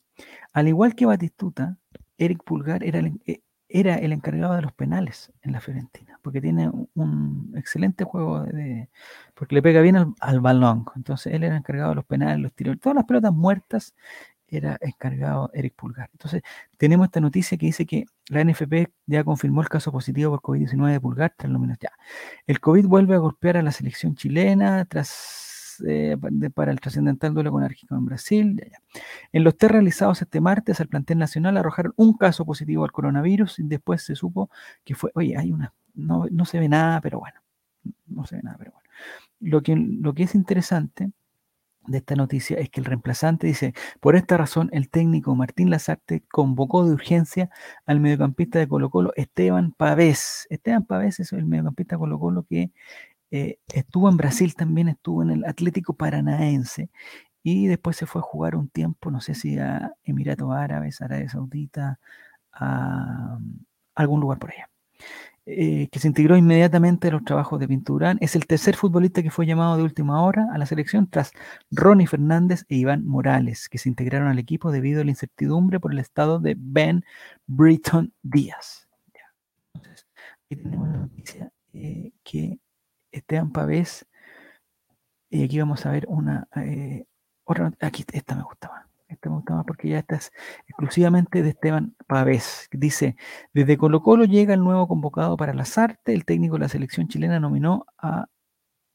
Al 0.53 0.67
igual 0.67 0.95
que 0.95 1.05
Batistuta, 1.05 1.78
Eric 2.17 2.43
Pulgar 2.43 2.84
era 2.84 2.99
el, 2.99 3.22
eh, 3.26 3.41
era 3.69 3.95
el 3.95 4.13
encargado 4.13 4.55
de 4.55 4.61
los 4.63 4.74
penales 4.74 5.32
en 5.43 5.53
la 5.53 5.61
Fiorentina, 5.61 6.19
porque 6.24 6.41
tiene 6.41 6.69
un- 6.95 7.53
excelente 7.57 8.03
juego 8.05 8.43
de, 8.43 8.89
porque 9.36 9.55
le 9.55 9.61
pega 9.63 9.82
bien 9.82 9.95
al, 9.97 10.13
al 10.22 10.41
balón. 10.41 10.86
Entonces 10.95 11.34
él 11.34 11.43
era 11.43 11.57
encargado 11.57 11.89
de 11.91 11.95
los 11.95 12.05
penales, 12.05 12.39
los 12.39 12.53
tiros, 12.53 12.80
todas 12.80 12.95
las 12.95 13.05
pelotas 13.05 13.34
muertas 13.34 13.95
era 14.51 14.77
encargado 14.81 15.49
Eric 15.53 15.75
Pulgar. 15.75 16.09
Entonces 16.11 16.43
tenemos 16.77 17.05
esta 17.05 17.21
noticia 17.21 17.57
que 17.57 17.67
dice 17.67 17.85
que 17.85 18.05
la 18.27 18.43
NFP 18.43 18.91
ya 19.07 19.23
confirmó 19.23 19.61
el 19.61 19.69
caso 19.69 19.91
positivo 19.91 20.31
por 20.31 20.41
COVID-19 20.41 20.91
de 20.91 21.01
Pulgar 21.01 21.33
tras 21.37 21.51
nóminas 21.51 21.79
ya. 21.79 21.91
El 22.45 22.59
COVID 22.59 22.85
vuelve 22.85 23.15
a 23.15 23.19
golpear 23.19 23.57
a 23.57 23.61
la 23.61 23.71
selección 23.71 24.15
chilena 24.15 24.85
tras 24.85 25.49
eh, 25.87 26.17
para 26.53 26.71
el 26.71 26.79
trascendental 26.79 27.33
duelo 27.33 27.51
con 27.51 27.63
Argentina 27.63 27.97
en 27.97 28.05
Brasil. 28.05 28.61
En 29.31 29.43
los 29.43 29.57
test 29.57 29.71
realizados 29.71 30.21
este 30.21 30.41
martes 30.41 30.79
al 30.79 30.87
plantel 30.87 31.17
nacional 31.17 31.57
arrojaron 31.57 31.93
un 31.95 32.13
caso 32.17 32.45
positivo 32.45 32.83
al 32.83 32.91
coronavirus 32.91 33.59
y 33.59 33.63
después 33.63 34.03
se 34.03 34.15
supo 34.15 34.49
que 34.83 34.95
fue, 34.95 35.11
oye, 35.15 35.37
hay 35.37 35.51
una, 35.51 35.73
no, 35.93 36.25
no 36.29 36.45
se 36.45 36.59
ve 36.59 36.69
nada, 36.69 37.01
pero 37.01 37.19
bueno, 37.19 37.39
no 38.07 38.25
se 38.25 38.35
ve 38.35 38.41
nada, 38.43 38.57
pero 38.57 38.71
bueno. 38.71 38.89
Lo 39.39 39.63
que, 39.63 39.75
lo 39.75 40.13
que 40.13 40.23
es 40.23 40.35
interesante 40.35 41.11
de 41.88 41.97
esta 41.97 42.15
noticia 42.15 42.57
es 42.57 42.69
que 42.69 42.79
el 42.79 42.86
reemplazante 42.86 43.47
dice, 43.47 43.73
por 43.99 44.15
esta 44.15 44.38
razón 44.38 44.69
el 44.73 44.89
técnico 44.89 45.36
Martín 45.36 45.69
Lazarte 45.69 46.23
convocó 46.32 46.86
de 46.86 46.93
urgencia 46.93 47.49
al 47.86 47.99
mediocampista 47.99 48.59
de 48.59 48.67
Colo 48.67 48.89
Colo, 48.89 49.13
Esteban 49.15 49.71
Pavés. 49.73 50.47
Esteban 50.49 50.86
Pavés 50.86 51.19
es 51.19 51.34
el 51.34 51.45
mediocampista 51.45 51.95
de 51.95 51.99
Colo 51.99 52.19
Colo 52.19 52.43
que 52.43 52.71
eh, 53.32 53.59
estuvo 53.73 54.09
en 54.09 54.17
Brasil 54.17 54.55
también, 54.55 54.89
estuvo 54.89 55.23
en 55.23 55.32
el 55.32 55.45
Atlético 55.45 55.93
Paranaense 55.93 56.89
y 57.43 57.67
después 57.67 57.97
se 57.97 58.05
fue 58.05 58.21
a 58.21 58.23
jugar 58.23 58.55
un 58.55 58.69
tiempo, 58.69 59.11
no 59.11 59.21
sé 59.21 59.36
si 59.36 59.57
a 59.57 59.93
Emiratos 60.03 60.51
Árabes, 60.53 61.01
Arabia 61.01 61.29
Saudita, 61.29 61.99
a 62.53 63.39
algún 63.95 64.21
lugar 64.21 64.39
por 64.39 64.51
allá. 64.51 64.69
Eh, 65.47 65.89
que 65.91 65.97
se 65.97 66.07
integró 66.07 66.37
inmediatamente 66.37 67.07
a 67.07 67.11
los 67.11 67.23
trabajos 67.23 67.59
de 67.59 67.67
Pinturán. 67.67 68.17
Es 68.21 68.35
el 68.35 68.45
tercer 68.45 68.75
futbolista 68.75 69.23
que 69.23 69.31
fue 69.31 69.47
llamado 69.47 69.75
de 69.75 69.81
última 69.83 70.23
hora 70.23 70.47
a 70.53 70.57
la 70.59 70.67
selección 70.67 71.09
tras 71.09 71.31
Ronnie 71.71 72.05
Fernández 72.05 72.63
e 72.69 72.75
Iván 72.75 73.07
Morales, 73.07 73.67
que 73.67 73.79
se 73.79 73.89
integraron 73.89 74.27
al 74.27 74.37
equipo 74.37 74.71
debido 74.71 75.01
a 75.01 75.03
la 75.03 75.09
incertidumbre 75.09 75.79
por 75.79 75.93
el 75.93 75.99
estado 75.99 76.39
de 76.39 76.55
Ben 76.59 77.03
Britton 77.47 78.13
Díaz. 78.21 78.87
Entonces, 79.73 80.07
aquí 80.45 80.61
tenemos 80.61 80.87
la 80.89 80.97
noticia 80.97 81.51
eh, 81.73 82.11
que 82.23 82.59
Esteban 83.11 83.51
Pavés, 83.51 84.05
y 85.29 85.43
aquí 85.43 85.57
vamos 85.59 85.85
a 85.87 85.91
ver 85.91 86.05
una 86.07 86.47
eh, 86.55 87.05
otra, 87.45 87.71
aquí 87.81 88.05
esta 88.13 88.35
me 88.35 88.43
gusta 88.43 88.90
Esta 89.14 89.30
me 89.30 89.36
gusta 89.36 89.55
más 89.55 89.66
porque 89.66 89.89
ya 89.89 89.99
esta 89.99 90.16
es 90.16 90.32
exclusivamente 90.68 91.43
de 91.43 91.49
Esteban 91.49 91.95
Pavés. 92.07 92.70
Dice, 92.72 93.16
desde 93.53 93.78
Colo 93.78 94.01
Colo 94.01 94.26
llega 94.26 94.53
el 94.53 94.62
nuevo 94.62 94.88
convocado 94.88 95.38
para 95.38 95.53
las 95.53 95.78
artes. 95.78 96.16
El 96.16 96.26
técnico 96.26 96.55
de 96.55 96.62
la 96.62 96.70
selección 96.70 97.07
chilena 97.07 97.39
nominó 97.39 97.86
a 97.97 98.28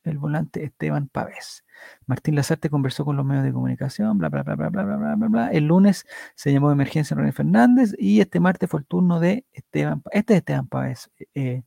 el 0.05 0.19
volante 0.19 0.64
Esteban 0.64 1.09
Pavés. 1.09 1.64
Martín 2.07 2.37
Lazarte 2.37 2.71
conversó 2.71 3.05
con 3.05 3.17
los 3.17 3.27
medios 3.27 3.45
de 3.45 3.53
comunicación, 3.53 4.19
bla, 4.19 4.29
bla, 4.29 4.43
bla, 4.43 4.55
bla, 4.55 4.69
bla, 4.71 4.85
bla, 4.85 4.97
bla, 4.97 5.14
bla, 5.17 5.29
bla. 5.29 5.49
El 5.51 5.67
lunes 5.67 6.07
se 6.35 6.53
llamó 6.53 6.69
de 6.69 6.75
emergencia 6.75 7.17
René 7.17 7.33
Fernández 7.33 7.95
y 7.99 8.21
este 8.21 8.41
martes 8.41 8.71
fue 8.71 8.81
el 8.81 8.87
turno 8.87 9.21
de 9.21 9.45
Esteban. 9.53 10.03
Este 10.12 10.35
es 10.35 10.39
Esteban 10.39 10.69
Pavés, 10.69 11.11
eh, 11.19 11.27
eh. 11.35 11.62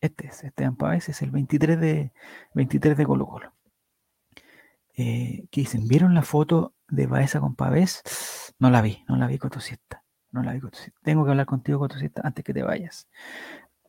Este 0.00 0.26
es 0.26 0.44
Esteban 0.44 0.76
Pavés, 0.76 1.08
es 1.08 1.22
el 1.22 1.30
23 1.30 1.80
de, 1.80 2.12
23 2.54 2.96
de 2.96 3.06
Colo 3.06 3.26
Colo. 3.26 3.52
Eh, 4.96 5.46
¿Qué 5.50 5.62
dicen? 5.62 5.88
¿Vieron 5.88 6.14
la 6.14 6.22
foto 6.22 6.74
de 6.88 7.06
Baeza 7.06 7.40
con 7.40 7.54
Pavés? 7.54 8.02
No 8.60 8.70
la 8.70 8.82
vi, 8.82 9.04
no 9.08 9.16
la 9.16 9.26
vi, 9.26 9.36
Cotosista. 9.36 10.04
No 10.30 10.42
la 10.44 10.52
vi, 10.52 10.60
Cotosista. 10.60 10.98
Tengo 11.02 11.24
que 11.24 11.32
hablar 11.32 11.44
contigo, 11.46 11.80
Cotosista, 11.80 12.22
antes 12.24 12.44
que 12.44 12.54
te 12.54 12.62
vayas. 12.62 13.08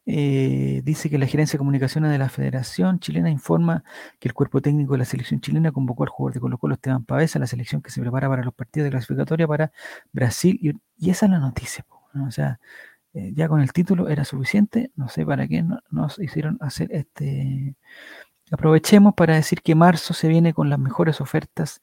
Eh, 0.08 0.82
dice 0.84 1.10
que 1.10 1.18
la 1.20 1.28
gerencia 1.28 1.54
de 1.54 1.60
comunicaciones 1.60 2.12
de 2.12 2.18
la 2.18 2.30
Federación 2.30 3.00
Chilena 3.00 3.30
informa 3.30 3.84
que 4.20 4.28
el 4.28 4.34
cuerpo 4.34 4.62
técnico 4.62 4.94
de 4.94 5.00
la 5.00 5.06
selección 5.06 5.42
chilena 5.42 5.72
convocó 5.72 6.04
al 6.04 6.10
jugador 6.10 6.34
de 6.36 6.40
Colo 6.42 6.58
Colo 6.60 6.76
Esteban 6.76 7.06
Pavés 7.06 7.36
a 7.36 7.40
la 7.40 7.48
selección 7.48 7.82
que 7.82 7.92
se 7.92 8.02
prepara 8.02 8.28
para 8.30 8.44
los 8.44 8.54
partidos 8.54 8.86
de 8.86 8.92
clasificatoria 8.92 9.48
para 9.48 9.72
Brasil. 10.14 10.60
Y, 11.00 11.10
esa 11.12 11.26
es 11.28 11.32
la 11.32 11.40
noticia. 11.40 11.86
O 12.28 12.32
sea, 12.32 12.60
eh, 13.14 13.32
ya 13.36 13.48
con 13.50 13.62
el 13.62 13.74
título 13.74 14.10
era 14.10 14.26
suficiente. 14.26 14.92
No 14.96 15.10
sé 15.10 15.26
para 15.26 15.48
qué 15.48 15.64
no- 15.64 15.82
nos 15.92 16.20
hicieron 16.20 16.58
hacer 16.62 16.90
este. 16.94 17.76
Aprovechemos 18.52 19.14
para 19.16 19.36
decir 19.36 19.62
que 19.62 19.74
marzo 19.76 20.14
se 20.14 20.28
viene 20.28 20.54
con 20.54 20.70
las 20.70 20.80
mejores 20.80 21.20
ofertas 21.20 21.82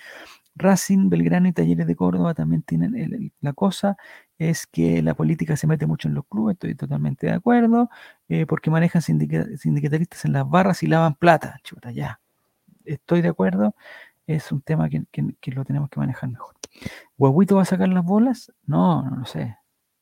Racing, 0.55 1.09
Belgrano 1.09 1.49
y 1.49 1.55
Talleres 1.55 1.87
de 1.87 1.97
Córdoba 1.97 2.35
también 2.35 2.61
tienen 2.61 3.33
la 3.41 3.55
cosa, 3.55 3.97
es 4.37 4.67
que 4.67 5.01
la 5.01 5.15
política 5.15 5.57
se 5.57 5.67
mete 5.67 5.87
mucho 5.87 6.09
en 6.09 6.15
los 6.15 6.27
clubes, 6.27 6.57
estoy 6.57 6.75
totalmente 6.75 7.29
de 7.29 7.33
acuerdo, 7.33 7.89
eh, 8.29 8.45
porque 8.45 8.71
manejan 8.71 9.01
sindicalistas 9.01 10.27
en 10.27 10.33
las 10.35 10.47
barras 10.47 10.83
y 10.83 10.89
lavan 10.89 11.15
plata, 11.15 11.59
chuta, 11.63 11.91
ya. 11.91 12.21
Estoy 12.85 13.23
de 13.23 13.29
acuerdo, 13.29 13.75
es 14.27 14.53
un 14.53 14.61
tema 14.61 14.91
que, 14.91 15.05
que 15.11 15.53
lo 15.53 15.65
tenemos 15.65 15.89
que 15.89 16.01
manejar 16.01 16.29
mejor. 16.29 16.55
¿Guaguito 17.17 17.57
va 17.57 17.63
a 17.63 17.65
sacar 17.65 17.89
las 17.89 18.05
bolas? 18.05 18.53
No, 18.67 19.03
no 19.03 19.17
lo 19.17 19.25
sé, 19.25 19.57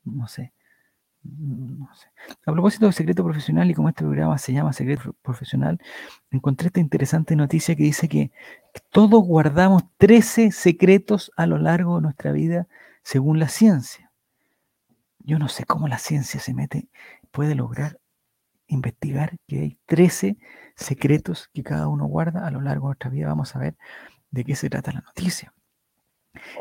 no 0.05 0.27
sé. 0.29 0.53
No 1.23 1.89
sé. 1.95 2.09
A 2.45 2.53
propósito 2.53 2.87
de 2.87 2.93
secreto 2.93 3.25
profesional 3.25 3.71
y 3.71 3.75
como 3.75 3.89
este 3.89 4.05
programa 4.05 4.37
se 4.37 4.53
llama 4.53 4.75
secreto 4.75 5.15
profesional, 5.23 5.81
encontré 6.31 6.67
esta 6.67 6.81
interesante 6.81 7.35
noticia 7.35 7.75
que 7.75 7.83
dice 7.83 8.09
que 8.09 8.31
todos 8.91 9.25
guardamos 9.25 9.85
13 9.97 10.53
secretos 10.53 11.33
a 11.37 11.47
lo 11.47 11.57
largo 11.57 11.97
de 11.97 12.03
nuestra 12.03 12.33
vida 12.33 12.69
según 13.03 13.39
la 13.39 13.49
ciencia. 13.49 14.13
Yo 15.21 15.39
no 15.39 15.49
sé 15.49 15.65
cómo 15.65 15.89
la 15.89 15.99
ciencia 15.99 16.41
se 16.41 16.53
mete, 16.53 16.89
puede 17.31 17.55
lograr 17.55 17.99
investigar 18.67 19.39
que 19.47 19.61
hay 19.61 19.79
13 19.87 20.37
secretos 20.77 21.49
que 21.55 21.63
cada 21.63 21.89
uno 21.89 22.05
guarda 22.05 22.47
a 22.47 22.51
lo 22.51 22.61
largo 22.61 22.89
de 22.89 22.91
nuestra 22.91 23.11
vida. 23.11 23.29
Vamos 23.29 23.57
a 23.57 23.61
ver 23.61 23.77
de 24.31 24.45
qué 24.45 24.57
se 24.57 24.69
trata 24.69 24.93
la 24.93 25.01
noticia. 25.01 25.54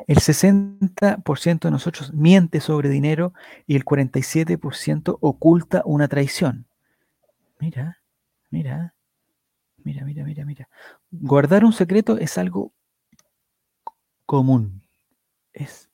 El 0.08 0.18
60% 0.18 1.60
de 1.68 1.72
nosotros 1.72 2.14
miente 2.14 2.60
sobre 2.60 2.90
dinero 2.90 3.34
y 3.66 3.76
el 3.76 3.86
47% 3.86 5.18
oculta 5.20 5.82
una 5.86 6.08
traición. 6.08 6.68
Mira, 7.60 8.02
mira, 8.50 8.94
mira, 9.84 10.06
mira, 10.06 10.24
mira, 10.24 10.46
mira. 10.46 10.70
Guardar 11.12 11.66
un 11.66 11.74
secreto 11.74 12.18
es 12.18 12.38
algo 12.38 12.74
común. 14.26 14.82
Es 15.54 15.90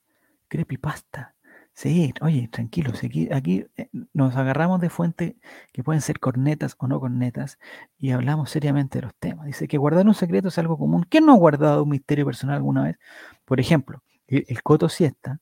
creepypasta. 0.48 1.36
Sí, 1.80 2.14
oye, 2.20 2.50
tranquilos, 2.50 3.02
aquí, 3.32 3.66
eh, 3.78 3.90
nos 4.12 4.36
agarramos 4.36 4.82
de 4.82 4.90
fuentes 4.90 5.36
que 5.72 5.82
pueden 5.82 6.02
ser 6.02 6.20
cornetas 6.20 6.76
o 6.78 6.90
no 6.90 7.00
cornetas 7.00 7.58
y 7.98 8.12
hablamos 8.12 8.50
seriamente 8.50 8.98
de 8.98 9.04
los 9.04 9.16
temas. 9.16 9.46
Dice 9.46 9.66
que 9.70 9.78
guardar 9.78 10.06
un 10.06 10.14
secreto 10.14 10.50
es 10.50 10.58
algo 10.58 10.78
común. 10.78 11.06
¿Quién 11.10 11.26
no 11.26 11.32
ha 11.32 11.38
guardado 11.38 11.84
un 11.84 11.90
misterio 11.92 12.26
personal 12.26 12.58
alguna 12.58 12.84
vez? 12.84 12.98
Por 13.46 13.62
ejemplo, 13.62 14.04
el, 14.28 14.62
Coto 14.62 14.90
Siesta, 14.90 15.40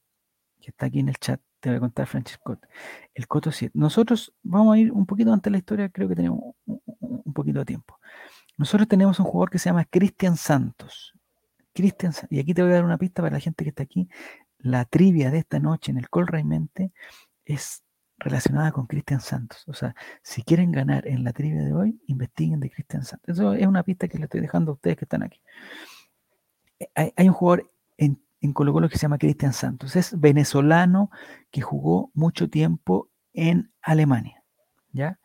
que 0.61 0.69
está 0.69 0.85
aquí 0.85 0.99
en 0.99 1.09
el 1.09 1.15
chat, 1.15 1.41
te 1.59 1.69
voy 1.69 1.77
a 1.77 1.79
contar 1.79 2.05
Francisco. 2.05 2.59
El 3.15 3.27
Coto 3.27 3.51
Siesta. 3.51 3.79
Nosotros 3.79 4.31
vamos 4.43 4.75
a 4.75 4.77
ir 4.77 4.91
un 4.91 5.07
poquito 5.07 5.33
antes 5.33 5.45
de 5.45 5.51
la 5.53 5.57
historia, 5.57 5.89
creo 5.89 6.07
que 6.07 6.15
tenemos 6.15 6.39
un, 6.67 6.81
un 6.99 7.33
poquito 7.33 7.57
de 7.57 7.65
tiempo. 7.65 7.99
Nosotros 8.57 8.87
tenemos 8.87 9.19
un 9.19 9.25
jugador 9.25 9.49
que 9.49 9.57
se 9.57 9.71
llama 9.71 9.85
Cristian 9.85 10.37
Santos. 10.37 11.15
Cristian, 11.73 12.11
y 12.29 12.39
aquí 12.39 12.53
te 12.53 12.61
voy 12.61 12.71
a 12.71 12.75
dar 12.75 12.85
una 12.85 12.97
pista 12.97 13.21
para 13.23 13.35
la 13.35 13.39
gente 13.39 13.63
que 13.63 13.69
está 13.69 13.83
aquí 13.83 14.07
la 14.59 14.85
trivia 14.85 15.31
de 15.31 15.39
esta 15.39 15.59
noche 15.59 15.91
en 15.91 15.97
el 15.97 16.09
Col 16.09 16.27
Mente 16.43 16.91
es 17.45 17.83
relacionada 18.17 18.71
con 18.71 18.87
Cristian 18.87 19.21
Santos. 19.21 19.63
O 19.67 19.73
sea, 19.73 19.95
si 20.21 20.43
quieren 20.43 20.71
ganar 20.71 21.07
en 21.07 21.23
la 21.23 21.33
trivia 21.33 21.63
de 21.63 21.73
hoy, 21.73 22.01
investiguen 22.07 22.59
de 22.59 22.69
Cristian 22.69 23.03
Santos. 23.03 23.37
Eso 23.37 23.53
es 23.53 23.67
una 23.67 23.83
pista 23.83 24.07
que 24.07 24.17
le 24.17 24.25
estoy 24.25 24.41
dejando 24.41 24.71
a 24.71 24.75
ustedes 24.75 24.97
que 24.97 25.05
están 25.05 25.23
aquí. 25.23 25.39
Eh, 26.79 27.13
hay, 27.15 27.27
un 27.27 27.33
jugador 27.33 27.71
en, 27.97 28.19
Colo 28.53 28.71
Colo 28.71 28.89
que 28.89 28.97
se 28.97 29.03
llama 29.03 29.17
Cristian 29.17 29.53
Santos. 29.53 29.95
Es 29.95 30.19
venezolano 30.19 31.11
que 31.51 31.61
jugó 31.61 32.11
mucho 32.13 32.49
tiempo 32.49 33.09
en 33.33 33.71
Alemania. 33.81 34.43
¿ya? 34.91 35.19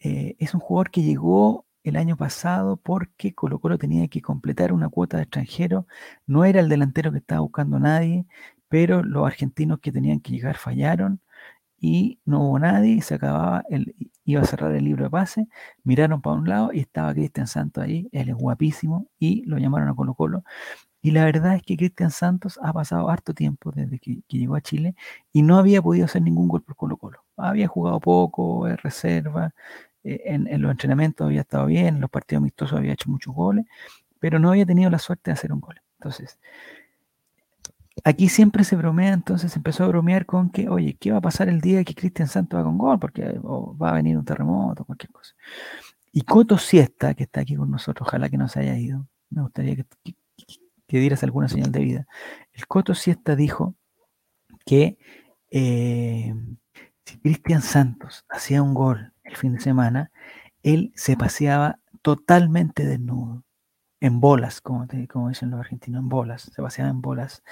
Eh, 0.00 0.36
es 0.38 0.52
un 0.52 0.60
jugador 0.60 0.90
que 0.90 1.02
llegó 1.02 1.64
el 1.84 1.96
año 1.96 2.16
pasado 2.16 2.76
porque 2.76 3.34
Colo 3.34 3.60
Colo 3.60 3.78
tenía 3.78 4.08
que 4.08 4.20
completar 4.20 4.72
una 4.72 4.88
cuota 4.88 5.16
de 5.16 5.22
extranjero. 5.22 5.86
No 6.26 6.44
era 6.44 6.60
el 6.60 6.68
delantero 6.68 7.12
que 7.12 7.18
estaba 7.18 7.40
buscando 7.40 7.78
nadie 7.78 8.26
pero 8.68 9.02
los 9.02 9.26
argentinos 9.26 9.80
que 9.80 9.92
tenían 9.92 10.20
que 10.20 10.32
llegar 10.32 10.56
fallaron 10.56 11.20
y 11.78 12.20
no 12.24 12.42
hubo 12.42 12.58
nadie, 12.58 13.02
se 13.02 13.14
acababa, 13.14 13.64
el, 13.68 13.94
iba 14.24 14.40
a 14.42 14.44
cerrar 14.44 14.72
el 14.74 14.84
libro 14.84 15.04
de 15.04 15.10
pase, 15.10 15.48
miraron 15.84 16.22
para 16.22 16.36
un 16.36 16.48
lado 16.48 16.72
y 16.72 16.80
estaba 16.80 17.12
Cristian 17.14 17.46
Santos 17.46 17.84
ahí, 17.84 18.08
él 18.12 18.30
es 18.30 18.34
guapísimo, 18.34 19.08
y 19.18 19.44
lo 19.46 19.58
llamaron 19.58 19.88
a 19.88 19.94
Colo 19.94 20.14
Colo. 20.14 20.44
Y 21.02 21.12
la 21.12 21.24
verdad 21.24 21.54
es 21.56 21.62
que 21.62 21.76
Cristian 21.76 22.10
Santos 22.10 22.58
ha 22.62 22.72
pasado 22.72 23.08
harto 23.10 23.34
tiempo 23.34 23.72
desde 23.72 23.98
que, 24.00 24.22
llegó 24.28 24.56
a 24.56 24.60
Chile 24.60 24.96
y 25.32 25.42
no 25.42 25.58
había 25.58 25.82
podido 25.82 26.06
hacer 26.06 26.22
ningún 26.22 26.48
gol 26.48 26.62
por 26.62 26.76
Colo 26.76 26.96
Colo. 26.96 27.24
Había 27.36 27.68
jugado 27.68 28.00
poco, 28.00 28.66
en 28.68 28.76
reserva, 28.78 29.54
eh, 30.04 30.22
en, 30.26 30.48
en, 30.48 30.62
los 30.62 30.70
entrenamientos 30.72 31.26
había 31.26 31.42
estado 31.42 31.66
bien, 31.66 31.96
en 31.96 32.00
los 32.00 32.10
partidos 32.10 32.42
amistosos 32.42 32.78
había 32.78 32.94
hecho 32.94 33.10
muchos 33.10 33.34
goles, 33.34 33.66
pero 34.20 34.38
no 34.38 34.50
había 34.50 34.66
tenido 34.66 34.90
la 34.90 34.98
suerte 34.98 35.30
de 35.30 35.34
hacer 35.34 35.52
un 35.52 35.60
gol. 35.60 35.80
Entonces, 35.98 36.38
Aquí 38.04 38.28
siempre 38.28 38.62
se 38.64 38.76
bromea, 38.76 39.12
entonces 39.12 39.56
empezó 39.56 39.84
a 39.84 39.88
bromear 39.88 40.26
con 40.26 40.50
que, 40.50 40.68
oye, 40.68 40.96
¿qué 41.00 41.12
va 41.12 41.18
a 41.18 41.22
pasar 41.22 41.48
el 41.48 41.60
día 41.60 41.82
que 41.84 41.94
Cristian 41.94 42.28
Santos 42.28 42.60
va 42.60 42.64
con 42.64 42.78
gol? 42.78 42.98
Porque 42.98 43.22
va 43.42 43.90
a 43.90 43.94
venir 43.94 44.16
un 44.16 44.24
terremoto, 44.24 44.84
cualquier 44.84 45.10
cosa. 45.12 45.34
Y 46.12 46.22
Coto 46.22 46.58
Siesta, 46.58 47.14
que 47.14 47.24
está 47.24 47.40
aquí 47.40 47.56
con 47.56 47.70
nosotros, 47.70 48.06
ojalá 48.08 48.28
que 48.28 48.38
no 48.38 48.48
se 48.48 48.60
haya 48.60 48.78
ido, 48.78 49.06
me 49.30 49.42
gustaría 49.42 49.76
que, 49.76 49.84
dieras 50.88 51.22
alguna 51.22 51.48
señal 51.48 51.72
de 51.72 51.80
vida. 51.80 52.06
El 52.52 52.66
Coto 52.66 52.94
Siesta 52.94 53.34
dijo 53.34 53.74
que 54.64 54.98
eh, 55.50 56.34
si 57.04 57.18
Cristian 57.18 57.62
Santos 57.62 58.24
hacía 58.28 58.62
un 58.62 58.74
gol 58.74 59.12
el 59.24 59.36
fin 59.36 59.54
de 59.54 59.60
semana, 59.60 60.10
él 60.62 60.92
se 60.96 61.16
paseaba 61.16 61.80
totalmente 62.02 62.84
desnudo 62.84 63.44
en 64.00 64.20
bolas, 64.20 64.60
como, 64.60 64.86
como 65.10 65.28
dicen 65.28 65.50
los 65.50 65.60
argentinos, 65.60 66.02
en 66.02 66.08
bolas, 66.08 66.50
se 66.54 66.62
paseaba 66.62 66.90
en 66.90 67.00
bolas, 67.00 67.42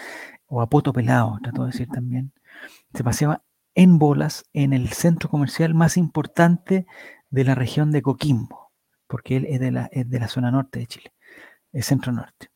o 0.47 0.61
a 0.61 0.69
poto 0.69 0.93
pelado, 0.93 1.39
trato 1.43 1.63
de 1.63 1.73
decir 1.73 1.89
también, 1.89 2.33
se 2.93 3.05
paseaba 3.05 3.43
en 3.75 3.99
bolas 3.99 4.45
en 4.53 4.73
el 4.73 4.91
centro 4.91 5.29
comercial 5.29 5.75
más 5.75 5.97
importante 5.97 6.87
de 7.31 7.45
la 7.45 7.55
región 7.55 7.91
de 7.91 8.03
Coquimbo, 8.03 8.73
porque 9.07 9.37
él 9.37 9.47
es 9.49 9.61
de 9.61 9.73
la, 9.73 9.91
de 9.93 10.21
la 10.21 10.29
zona 10.29 10.51
norte 10.51 10.81
de 10.81 10.87
Chile, 10.87 11.15
el 11.73 11.83
centro 11.83 12.13
norte. 12.13 12.51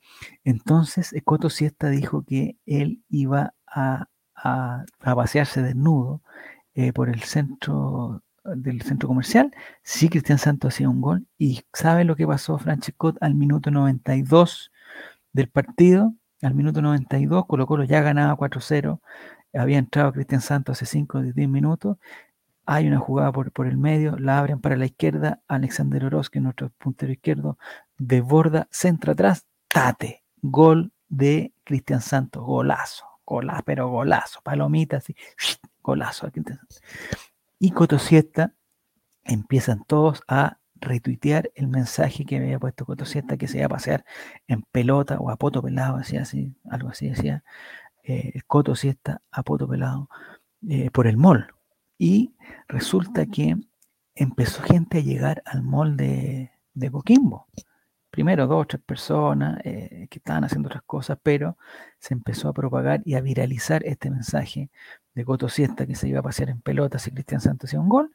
Entonces, 0.45 1.15
Coto 1.25 1.51
Siesta 1.51 1.89
dijo 1.89 2.25
que 2.25 2.59
él 2.67 3.03
iba 3.09 3.55
a, 3.67 4.09
a, 4.35 4.85
pasearse 5.01 5.63
desnudo 5.63 6.23
eh, 6.75 6.93
por 6.93 7.09
el 7.09 7.23
centro 7.23 8.23
del 8.57 8.83
centro 8.83 9.09
comercial, 9.09 9.53
sí 9.83 10.09
Cristian 10.09 10.39
Santos 10.39 10.75
hacía 10.75 10.89
un 10.89 11.01
gol 11.01 11.27
y 11.39 11.63
¿sabe 11.73 12.05
lo 12.05 12.17
que 12.17 12.27
pasó 12.27 12.59
Francesco 12.59 13.15
al 13.21 13.35
minuto 13.35 13.71
92 13.71 14.73
del 15.33 15.49
partido? 15.49 16.15
Al 16.43 16.55
minuto 16.55 16.83
92 16.83 17.47
Colo 17.47 17.67
Colo 17.67 17.85
ya 17.85 18.01
ganaba 18.01 18.37
4-0, 18.37 19.01
había 19.55 19.79
entrado 19.79 20.13
Cristian 20.13 20.41
Santos 20.41 20.79
hace 20.79 20.87
5 20.87 21.19
o 21.19 21.23
10 21.23 21.49
minutos, 21.49 21.97
hay 22.67 22.87
una 22.87 22.99
jugada 22.99 23.33
por, 23.33 23.51
por, 23.51 23.67
el 23.67 23.79
medio, 23.79 24.17
la 24.19 24.39
abren 24.39 24.61
para 24.61 24.77
la 24.77 24.85
izquierda, 24.85 25.41
Alexander 25.49 26.05
Oroz, 26.05 26.29
que 26.29 26.39
es 26.39 26.43
nuestro 26.43 26.71
puntero 26.79 27.11
izquierdo, 27.11 27.59
desborda, 27.97 28.69
centra 28.71 29.13
atrás, 29.15 29.47
tate, 29.69 30.23
gol 30.43 30.93
de 31.09 31.53
Cristian 31.65 32.03
Santos, 32.03 32.45
golazo, 32.45 33.05
golazo, 33.25 33.63
pero 33.65 33.89
golazo, 33.89 34.41
palomita 34.43 34.99
así, 34.99 35.17
golazo. 35.83 36.31
Y 37.59 37.71
Cotosieta 37.73 38.55
empiezan 39.25 39.85
todos 39.85 40.23
a 40.29 40.59
retuitear 40.77 41.51
el 41.55 41.69
mensaje 41.69 42.25
que 42.25 42.37
había 42.37 42.59
puesto 42.59 42.87
Cotosieta 42.87 43.37
que 43.37 43.49
se 43.49 43.59
iba 43.59 43.67
a 43.67 43.71
pasear 43.71 44.05
en 44.47 44.63
pelota 44.63 45.19
o 45.19 45.31
a 45.31 45.37
poto 45.37 45.63
pelado, 45.63 45.97
así, 45.97 46.55
algo 46.71 46.89
así 46.91 47.09
decía, 47.09 47.43
eh, 48.05 48.41
Cotosieta 48.47 49.23
a 49.31 49.43
poto 49.43 49.69
pelado 49.69 50.09
eh, 50.69 50.91
por 50.91 51.07
el 51.07 51.17
mall. 51.17 51.49
Y 51.99 52.35
resulta 52.69 53.27
que 53.27 53.57
empezó 54.15 54.63
gente 54.63 54.99
a 54.99 55.03
llegar 55.03 55.43
al 55.45 55.63
mall 55.63 55.97
de, 55.97 56.53
de 56.75 56.91
Coquimbo. 56.91 57.49
primero 58.11 58.47
dos 58.47 58.63
o 58.63 58.67
tres 58.67 58.83
personas 58.83 59.61
eh, 59.65 60.07
que 60.11 60.19
estaban 60.19 60.45
haciendo 60.45 60.69
otras 60.69 60.83
cosas, 60.85 61.19
pero 61.23 61.57
se 61.99 62.15
empezó 62.15 62.49
a 62.49 62.53
propagar 62.53 63.03
y 63.05 63.15
a 63.15 63.21
viralizar 63.21 63.85
este 63.85 64.11
mensaje 64.11 64.71
de 65.15 65.25
Coto 65.25 65.49
Siesta 65.49 65.87
que 65.87 65.95
se 65.95 66.09
iba 66.09 66.21
a 66.21 66.23
pasear 66.23 66.51
en 66.51 66.61
pelotas 66.61 67.07
y 67.07 67.11
Cristian 67.11 67.41
Santos 67.41 67.71
hacía 67.71 67.81
un 67.81 67.89
gol, 67.89 68.15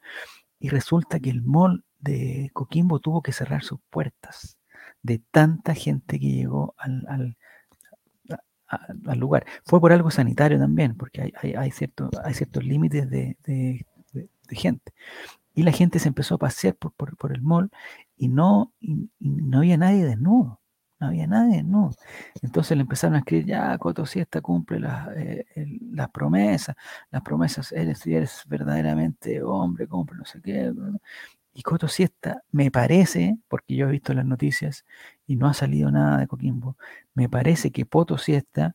y 0.58 0.68
resulta 0.68 1.20
que 1.20 1.30
el 1.30 1.42
mall 1.42 1.84
de 1.98 2.50
Coquimbo 2.52 3.00
tuvo 3.00 3.22
que 3.22 3.32
cerrar 3.32 3.62
sus 3.62 3.80
puertas 3.90 4.58
de 5.02 5.18
tanta 5.30 5.74
gente 5.74 6.18
que 6.18 6.30
llegó 6.30 6.74
al, 6.78 7.04
al, 7.08 7.36
al 9.06 9.18
lugar. 9.18 9.46
Fue 9.64 9.80
por 9.80 9.92
algo 9.92 10.10
sanitario 10.10 10.58
también, 10.58 10.96
porque 10.96 11.22
hay, 11.22 11.32
hay, 11.42 11.54
hay, 11.54 11.72
hay 12.24 12.34
ciertos 12.34 12.64
límites 12.64 13.08
de, 13.10 13.36
de, 13.44 13.86
gente. 14.50 14.92
Y 15.54 15.62
la 15.62 15.72
gente 15.72 15.98
se 15.98 16.08
empezó 16.08 16.36
a 16.36 16.38
pasear 16.38 16.74
por, 16.76 16.92
por, 16.92 17.16
por 17.16 17.32
el 17.32 17.42
mall 17.42 17.70
y 18.16 18.28
no, 18.28 18.72
y 18.80 19.08
no 19.20 19.58
había 19.58 19.76
nadie 19.76 20.04
desnudo. 20.04 20.60
No 21.00 21.08
había 21.08 21.26
nadie 21.26 21.56
desnudo. 21.56 21.90
Entonces 22.42 22.76
le 22.76 22.82
empezaron 22.82 23.16
a 23.16 23.18
escribir, 23.18 23.46
ya, 23.46 23.76
Coto 23.78 24.06
Siesta 24.06 24.40
cumple 24.40 24.80
las, 24.80 25.08
eh, 25.16 25.44
las 25.90 26.08
promesas, 26.10 26.76
las 27.10 27.22
promesas, 27.22 27.72
eres, 27.72 28.06
eres 28.06 28.42
verdaderamente 28.46 29.42
hombre, 29.42 29.88
cumple 29.88 30.18
no 30.18 30.24
sé 30.24 30.40
qué. 30.40 30.72
Y 31.52 31.62
Coto 31.62 31.88
Siesta, 31.88 32.42
me 32.52 32.70
parece, 32.70 33.38
porque 33.48 33.76
yo 33.76 33.88
he 33.88 33.92
visto 33.92 34.14
las 34.14 34.24
noticias 34.26 34.84
y 35.26 35.36
no 35.36 35.46
ha 35.48 35.54
salido 35.54 35.90
nada 35.90 36.18
de 36.18 36.26
Coquimbo, 36.26 36.76
me 37.14 37.28
parece 37.28 37.70
que 37.72 37.86
Poto 37.86 38.18
Siesta 38.18 38.74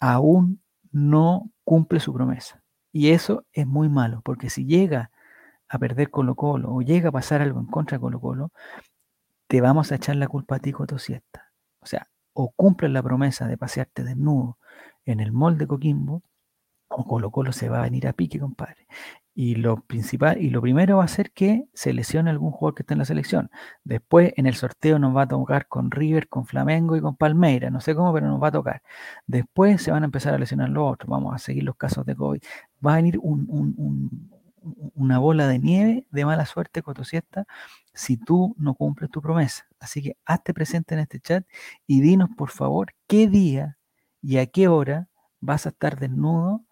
aún 0.00 0.60
no 0.92 1.50
cumple 1.64 2.00
su 2.00 2.12
promesa. 2.14 2.62
Y 2.92 3.10
eso 3.10 3.46
es 3.52 3.66
muy 3.66 3.88
malo, 3.88 4.20
porque 4.24 4.50
si 4.50 4.66
llega 4.66 5.10
a 5.68 5.78
perder 5.78 6.10
Colo 6.10 6.34
Colo 6.36 6.74
o 6.74 6.82
llega 6.82 7.10
a 7.10 7.12
pasar 7.12 7.42
algo 7.42 7.60
en 7.60 7.66
contra 7.66 7.98
de 7.98 8.02
Colo 8.02 8.20
Colo, 8.20 8.52
te 9.52 9.60
vamos 9.60 9.92
a 9.92 9.96
echar 9.96 10.16
la 10.16 10.28
culpa 10.28 10.56
a 10.56 10.58
ti, 10.60 10.72
Coto 10.72 10.98
Siesta. 10.98 11.52
O 11.80 11.84
sea, 11.84 12.08
o 12.32 12.52
cumples 12.52 12.90
la 12.90 13.02
promesa 13.02 13.46
de 13.46 13.58
pasearte 13.58 14.02
desnudo 14.02 14.56
en 15.04 15.20
el 15.20 15.30
molde 15.30 15.66
Coquimbo, 15.66 16.22
o 16.88 17.04
Colo 17.04 17.30
Colo 17.30 17.52
se 17.52 17.68
va 17.68 17.80
a 17.80 17.82
venir 17.82 18.08
a 18.08 18.14
pique, 18.14 18.38
compadre. 18.38 18.86
Y 19.34 19.56
lo 19.56 19.82
principal 19.82 20.40
y 20.40 20.48
lo 20.48 20.62
primero 20.62 20.96
va 20.96 21.04
a 21.04 21.08
ser 21.08 21.32
que 21.32 21.66
se 21.74 21.92
lesione 21.92 22.30
algún 22.30 22.50
jugador 22.50 22.76
que 22.76 22.82
esté 22.82 22.94
en 22.94 23.00
la 23.00 23.04
selección. 23.04 23.50
Después 23.84 24.32
en 24.38 24.46
el 24.46 24.54
sorteo 24.54 24.98
nos 24.98 25.14
va 25.14 25.24
a 25.24 25.28
tocar 25.28 25.68
con 25.68 25.90
River, 25.90 26.30
con 26.30 26.46
Flamengo 26.46 26.96
y 26.96 27.02
con 27.02 27.16
Palmeira. 27.16 27.68
No 27.68 27.82
sé 27.82 27.94
cómo, 27.94 28.10
pero 28.14 28.28
nos 28.28 28.42
va 28.42 28.48
a 28.48 28.52
tocar. 28.52 28.82
Después 29.26 29.82
se 29.82 29.90
van 29.90 30.02
a 30.02 30.06
empezar 30.06 30.32
a 30.32 30.38
lesionar 30.38 30.70
los 30.70 30.94
otros. 30.94 31.10
Vamos 31.10 31.34
a 31.34 31.38
seguir 31.38 31.64
los 31.64 31.76
casos 31.76 32.06
de 32.06 32.16
COVID. 32.16 32.40
Va 32.86 32.94
a 32.94 32.96
venir 32.96 33.18
un, 33.18 33.44
un, 33.50 33.74
un, 33.76 34.30
una 34.94 35.18
bola 35.18 35.46
de 35.46 35.58
nieve 35.58 36.06
de 36.10 36.24
mala 36.24 36.46
suerte, 36.46 36.82
Cotosiesta, 36.82 37.46
si 37.94 38.16
tú 38.16 38.54
no 38.58 38.74
cumples 38.74 39.10
tu 39.10 39.22
promesa. 39.22 39.66
Así 39.80 40.02
que 40.02 40.16
hazte 40.24 40.54
presente 40.54 40.94
en 40.94 41.00
este 41.00 41.20
chat 41.20 41.46
y 41.86 42.00
dinos, 42.00 42.30
por 42.36 42.50
favor, 42.50 42.94
qué 43.06 43.28
día 43.28 43.78
y 44.22 44.38
a 44.38 44.46
qué 44.46 44.68
hora 44.68 45.08
vas 45.40 45.66
a 45.66 45.70
estar 45.70 45.98
desnudo 45.98 46.64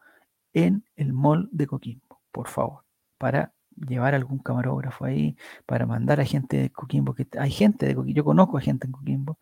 en 0.53 0.85
el 0.97 1.13
mall 1.13 1.49
de 1.53 1.67
Coquimbo 1.67 2.11
por 2.33 2.49
favor, 2.49 2.85
para 3.19 3.53
llevar 3.77 4.15
algún 4.15 4.39
camarógrafo 4.39 5.05
ahí, 5.05 5.37
para 5.67 5.87
mandar 5.87 6.21
a 6.21 6.25
gente 6.25 6.57
de 6.59 6.71
Coquimbo, 6.71 7.15
que 7.15 7.27
hay 7.39 7.51
gente 7.51 7.87
de 7.87 7.95
Coquimbo, 7.95 8.17
yo 8.17 8.25
conozco 8.25 8.59
a 8.59 8.61
gente 8.61 8.87
en 8.87 8.93
Coquimbo, 8.93 9.39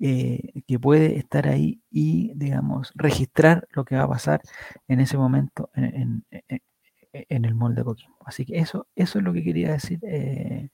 eh, 0.00 0.62
que 0.66 0.78
puede 0.78 1.18
estar 1.18 1.48
ahí 1.48 1.82
y, 1.90 2.32
digamos, 2.34 2.92
registrar 2.96 3.68
lo 3.72 3.84
que 3.84 3.96
va 3.96 4.04
a 4.04 4.08
pasar 4.08 4.42
en 4.88 5.00
ese 5.00 5.16
momento 5.16 5.70
en, 5.74 6.24
en, 6.30 6.44
en, 6.48 6.60
en 7.12 7.44
el 7.44 7.54
molde 7.54 7.82
de 7.82 7.84
Coquimbo. 7.84 8.16
Así 8.24 8.44
que 8.46 8.58
eso, 8.58 8.86
eso 8.94 9.18
es 9.18 9.24
lo 9.24 9.32
que 9.32 9.44
quería 9.44 9.72
decir 9.72 10.00
eh, 10.02 10.70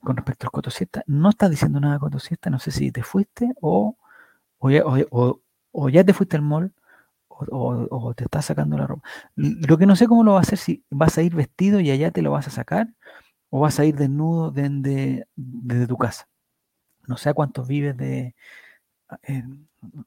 con 0.00 0.16
respecto 0.16 0.46
al 0.46 0.52
Cotosiesta. 0.52 1.02
No 1.06 1.30
estás 1.30 1.50
diciendo 1.50 1.80
nada 1.80 1.98
Cotosiesta, 1.98 2.50
no 2.50 2.58
sé 2.58 2.70
si 2.70 2.92
te 2.92 3.02
fuiste 3.02 3.52
o, 3.60 3.96
o, 4.58 4.70
ya, 4.70 4.82
o, 4.84 5.88
ya 5.90 6.04
te 6.04 6.14
fuiste 6.14 6.36
al 6.36 6.42
mall 6.42 6.72
o, 7.28 7.86
o, 7.90 8.14
te 8.14 8.24
estás 8.24 8.46
sacando 8.46 8.76
la 8.76 8.86
ropa. 8.86 9.08
Lo 9.36 9.78
que 9.78 9.86
no 9.86 9.96
sé 9.96 10.06
cómo 10.08 10.24
lo 10.24 10.34
vas 10.34 10.48
a 10.48 10.48
hacer, 10.48 10.58
si 10.58 10.84
vas 10.90 11.16
a 11.18 11.22
ir 11.22 11.34
vestido 11.34 11.80
y 11.80 11.90
allá 11.90 12.10
te 12.10 12.22
lo 12.22 12.32
vas 12.32 12.48
a 12.48 12.50
sacar, 12.50 12.88
o 13.50 13.60
vas 13.60 13.80
a 13.80 13.84
ir 13.84 13.96
desnudo 13.96 14.50
desde, 14.50 15.26
desde 15.36 15.86
tu 15.86 15.96
casa. 15.96 16.28
No 17.06 17.16
sé 17.16 17.30
a 17.30 17.34
cuántos 17.34 17.68
vives 17.68 17.96
de... 17.96 18.34
Eh, 19.22 19.44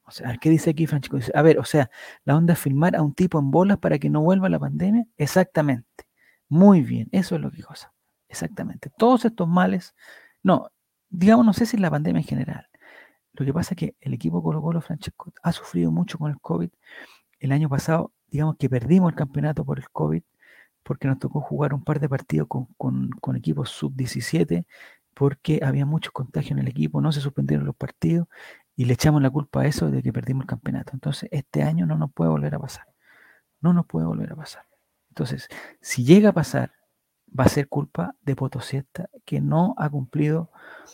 o 0.06 0.12
sea, 0.12 0.38
¿qué 0.38 0.50
dice 0.50 0.72
aquí 0.72 0.88
Francisco? 0.88 1.18
Dice, 1.18 1.32
a 1.36 1.42
ver, 1.42 1.60
o 1.60 1.66
sea, 1.66 1.90
la 2.26 2.36
onda 2.38 2.54
es 2.54 2.60
filmar 2.60 2.96
a 2.96 3.02
un 3.02 3.14
tipo 3.14 3.40
en 3.40 3.52
bolas 3.52 3.78
para 3.80 4.00
que 4.00 4.10
no 4.10 4.22
vuelva 4.22 4.50
la 4.50 4.60
pandemia. 4.60 5.06
Exactamente. 5.18 6.06
Muy 6.50 6.82
bien, 6.82 7.10
eso 7.12 7.36
es 7.36 7.42
lo 7.42 7.52
que 7.52 7.64
cosa. 7.64 7.94
Exactamente. 8.30 8.92
Todos 8.98 9.26
estos 9.26 9.48
males, 9.48 9.96
no, 10.44 10.70
digamos, 11.10 11.46
no 11.46 11.54
sé 11.54 11.66
si 11.66 11.78
es 11.78 11.82
la 11.82 11.92
pandemia 11.92 12.22
en 12.22 12.28
general. 12.28 12.68
Lo 13.34 13.46
que 13.46 13.54
pasa 13.54 13.74
es 13.74 13.78
que 13.78 13.96
el 14.02 14.14
equipo 14.14 14.44
Colo 14.44 14.62
Colo 14.62 14.82
Francesco 14.82 15.34
ha 15.42 15.52
sufrido 15.52 15.92
mucho 15.92 16.18
con 16.20 16.32
el 16.32 16.40
COVID 16.40 16.70
el 17.40 17.52
año 17.52 17.70
pasado, 17.70 18.14
digamos 18.28 18.56
que 18.58 18.70
perdimos 18.70 19.12
el 19.12 19.18
campeonato 19.18 19.66
por 19.66 19.80
el 19.80 19.90
COVID, 19.90 20.24
porque 20.84 21.08
nos 21.08 21.20
tocó 21.20 21.42
jugar 21.42 21.74
un 21.74 21.84
par 21.84 22.00
de 22.00 22.10
partidos 22.10 22.48
con, 22.48 22.68
con, 22.78 23.10
con 23.22 23.36
equipos 23.36 23.70
sub-17, 23.70 24.66
porque 25.14 25.60
había 25.64 25.86
muchos 25.86 26.14
contagios 26.14 26.52
en 26.52 26.60
el 26.60 26.68
equipo, 26.68 27.02
no 27.02 27.12
se 27.12 27.22
suspendieron 27.22 27.66
los 27.66 27.76
partidos 27.76 28.28
y 28.76 28.86
le 28.86 28.94
echamos 28.94 29.22
la 29.22 29.30
culpa 29.30 29.62
a 29.62 29.68
eso 29.68 29.90
de 29.90 30.02
que 30.02 30.14
perdimos 30.14 30.44
el 30.44 30.48
campeonato. 30.48 30.92
Entonces, 30.94 31.30
este 31.32 31.64
año 31.64 31.86
no 31.86 31.98
nos 31.98 32.12
puede 32.12 32.32
volver 32.32 32.56
a 32.56 32.60
pasar. 32.60 32.88
No 33.62 33.74
nos 33.74 33.86
puede 33.86 34.06
volver 34.06 34.34
a 34.34 34.36
pasar. 34.36 34.66
Entonces, 35.10 35.48
si 35.82 36.04
llega 36.04 36.30
a 36.30 36.34
pasar, 36.34 36.74
va 37.38 37.46
a 37.46 37.50
ser 37.50 37.68
culpa 37.68 38.16
de 38.22 38.36
Potosieta 38.36 39.10
que 39.26 39.42
no 39.42 39.76
ha 39.78 39.90
cumplido 39.90 40.52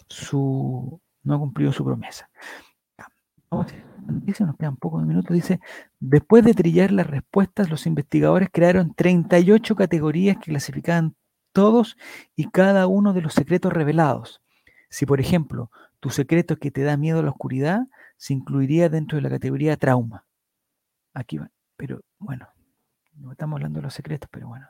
su, 0.08 1.02
no 1.24 1.36
ha 1.36 1.40
cumplido 1.40 1.72
su 1.72 1.84
promesa 1.86 2.30
dice, 4.26 4.46
nos 4.46 4.56
quedan 4.58 4.78
pocos 4.78 5.06
minutos, 5.06 5.34
dice, 5.34 5.60
después 6.00 6.44
de 6.44 6.54
trillar 6.54 6.92
las 6.92 7.08
respuestas, 7.08 7.70
los 7.70 7.86
investigadores 7.86 8.50
crearon 8.52 8.94
38 8.94 9.76
categorías 9.76 10.38
que 10.38 10.52
clasificaban 10.52 11.16
todos 11.52 11.98
y 12.36 12.50
cada 12.50 12.88
uno 12.88 13.14
de 13.14 13.22
los 13.22 13.34
secretos 13.34 13.74
revelados. 13.74 14.42
Si, 14.90 15.06
por 15.06 15.20
ejemplo, 15.20 15.72
tu 16.00 16.10
secreto 16.10 16.58
que 16.58 16.72
te 16.72 16.84
da 16.84 16.97
miedo 16.97 17.20
a 17.20 17.24
la 17.24 17.32
oscuridad, 17.32 17.82
se 18.18 18.34
incluiría 18.34 18.89
dentro 18.89 19.18
de 19.18 19.22
la 19.22 19.30
categoría 19.30 19.78
trauma. 19.78 20.26
Aquí 21.14 21.38
va, 21.38 21.52
pero 21.76 22.02
bueno, 22.18 22.47
no 23.16 23.32
estamos 23.32 23.58
hablando 23.58 23.80
de 23.80 23.84
los 23.84 23.93
secretos, 23.93 24.30
pero 24.32 24.47
bueno, 24.47 24.68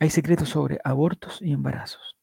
hay 0.00 0.10
secretos 0.10 0.48
sobre 0.50 0.78
abortos 0.84 1.40
y 1.40 1.52
embarazos. 1.52 2.16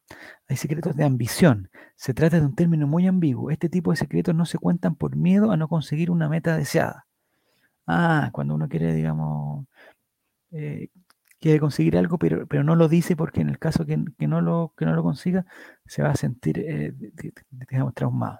Hay 0.47 0.57
secretos 0.57 0.95
de 0.95 1.05
ambición. 1.05 1.69
Se 1.95 2.13
trata 2.13 2.39
de 2.39 2.45
un 2.45 2.55
término 2.55 2.86
muy 2.86 3.07
ambiguo. 3.07 3.49
Este 3.49 3.69
tipo 3.69 3.91
de 3.91 3.97
secretos 3.97 4.36
no 4.36 4.45
se 4.45 4.57
cuentan 4.57 4.95
por 4.95 5.15
miedo 5.15 5.51
a 5.51 5.57
no 5.57 5.67
conseguir 5.67 6.11
una 6.11 6.28
meta 6.28 6.57
deseada. 6.57 7.07
Ah, 7.88 8.30
cuando 8.34 8.55
uno 8.55 8.67
quiere, 8.67 8.93
digamos, 8.93 9.65
eh, 10.51 10.89
quiere 11.42 11.60
conseguir 11.60 11.98
algo, 11.98 12.18
pero, 12.18 12.48
pero 12.48 12.64
no 12.64 12.76
lo 12.76 12.88
dice 12.88 13.16
porque 13.16 13.42
en 13.42 13.50
el 13.50 13.60
caso 13.60 13.86
que, 13.86 14.04
que, 14.18 14.28
no, 14.28 14.42
lo, 14.42 14.74
que 14.78 14.86
no 14.86 14.94
lo 14.94 15.04
consiga, 15.04 15.46
se 15.86 16.04
va 16.04 16.12
a 16.12 16.16
sentir, 16.16 16.60
eh, 16.60 16.94
traumado. 17.94 18.39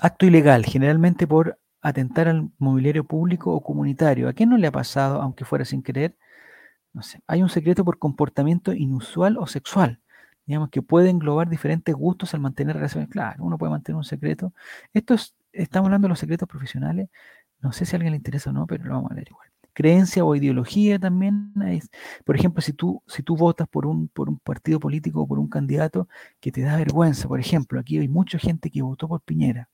Acto 0.00 0.26
ilegal, 0.26 0.66
generalmente 0.66 1.26
por 1.26 1.58
atentar 1.80 2.28
al 2.28 2.50
mobiliario 2.58 3.04
público 3.04 3.54
o 3.54 3.62
comunitario. 3.62 4.28
¿A 4.28 4.32
quién 4.34 4.50
no 4.50 4.58
le 4.58 4.66
ha 4.66 4.72
pasado, 4.72 5.22
aunque 5.22 5.44
fuera 5.44 5.64
sin 5.64 5.82
querer? 5.82 6.16
No 6.92 7.02
sé. 7.02 7.22
Hay 7.26 7.42
un 7.42 7.48
secreto 7.50 7.84
por 7.84 7.98
comportamiento 7.98 8.72
inusual 8.74 9.38
o 9.38 9.46
sexual 9.46 10.00
digamos, 10.48 10.70
que 10.70 10.80
puede 10.82 11.10
englobar 11.10 11.50
diferentes 11.50 11.94
gustos 11.94 12.32
al 12.34 12.40
mantener 12.40 12.74
relaciones. 12.76 13.10
Claro, 13.10 13.44
uno 13.44 13.58
puede 13.58 13.70
mantener 13.70 13.96
un 13.98 14.04
secreto. 14.04 14.54
Esto 14.94 15.14
es, 15.14 15.36
estamos 15.52 15.88
hablando 15.88 16.06
de 16.06 16.10
los 16.10 16.18
secretos 16.18 16.48
profesionales. 16.48 17.10
No 17.60 17.72
sé 17.72 17.84
si 17.84 17.94
a 17.94 17.98
alguien 17.98 18.12
le 18.12 18.16
interesa 18.16 18.48
o 18.50 18.54
no, 18.54 18.66
pero 18.66 18.84
lo 18.84 18.94
vamos 18.94 19.10
a 19.12 19.14
leer 19.14 19.28
igual. 19.28 19.48
Creencia 19.78 20.24
o 20.24 20.34
ideología 20.34 20.98
también 20.98 21.52
es, 21.68 21.88
por 22.24 22.34
ejemplo, 22.34 22.60
si 22.62 22.72
tú, 22.72 23.00
si 23.06 23.22
tú 23.22 23.36
votas 23.36 23.68
por 23.68 23.86
un, 23.86 24.08
por 24.08 24.28
un 24.28 24.40
partido 24.40 24.80
político 24.80 25.22
o 25.22 25.28
por 25.28 25.38
un 25.38 25.48
candidato 25.48 26.08
que 26.40 26.50
te 26.50 26.62
da 26.62 26.76
vergüenza, 26.76 27.28
por 27.28 27.38
ejemplo, 27.38 27.78
aquí 27.78 27.96
hay 27.98 28.08
mucha 28.08 28.40
gente 28.40 28.70
que 28.72 28.82
votó 28.82 29.06
por 29.06 29.20
Piñera, 29.22 29.70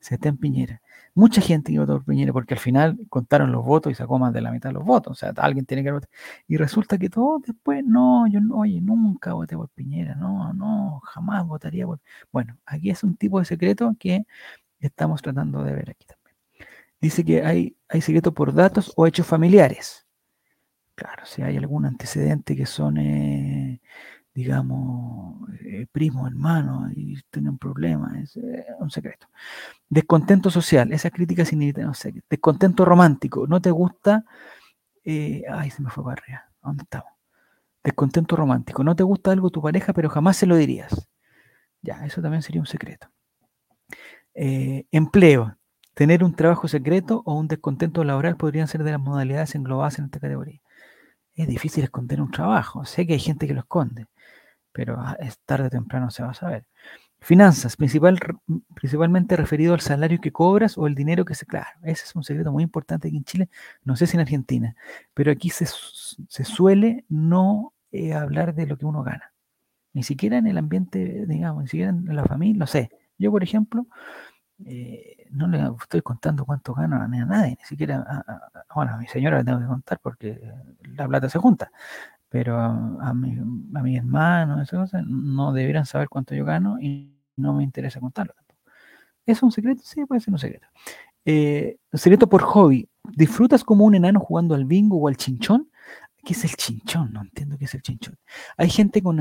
se 0.00 0.14
está 0.14 0.28
en 0.28 0.38
Piñera. 0.38 0.80
Mucha 1.14 1.40
gente 1.40 1.72
que 1.72 1.78
votó 1.80 1.94
por 1.94 2.04
Piñera 2.06 2.32
porque 2.32 2.54
al 2.54 2.60
final 2.60 2.98
contaron 3.08 3.50
los 3.52 3.64
votos 3.64 3.92
y 3.92 3.96
sacó 3.96 4.18
más 4.18 4.32
de 4.32 4.42
la 4.42 4.52
mitad 4.52 4.70
de 4.70 4.74
los 4.74 4.84
votos. 4.84 5.12
O 5.12 5.14
sea, 5.16 5.30
alguien 5.38 5.66
tiene 5.66 5.82
que 5.84 5.92
votar. 5.92 6.10
Y 6.48 6.56
resulta 6.56 6.96
que 6.98 7.10
todos 7.10 7.42
después, 7.42 7.84
no, 7.84 8.28
yo 8.28 8.40
no, 8.40 8.58
oye, 8.58 8.80
nunca 8.80 9.32
voté 9.34 9.56
por 9.56 9.70
Piñera, 9.70 10.14
no, 10.14 10.52
no, 10.54 11.00
jamás 11.04 11.46
votaría 11.46 11.86
por. 11.86 12.00
Bueno, 12.32 12.58
aquí 12.66 12.90
es 12.90 13.02
un 13.04 13.16
tipo 13.16 13.40
de 13.40 13.44
secreto 13.46 13.96
que 13.98 14.24
estamos 14.80 15.22
tratando 15.22 15.64
de 15.64 15.72
ver 15.74 15.90
aquí 15.90 16.06
también. 16.06 16.21
Dice 17.02 17.22
que 17.24 17.44
hay, 17.44 17.76
hay 17.88 18.00
secreto 18.00 18.32
por 18.32 18.54
datos 18.54 18.92
o 18.96 19.06
hechos 19.06 19.26
familiares. 19.26 20.06
Claro, 20.94 21.26
si 21.26 21.42
hay 21.42 21.58
algún 21.58 21.84
antecedente 21.84 22.56
que 22.56 22.64
son 22.64 22.96
digamos, 24.34 25.48
eh, 25.60 25.86
primo, 25.92 26.26
hermano, 26.26 26.88
y 26.94 27.20
tienen 27.30 27.58
problemas, 27.58 28.14
es 28.16 28.36
eh, 28.36 28.66
un 28.78 28.90
secreto. 28.90 29.28
Descontento 29.88 30.50
social, 30.50 30.92
esa 30.92 31.10
crítica 31.10 31.44
sin 31.44 31.72
no 31.72 31.94
sé, 31.94 32.14
descontento 32.30 32.84
romántico, 32.84 33.46
no 33.46 33.60
te 33.60 33.70
gusta, 33.70 34.24
eh, 35.04 35.42
ay, 35.50 35.70
se 35.70 35.82
me 35.82 35.90
fue 35.90 36.04
para 36.04 36.22
arriba, 36.22 36.44
¿dónde 36.62 36.84
estamos? 36.84 37.12
Descontento 37.84 38.36
romántico, 38.36 38.84
no 38.84 38.96
te 38.96 39.02
gusta 39.02 39.32
algo 39.32 39.50
tu 39.50 39.60
pareja, 39.60 39.92
pero 39.92 40.08
jamás 40.08 40.36
se 40.36 40.46
lo 40.46 40.56
dirías. 40.56 41.08
Ya, 41.82 42.04
eso 42.06 42.22
también 42.22 42.42
sería 42.42 42.60
un 42.60 42.66
secreto. 42.66 43.08
Eh, 44.34 44.86
empleo. 44.92 45.58
Tener 45.94 46.24
un 46.24 46.34
trabajo 46.34 46.68
secreto 46.68 47.22
o 47.26 47.34
un 47.34 47.48
descontento 47.48 48.02
laboral 48.04 48.36
podrían 48.36 48.68
ser 48.68 48.82
de 48.82 48.92
las 48.92 49.00
modalidades 49.00 49.54
englobadas 49.54 49.98
en 49.98 50.06
esta 50.06 50.20
categoría. 50.20 50.60
Es 51.34 51.48
difícil 51.48 51.84
esconder 51.84 52.20
un 52.20 52.30
trabajo. 52.30 52.84
Sé 52.84 53.06
que 53.06 53.14
hay 53.14 53.18
gente 53.18 53.46
que 53.46 53.54
lo 53.54 53.60
esconde, 53.60 54.06
pero 54.72 54.96
ah, 54.98 55.16
es 55.20 55.38
tarde 55.40 55.66
o 55.66 55.70
temprano 55.70 56.10
se 56.10 56.22
va 56.22 56.30
a 56.30 56.34
saber. 56.34 56.66
Finanzas, 57.20 57.76
principal, 57.76 58.18
principalmente 58.74 59.36
referido 59.36 59.74
al 59.74 59.80
salario 59.80 60.20
que 60.20 60.32
cobras 60.32 60.76
o 60.76 60.88
el 60.88 60.94
dinero 60.94 61.24
que 61.24 61.34
se... 61.36 61.46
Claro, 61.46 61.68
ese 61.84 62.04
es 62.04 62.16
un 62.16 62.24
secreto 62.24 62.50
muy 62.50 62.64
importante 62.64 63.08
aquí 63.08 63.16
en 63.16 63.24
Chile, 63.24 63.48
no 63.84 63.94
sé 63.94 64.08
si 64.08 64.16
en 64.16 64.22
Argentina, 64.22 64.74
pero 65.14 65.30
aquí 65.30 65.48
se, 65.50 65.66
suele 66.44 67.04
no 67.08 67.74
eh, 67.92 68.12
hablar 68.14 68.54
de 68.54 68.66
lo 68.66 68.76
que 68.76 68.86
uno 68.86 69.04
gana. 69.04 69.32
Ni 69.92 70.02
siquiera 70.02 70.38
en 70.38 70.48
el 70.48 70.58
ambiente, 70.58 71.26
digamos, 71.26 71.62
ni 71.62 71.68
siquiera 71.68 71.90
en 71.90 72.16
la 72.16 72.24
familia, 72.24 72.58
no 72.58 72.66
sé. 72.66 72.90
Yo, 73.18 73.30
por 73.30 73.44
ejemplo, 73.44 73.86
eh, 74.64 75.26
no 75.30 75.48
le 75.48 75.60
estoy 75.80 76.02
contando 76.02 76.44
cuánto 76.44 76.74
gano 76.74 76.96
a 76.96 77.08
nadie, 77.08 77.56
ni 77.58 77.64
siquiera, 77.64 78.04
a, 78.06 78.74
bueno, 78.74 78.94
a 78.94 78.96
mi 78.98 79.06
señora 79.06 79.38
le 79.38 79.44
tengo 79.44 79.60
que 79.60 79.66
contar 79.66 79.98
porque 80.00 80.40
la 80.96 81.08
plata 81.08 81.28
se 81.28 81.38
junta, 81.38 81.70
pero 82.28 82.58
a, 82.58 83.14
mi, 83.14 83.38
a 83.38 83.82
mi 83.82 83.96
hermano, 83.96 84.62
esas 84.62 84.80
cosas, 84.80 85.04
no 85.06 85.52
deberían 85.52 85.86
saber 85.86 86.08
cuánto 86.08 86.34
yo 86.34 86.44
gano 86.44 86.78
y 86.80 87.14
no 87.36 87.54
me 87.54 87.64
interesa 87.64 88.00
contarlo. 88.00 88.34
¿Es 89.26 89.42
un 89.42 89.52
secreto? 89.52 89.82
Sí, 89.84 90.04
puede 90.04 90.20
ser 90.20 90.32
un 90.34 90.38
secreto. 90.38 90.66
Eh, 91.24 91.76
secreto 91.92 92.28
por 92.28 92.42
hobby. 92.42 92.88
¿Disfrutas 93.16 93.64
como 93.64 93.84
un 93.84 93.94
enano 93.94 94.20
jugando 94.20 94.54
al 94.54 94.64
bingo 94.64 94.96
o 94.98 95.08
al 95.08 95.16
chinchón? 95.16 95.70
¿Qué 96.24 96.34
es 96.34 96.44
el 96.44 96.52
chinchón? 96.56 97.12
No 97.12 97.22
entiendo 97.22 97.58
qué 97.58 97.64
es 97.66 97.74
el 97.74 97.82
chinchón. 97.82 98.16
Hay 98.56 98.70
gente 98.70 99.02
con 99.02 99.20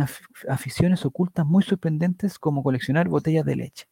aficiones 0.49 1.05
ocultas 1.05 1.45
muy 1.45 1.63
sorprendentes 1.63 2.39
como 2.39 2.63
coleccionar 2.63 3.09
botellas 3.09 3.45
de 3.45 3.55
leche. 3.55 3.87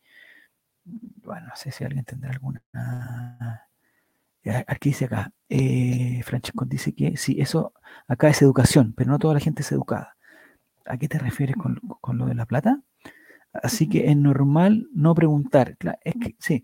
Bueno, 1.24 1.48
no 1.48 1.56
sé 1.56 1.72
si 1.72 1.84
alguien 1.84 2.06
tendrá 2.06 2.32
alguna. 2.32 2.62
Aquí 4.68 4.90
dice 4.90 5.06
acá, 5.06 5.32
eh, 5.50 6.22
Francesco 6.24 6.66
dice 6.66 6.94
que 6.94 7.18
sí, 7.18 7.38
eso 7.40 7.74
acá 8.08 8.30
es 8.30 8.42
educación, 8.42 8.94
pero 8.96 9.12
no 9.12 9.20
toda 9.20 9.36
la 9.36 9.40
gente 9.40 9.62
es 9.62 9.72
educada. 9.72 10.16
¿A 10.86 10.98
qué 10.98 11.08
te 11.08 11.20
refieres 11.20 11.56
con, 11.58 11.80
lo 12.18 12.26
de 12.26 12.36
la 12.36 12.46
plata? 12.46 12.82
Así 13.54 13.90
que 13.90 14.10
es 14.10 14.18
normal 14.18 14.88
no 14.94 15.14
preguntar. 15.16 15.78
es 16.04 16.14
que 16.16 16.36
sí, 16.40 16.64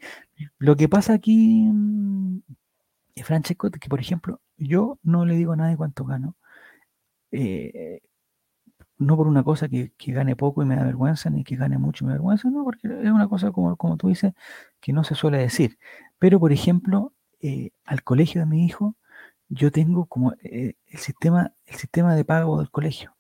lo 0.58 0.76
que 0.76 0.90
pasa 0.90 1.14
aquí, 1.14 1.64
mm, 1.72 2.42
Francesco, 3.24 3.70
que 3.72 3.90
por 3.90 4.00
ejemplo, 4.00 4.42
yo 4.58 5.00
no 5.04 5.26
le 5.26 5.36
digo 5.36 5.54
a 5.54 5.58
nadie 5.58 5.78
cuánto 5.78 6.06
gano. 6.06 6.36
Eh, 7.32 8.02
no 8.98 9.18
por 9.18 9.28
una 9.28 9.44
cosa 9.44 9.68
que, 9.70 9.92
gane 10.08 10.36
poco 10.36 10.64
y 10.64 10.66
me 10.66 10.76
da 10.76 10.84
vergüenza, 10.84 11.30
ni 11.30 11.44
que 11.44 11.56
gane 11.56 11.78
mucho 11.78 12.04
y 12.04 12.08
me 12.08 12.14
da 12.14 12.18
vergüenza, 12.18 12.50
no, 12.50 12.64
porque 12.64 12.88
es 12.88 13.12
una 13.12 13.28
cosa 13.28 13.52
como, 13.52 13.76
como 13.76 13.98
tú 13.98 14.10
dices, 14.10 14.34
que 14.80 14.94
no 14.94 15.04
se 15.04 15.16
suele 15.16 15.38
decir. 15.38 15.78
Pero, 16.20 16.40
por 16.40 16.52
ejemplo, 16.52 17.14
eh, 17.42 17.72
al 17.86 18.04
colegio 18.04 18.42
de 18.42 18.48
mi 18.48 18.66
hijo, 18.66 18.96
yo 19.50 19.72
tengo 19.72 20.06
como 20.06 20.34
eh, 20.44 20.76
el, 20.88 21.00
sistema, 21.00 21.54
el 21.66 21.76
sistema 21.76 22.16
de 22.16 22.26
pago 22.26 22.60
del 22.60 22.72
colegio. 22.72 23.16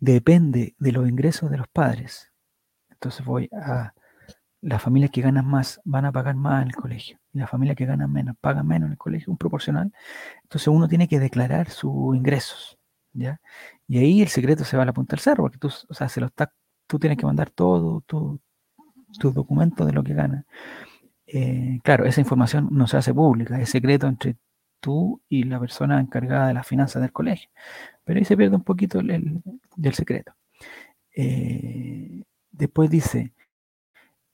Depende 0.00 0.74
de 0.78 0.92
los 0.92 1.08
ingresos 1.08 1.50
de 1.50 1.58
los 1.58 1.68
padres. 1.68 2.32
Entonces 2.90 3.24
voy 3.24 3.48
a 3.52 3.94
las 4.62 4.80
familias 4.80 5.10
que 5.10 5.20
ganan 5.20 5.46
más 5.46 5.80
van 5.84 6.04
a 6.06 6.12
pagar 6.12 6.36
más 6.36 6.62
en 6.62 6.68
el 6.68 6.76
colegio 6.76 7.18
y 7.32 7.38
las 7.38 7.50
familias 7.50 7.76
que 7.76 7.84
ganan 7.84 8.12
menos 8.12 8.36
pagan 8.40 8.66
menos 8.66 8.86
en 8.86 8.92
el 8.92 8.98
colegio, 8.98 9.30
un 9.30 9.38
proporcional. 9.38 9.92
Entonces 10.44 10.68
uno 10.68 10.88
tiene 10.88 11.08
que 11.08 11.18
declarar 11.18 11.68
sus 11.70 12.16
ingresos, 12.16 12.78
¿ya? 13.12 13.40
Y 13.88 13.98
ahí 13.98 14.22
el 14.22 14.28
secreto 14.28 14.64
se 14.64 14.76
va 14.76 14.84
a 14.84 14.86
la 14.86 14.92
punta 14.92 15.16
del 15.16 15.20
cerro, 15.20 15.44
porque 15.44 15.58
tú, 15.58 15.68
o 15.88 15.94
sea, 15.94 16.08
se 16.08 16.20
lo 16.20 16.26
está, 16.26 16.52
tú 16.86 16.98
tienes 16.98 17.18
que 17.18 17.26
mandar 17.26 17.50
todo 17.50 18.02
tu, 18.02 18.40
tus 19.18 19.34
documentos 19.34 19.86
de 19.86 19.92
lo 19.92 20.02
que 20.02 20.14
ganas. 20.14 20.44
Eh, 21.26 21.80
claro, 21.82 22.04
esa 22.04 22.20
información 22.20 22.68
no 22.72 22.86
se 22.86 22.96
hace 22.96 23.14
pública, 23.14 23.60
es 23.60 23.70
secreto 23.70 24.06
entre 24.06 24.36
tú 24.80 25.22
y 25.28 25.44
la 25.44 25.60
persona 25.60 26.00
encargada 26.00 26.48
de 26.48 26.54
las 26.54 26.66
finanzas 26.66 27.00
del 27.02 27.12
colegio. 27.12 27.50
Pero 28.04 28.18
ahí 28.18 28.24
se 28.24 28.36
pierde 28.36 28.56
un 28.56 28.64
poquito 28.64 29.00
el, 29.00 29.40
del 29.76 29.94
secreto. 29.94 30.34
Eh, 31.14 32.24
después 32.50 32.90
dice, 32.90 33.32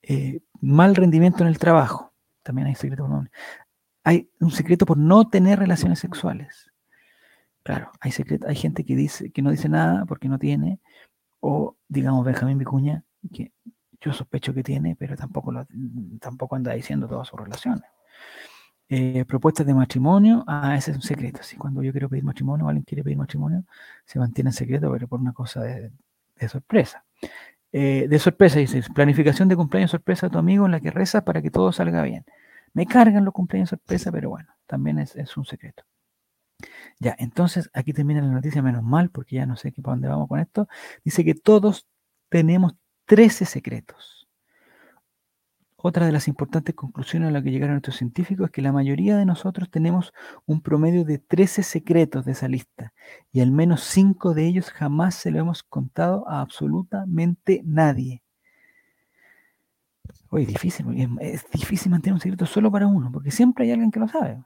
eh, 0.03 0.41
mal 0.61 0.97
rendimiento 0.97 1.43
en 1.43 1.49
el 1.49 1.59
trabajo. 1.59 2.12
También 2.43 2.68
hay 2.68 2.74
secreto 2.74 3.07
por 3.07 3.31
Hay 4.05 4.31
un 4.41 4.51
secreto 4.51 4.87
por 4.87 4.97
no 4.97 5.29
tener 5.29 5.59
relaciones 5.59 5.99
sexuales. 5.99 6.68
Claro, 7.69 7.93
hay, 8.01 8.12
hay 8.47 8.57
gente 8.57 8.83
que 8.83 8.97
dice 8.97 9.31
que 9.31 9.43
no 9.43 9.51
dice 9.51 9.69
nada 9.69 10.07
porque 10.07 10.27
no 10.27 10.39
tiene, 10.39 10.81
o 11.41 11.77
digamos 11.87 12.25
Benjamín 12.25 12.57
Vicuña, 12.57 13.05
que 13.31 13.53
yo 14.01 14.14
sospecho 14.14 14.55
que 14.55 14.62
tiene, 14.62 14.97
pero 14.97 15.16
tampoco, 15.16 15.53
tampoco 16.19 16.57
anda 16.57 16.73
diciendo 16.73 17.07
todas 17.07 17.29
sus 17.29 17.39
relaciones. 17.39 17.85
Eh, 18.89 19.27
propuestas 19.27 19.66
de 19.66 19.75
matrimonio, 19.75 20.45
ah, 20.47 20.77
ese 20.79 20.93
es 20.93 20.97
un 20.97 21.03
secreto. 21.03 21.43
Si 21.43 21.57
cuando 21.59 21.83
yo 21.83 21.93
quiero 21.93 22.09
pedir 22.09 22.25
matrimonio 22.25 22.66
alguien 22.69 22.85
quiere 22.85 23.05
pedir 23.05 23.19
matrimonio, 23.19 23.64
se 24.07 24.19
mantiene 24.19 24.49
en 24.49 24.55
secreto, 24.55 24.91
pero 24.91 25.07
por 25.07 25.21
una 25.21 25.35
cosa 25.35 25.62
de 25.62 26.49
sorpresa. 26.49 27.05
Eh, 27.71 28.07
de 28.09 28.19
sorpresa, 28.19 28.61
dices, 28.61 28.89
planificación 28.89 29.47
de 29.51 29.57
cumpleaños 29.57 29.91
sorpresa 29.91 30.29
a 30.29 30.31
tu 30.31 30.39
amigo 30.39 30.64
en 30.64 30.73
la 30.73 30.81
que 30.81 30.91
rezas 30.91 31.23
para 31.23 31.43
que 31.43 31.51
todo 31.51 31.71
salga 31.71 32.01
bien. 32.03 32.25
Me 32.73 32.87
cargan 32.87 33.27
los 33.27 33.35
cumpleaños 33.35 33.69
sorpresa, 33.69 34.11
pero 34.11 34.31
bueno, 34.31 34.49
también 34.66 34.99
es, 34.99 35.37
un 35.37 35.45
secreto. 35.45 35.85
Ya, 36.98 37.14
entonces 37.18 37.70
aquí 37.72 37.92
termina 37.92 38.20
la 38.20 38.32
noticia, 38.32 38.62
menos 38.62 38.82
mal, 38.82 39.11
porque 39.11 39.36
ya 39.36 39.46
no 39.46 39.56
sé 39.56 39.72
para 39.72 39.92
dónde 39.94 40.09
vamos 40.09 40.28
con 40.28 40.40
esto. 40.40 40.68
Dice 41.04 41.24
que 41.24 41.34
todos 41.34 41.86
tenemos 42.28 42.74
13 43.06 43.44
secretos. 43.44 44.28
Otra 45.80 46.06
de 46.06 46.12
las 46.12 46.26
importantes 46.26 46.74
conclusiones 46.74 47.28
a 47.28 47.30
las 47.30 47.44
que 47.44 47.52
llegaron 47.52 47.74
nuestros 47.76 47.96
científicos 47.96 48.46
es 48.46 48.50
que 48.50 48.62
la 48.62 48.72
mayoría 48.72 49.16
de 49.16 49.24
nosotros 49.24 49.70
tenemos 49.70 50.12
un 50.44 50.61
promedio 50.61 51.04
de 51.04 51.18
13 51.18 51.62
secretos 51.62 52.24
de 52.24 52.32
esa 52.32 52.48
lista 52.48 52.92
y 53.30 53.40
al 53.40 53.52
menos 53.52 53.82
5 53.82 54.34
de 54.34 54.46
ellos 54.46 54.70
jamás 54.70 55.14
se 55.14 55.30
lo 55.30 55.38
hemos 55.38 55.62
contado 55.62 56.28
a 56.28 56.40
absolutamente 56.40 57.62
nadie. 57.64 58.22
Oye, 60.30 60.46
difícil, 60.46 60.84
es 61.20 61.48
difícil 61.52 61.90
mantener 61.92 62.14
un 62.14 62.20
secreto 62.20 62.44
solo 62.44 62.72
para 62.72 62.88
uno, 62.88 63.12
porque 63.12 63.30
siempre 63.30 63.64
hay 63.64 63.70
alguien 63.70 63.92
que 63.92 64.00
lo 64.00 64.09
sabe. 64.09 64.42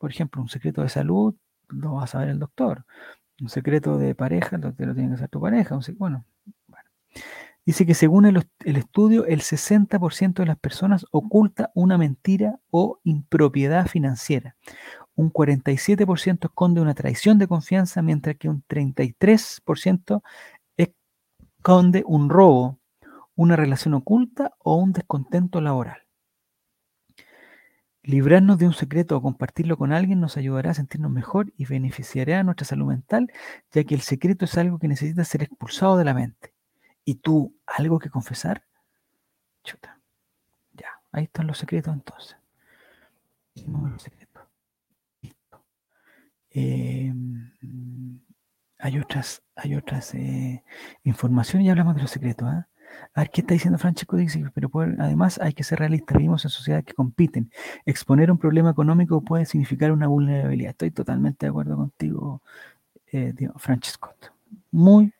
Por 0.00 0.10
ejemplo, 0.10 0.40
un 0.40 0.48
secreto 0.48 0.80
de 0.80 0.88
salud 0.88 1.34
lo 1.68 1.94
va 1.96 2.04
a 2.04 2.06
saber 2.06 2.30
el 2.30 2.38
doctor. 2.38 2.86
Un 3.38 3.50
secreto 3.50 3.98
de 3.98 4.14
pareja 4.14 4.56
lo, 4.56 4.68
lo 4.70 4.94
tiene 4.94 5.10
que 5.10 5.16
saber 5.16 5.28
tu 5.28 5.40
pareja. 5.42 5.78
bueno, 5.98 6.24
bueno. 6.66 6.88
Dice 7.66 7.84
que 7.84 7.92
según 7.92 8.24
el, 8.24 8.46
estudio, 8.64 9.26
el 9.26 9.42
60% 9.42 10.42
de 10.42 10.46
las 10.46 10.58
personas 10.58 11.04
oculta 11.10 11.70
una 11.74 11.98
mentira 11.98 12.58
o 12.70 12.98
impropiedad 13.04 13.86
financiera. 13.86 14.56
Un 15.14 15.30
47% 15.30 16.46
esconde 16.46 16.80
una 16.80 16.94
traición 16.94 17.38
de 17.38 17.46
confianza, 17.46 18.00
mientras 18.00 18.36
que 18.36 18.48
un 18.48 18.64
33% 18.66 20.22
esconde 20.78 22.02
un 22.06 22.30
robo, 22.30 22.78
una 23.36 23.56
relación 23.56 23.92
oculta 23.92 24.54
o 24.60 24.76
un 24.76 24.92
descontento 24.92 25.60
laboral. 25.60 25.98
Librarnos 28.02 28.58
de 28.58 28.66
un 28.66 28.72
secreto 28.72 29.16
o 29.16 29.22
compartirlo 29.22 29.76
con 29.76 29.92
alguien 29.92 30.20
nos 30.20 30.36
ayudará 30.38 30.70
a 30.70 30.74
sentirnos 30.74 31.10
mejor 31.10 31.52
y 31.56 31.66
beneficiará 31.66 32.40
a 32.40 32.42
nuestra 32.42 32.64
salud 32.66 32.86
mental, 32.86 33.30
ya 33.72 33.84
que 33.84 33.94
el 33.94 34.00
secreto 34.00 34.46
es 34.46 34.56
algo 34.56 34.78
que 34.78 34.88
necesita 34.88 35.22
ser 35.24 35.42
expulsado 35.42 35.98
de 35.98 36.04
la 36.04 36.14
mente. 36.14 36.54
¿Y 37.04 37.16
tú 37.16 37.54
algo 37.66 37.98
que 37.98 38.08
confesar? 38.08 38.64
Chuta. 39.64 40.00
Ya, 40.72 40.88
ahí 41.12 41.24
están 41.24 41.46
los 41.46 41.58
secretos 41.58 41.92
entonces. 41.92 42.36
Listo. 45.20 45.62
Em, 46.50 47.50
hay 48.78 48.98
otras, 48.98 49.42
hay 49.54 49.74
otras 49.74 50.14
eh, 50.14 50.64
informaciones 51.04 51.66
y 51.66 51.70
hablamos 51.70 51.96
de 51.96 52.02
los 52.02 52.10
secretos. 52.10 52.48
¿ah? 52.48 52.66
A 53.14 53.20
ver, 53.20 53.30
¿qué 53.30 53.40
está 53.42 53.54
diciendo 53.54 53.78
Francesco? 53.78 54.16
Dice, 54.16 54.44
pero 54.54 54.70
además 54.98 55.38
hay 55.40 55.52
que 55.52 55.64
ser 55.64 55.78
realistas. 55.78 56.16
Vivimos 56.16 56.44
en 56.44 56.50
sociedades 56.50 56.84
que 56.84 56.94
compiten. 56.94 57.50
Exponer 57.86 58.30
un 58.30 58.38
problema 58.38 58.70
económico 58.70 59.22
puede 59.22 59.46
significar 59.46 59.92
una 59.92 60.06
vulnerabilidad. 60.06 60.70
Estoy 60.70 60.90
totalmente 60.90 61.46
de 61.46 61.50
acuerdo 61.50 61.76
contigo, 61.76 62.42
eh, 63.12 63.34
Francesco. 63.56 64.14
Muy 64.70 65.12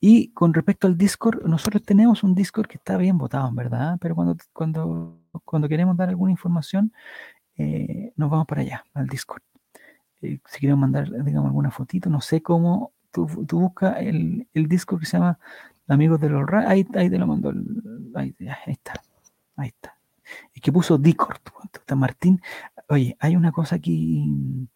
y 0.00 0.28
con 0.32 0.54
respecto 0.54 0.86
al 0.86 0.96
Discord, 0.96 1.44
nosotros 1.44 1.82
tenemos 1.82 2.22
un 2.22 2.34
Discord 2.34 2.66
que 2.66 2.76
está 2.76 2.96
bien 2.96 3.18
votado, 3.18 3.48
en 3.48 3.56
verdad, 3.56 3.98
pero 4.00 4.14
cuando, 4.14 4.36
cuando, 4.52 5.18
cuando 5.44 5.68
queremos 5.68 5.96
dar 5.96 6.08
alguna 6.08 6.32
información, 6.32 6.92
eh, 7.56 8.12
nos 8.16 8.30
vamos 8.30 8.46
para 8.46 8.62
allá, 8.62 8.84
al 8.94 9.06
Discord. 9.06 9.42
Eh, 10.22 10.40
si 10.46 10.60
queremos 10.60 10.80
mandar, 10.80 11.10
digamos, 11.24 11.48
alguna 11.48 11.70
fotito, 11.70 12.10
no 12.10 12.20
sé 12.20 12.42
cómo, 12.42 12.92
tú, 13.12 13.26
tú 13.46 13.60
buscas 13.60 13.98
el, 14.00 14.48
el, 14.54 14.68
Discord 14.68 15.00
que 15.00 15.06
se 15.06 15.16
llama 15.18 15.38
Amigos 15.88 16.20
de 16.20 16.28
los 16.28 16.48
ahí, 16.52 16.86
ahí 16.94 17.10
te 17.10 17.18
lo 17.18 17.26
mando, 17.26 17.52
ahí, 18.14 18.34
está, 18.66 18.94
ahí 19.56 19.68
está. 19.68 19.98
Es 20.54 20.60
que 20.60 20.70
puso 20.70 20.98
Discord, 20.98 21.40
está 21.72 21.96
Martín. 21.96 22.40
Oye, 22.88 23.16
hay 23.20 23.36
una 23.36 23.52
cosa 23.52 23.76
aquí, 23.76 24.68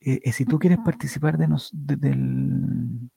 eh, 0.00 0.32
si 0.32 0.46
tú 0.46 0.58
quieres 0.58 0.78
participar 0.78 1.36
de 1.36 1.48
nos, 1.48 1.70
del 1.72 3.10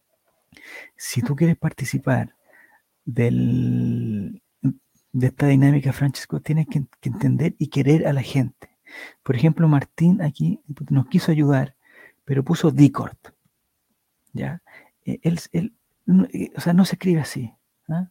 si 0.96 1.22
tú 1.22 1.36
quieres 1.36 1.58
participar 1.58 2.36
del, 3.06 4.42
de 5.14 5.28
esta 5.28 5.48
dinámica, 5.48 5.94
Francesco, 5.94 6.42
tienes 6.42 6.68
que, 6.68 6.86
que 7.00 7.10
entender 7.10 7.56
y 7.58 7.68
querer 7.68 8.08
a 8.08 8.14
la 8.14 8.24
gente. 8.24 8.70
Por 9.24 9.36
ejemplo, 9.36 9.68
Martín 9.68 10.22
aquí 10.22 10.62
nos 10.90 11.08
quiso 11.08 11.32
ayudar, 11.32 11.76
pero 12.26 12.44
puso 12.44 12.72
Discord. 12.72 13.18
¿ya? 14.34 14.62
Eh, 15.06 15.20
él, 15.24 15.40
él, 15.52 15.66
eh, 15.66 15.77
o 16.08 16.62
sea, 16.62 16.74
no 16.74 16.86
se 16.86 16.96
escribe 16.96 17.22
así. 17.22 17.54
¿ah? 17.90 18.10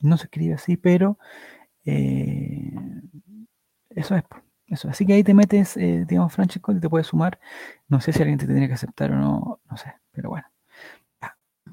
No 0.00 0.16
se 0.16 0.24
escribe 0.24 0.54
así, 0.54 0.76
pero 0.76 1.18
eh, 1.84 2.72
eso 3.90 4.16
es. 4.16 4.24
Eso. 4.68 4.88
Así 4.88 5.06
que 5.06 5.12
ahí 5.12 5.22
te 5.22 5.32
metes, 5.32 5.76
eh, 5.76 6.04
digamos, 6.08 6.32
Francesco, 6.32 6.72
y 6.72 6.80
te 6.80 6.88
puedes 6.90 7.06
sumar. 7.06 7.38
No 7.88 8.00
sé 8.00 8.12
si 8.12 8.20
alguien 8.20 8.38
te 8.38 8.46
tendría 8.46 8.66
que 8.66 8.74
aceptar 8.74 9.12
o 9.12 9.16
no, 9.16 9.60
no 9.70 9.76
sé, 9.76 9.92
pero 10.10 10.30
bueno. 10.30 10.46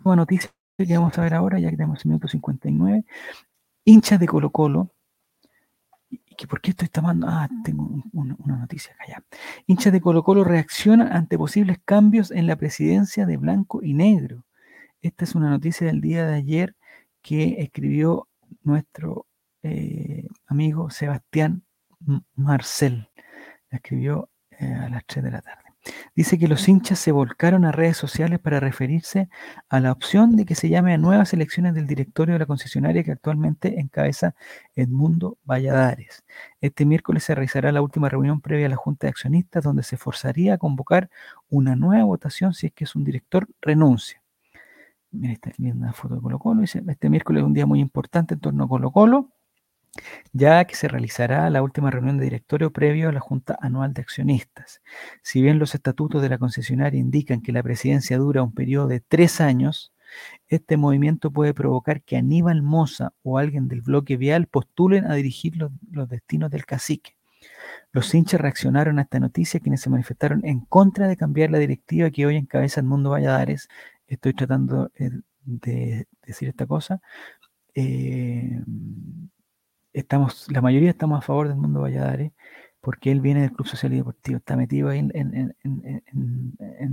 Una 0.03 0.18
noticia 0.18 0.51
que 0.78 0.97
vamos 0.97 1.18
a 1.18 1.22
ver 1.22 1.34
ahora, 1.34 1.59
ya 1.59 1.70
que 1.70 1.78
tenemos 1.78 2.03
el 2.03 2.09
minuto 2.09 2.28
59. 2.28 3.05
Hinchas 3.86 4.20
de 4.20 4.28
Colo 4.28 4.51
Colo. 4.51 4.91
¿Y 6.09 6.36
que 6.36 6.45
por 6.45 6.61
qué 6.61 6.72
estoy 6.72 6.89
tomando? 6.89 7.28
Ah, 7.28 7.49
tengo 7.64 8.03
una 8.11 8.57
noticia 8.57 8.93
acá 8.93 9.05
ya. 9.07 9.24
Hinchas 9.66 9.93
de 9.93 10.01
Colo 10.01 10.24
Colo 10.24 10.43
reaccionan 10.43 11.11
ante 11.11 11.38
posibles 11.38 11.80
cambios 11.84 12.32
en 12.32 12.47
la 12.47 12.55
presidencia 12.57 13.26
de 13.26 13.38
Blanco 13.38 13.82
y 13.82 13.93
Negro. 13.93 14.45
Esta 15.03 15.25
es 15.25 15.35
una 15.35 15.49
noticia 15.49 15.85
del 15.87 15.99
día 15.99 16.25
de 16.25 16.35
ayer 16.35 16.77
que 17.21 17.57
escribió 17.59 18.29
nuestro 18.63 19.27
eh, 19.61 20.25
amigo 20.47 20.89
Sebastián 20.91 21.63
Marcel. 22.35 23.09
La 23.69 23.79
escribió 23.79 24.29
eh, 24.51 24.65
a 24.65 24.87
las 24.87 25.05
3 25.05 25.25
de 25.25 25.31
la 25.31 25.41
tarde. 25.41 25.61
Dice 26.15 26.39
que 26.39 26.47
los 26.47 26.69
hinchas 26.69 26.99
se 26.99 27.11
volcaron 27.11 27.65
a 27.65 27.73
redes 27.73 27.97
sociales 27.97 28.39
para 28.39 28.61
referirse 28.61 29.27
a 29.67 29.81
la 29.81 29.91
opción 29.91 30.37
de 30.37 30.45
que 30.45 30.55
se 30.55 30.69
llame 30.69 30.93
a 30.93 30.97
nuevas 30.97 31.33
elecciones 31.33 31.73
del 31.73 31.85
directorio 31.85 32.35
de 32.35 32.39
la 32.39 32.45
concesionaria 32.45 33.03
que 33.03 33.11
actualmente 33.11 33.81
encabeza 33.81 34.35
Edmundo 34.73 35.37
Valladares. 35.43 36.23
Este 36.61 36.85
miércoles 36.85 37.25
se 37.25 37.35
realizará 37.35 37.73
la 37.73 37.81
última 37.81 38.07
reunión 38.07 38.39
previa 38.39 38.67
a 38.67 38.69
la 38.69 38.77
Junta 38.77 39.07
de 39.07 39.11
Accionistas 39.11 39.65
donde 39.65 39.83
se 39.83 39.97
forzaría 39.97 40.53
a 40.53 40.57
convocar 40.57 41.09
una 41.49 41.75
nueva 41.75 42.05
votación 42.05 42.53
si 42.53 42.67
es 42.67 42.73
que 42.73 42.85
es 42.85 42.95
un 42.95 43.03
director 43.03 43.49
renuncia. 43.61 44.22
Mira, 45.14 45.34
está 45.34 45.51
viendo 45.57 45.84
una 45.84 45.93
foto 45.93 46.16
de 46.16 46.22
Colo 46.22 46.39
Colo. 46.39 46.61
Dice, 46.61 46.84
este 46.88 47.09
miércoles 47.09 47.41
es 47.41 47.47
un 47.47 47.53
día 47.53 47.66
muy 47.66 47.80
importante 47.80 48.34
en 48.34 48.39
torno 48.41 48.66
a 48.66 48.68
Colo 48.68 48.91
Colo 48.91 49.30
ya 50.32 50.66
que 50.66 50.76
se 50.76 50.88
realizará 50.88 51.49
la 51.49 51.61
última 51.61 51.91
reunión 51.91 52.18
de 52.18 52.26
directorio 52.26 52.72
previo 52.72 53.09
a 53.09 53.11
la 53.11 53.20
Junta 53.20 53.57
Anual 53.61 53.93
de 53.93 54.01
Accionistas. 54.01 54.82
Si 55.22 55.41
bien 55.41 55.59
los 55.59 55.76
estatutos 55.76 56.22
de 56.22 56.30
la 56.30 56.38
concesionaria 56.38 56.99
indican 56.99 57.41
que 57.41 57.51
la 57.51 57.64
presidencia 57.64 58.18
dura 58.18 58.43
un 58.43 58.53
periodo 58.53 58.88
de 58.88 58.99
tres 59.01 59.39
años, 59.41 59.93
este 60.47 60.78
movimiento 60.78 61.32
puede 61.32 61.53
provocar 61.53 62.01
que 62.01 62.18
Aníbal 62.18 62.61
Moza 62.61 63.14
o 63.24 63.38
alguien 63.38 63.68
del 63.68 63.82
bloque 63.82 64.18
vial 64.18 64.47
postulen 64.47 65.05
a 65.05 65.16
dirigir 65.16 65.57
los, 65.57 65.72
destinos 66.09 66.51
del 66.51 66.66
cacique. 66.66 67.16
Los 67.91 68.14
hinchas 68.14 68.41
reaccionaron 68.41 68.99
a 68.99 69.03
esta 69.03 69.20
noticia, 69.20 69.59
quienes 69.59 69.82
se 69.82 69.89
manifestaron 69.89 70.45
en 70.45 70.61
contra 70.61 71.07
de 71.07 71.18
cambiar 71.18 71.51
la 71.51 71.59
directiva 71.59 72.09
que 72.09 72.26
hoy 72.26 72.38
encabeza 72.38 72.80
el 72.80 72.88
mundo 72.88 73.11
Valladares. 73.11 73.68
Estoy 74.14 74.34
tratando 74.34 74.91
eh, 74.95 75.11
de 75.43 76.07
decir 76.26 76.49
esta 76.49 76.66
cosa. 76.66 77.01
Eh, 77.76 78.61
estamos, 79.93 80.47
la 80.51 80.61
mayoría 80.61 80.89
estamos 80.89 81.20
a 81.20 81.22
favor 81.22 81.47
del 81.47 81.57
mundo 81.57 81.82
Valladares, 81.82 82.32
porque 82.82 83.11
él 83.11 83.22
viene 83.22 83.41
del 83.41 83.53
Club 83.53 83.68
Social 83.68 83.93
y 83.93 83.97
Deportivo, 83.97 84.38
está 84.38 84.57
metido 84.57 84.89
ahí 84.89 84.99
en, 84.99 85.55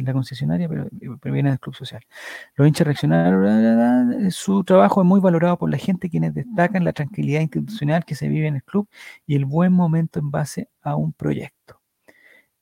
la 0.04 0.12
concesionaria, 0.12 0.68
pero, 0.68 0.88
viene 1.24 1.50
del 1.50 1.58
Club 1.60 1.74
Social. 1.74 2.02
Los 2.54 2.68
hinchas 2.68 2.86
reaccionaron, 2.86 4.30
su 4.30 4.62
trabajo 4.64 5.02
es 5.02 5.06
muy 5.08 5.20
valorado 5.20 5.58
por 5.58 5.70
la 5.70 5.78
gente, 5.78 6.08
quienes 6.08 6.32
destacan 6.34 6.84
la 6.84 6.92
tranquilidad 6.92 7.40
institucional 7.40 8.04
que 8.04 8.14
se 8.14 8.28
vive 8.28 8.46
en 8.46 8.56
el 8.56 8.62
club 8.62 8.88
y 9.26 9.34
el 9.34 9.44
buen 9.44 9.72
momento 9.72 10.20
en 10.20 10.30
base 10.30 10.68
a 10.80 10.94
un 10.94 11.12
proyecto. 11.12 11.80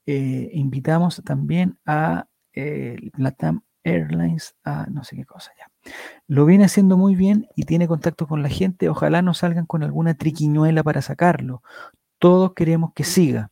Eh, 0.06 0.48
invitamos 0.54 1.22
también 1.22 1.78
a 1.84 2.26
eh, 2.54 2.96
Latam 3.18 3.62
Airlines, 3.88 4.54
a 4.64 4.86
no 4.86 5.04
sé 5.04 5.16
qué 5.16 5.24
cosa 5.24 5.52
ya. 5.58 5.92
Lo 6.26 6.44
viene 6.44 6.64
haciendo 6.64 6.96
muy 6.96 7.14
bien 7.14 7.48
y 7.56 7.64
tiene 7.64 7.88
contacto 7.88 8.26
con 8.26 8.42
la 8.42 8.48
gente. 8.48 8.88
Ojalá 8.88 9.22
no 9.22 9.34
salgan 9.34 9.66
con 9.66 9.82
alguna 9.82 10.14
triquiñuela 10.14 10.82
para 10.82 11.02
sacarlo. 11.02 11.62
Todos 12.18 12.54
queremos 12.54 12.92
que 12.94 13.04
siga. 13.04 13.50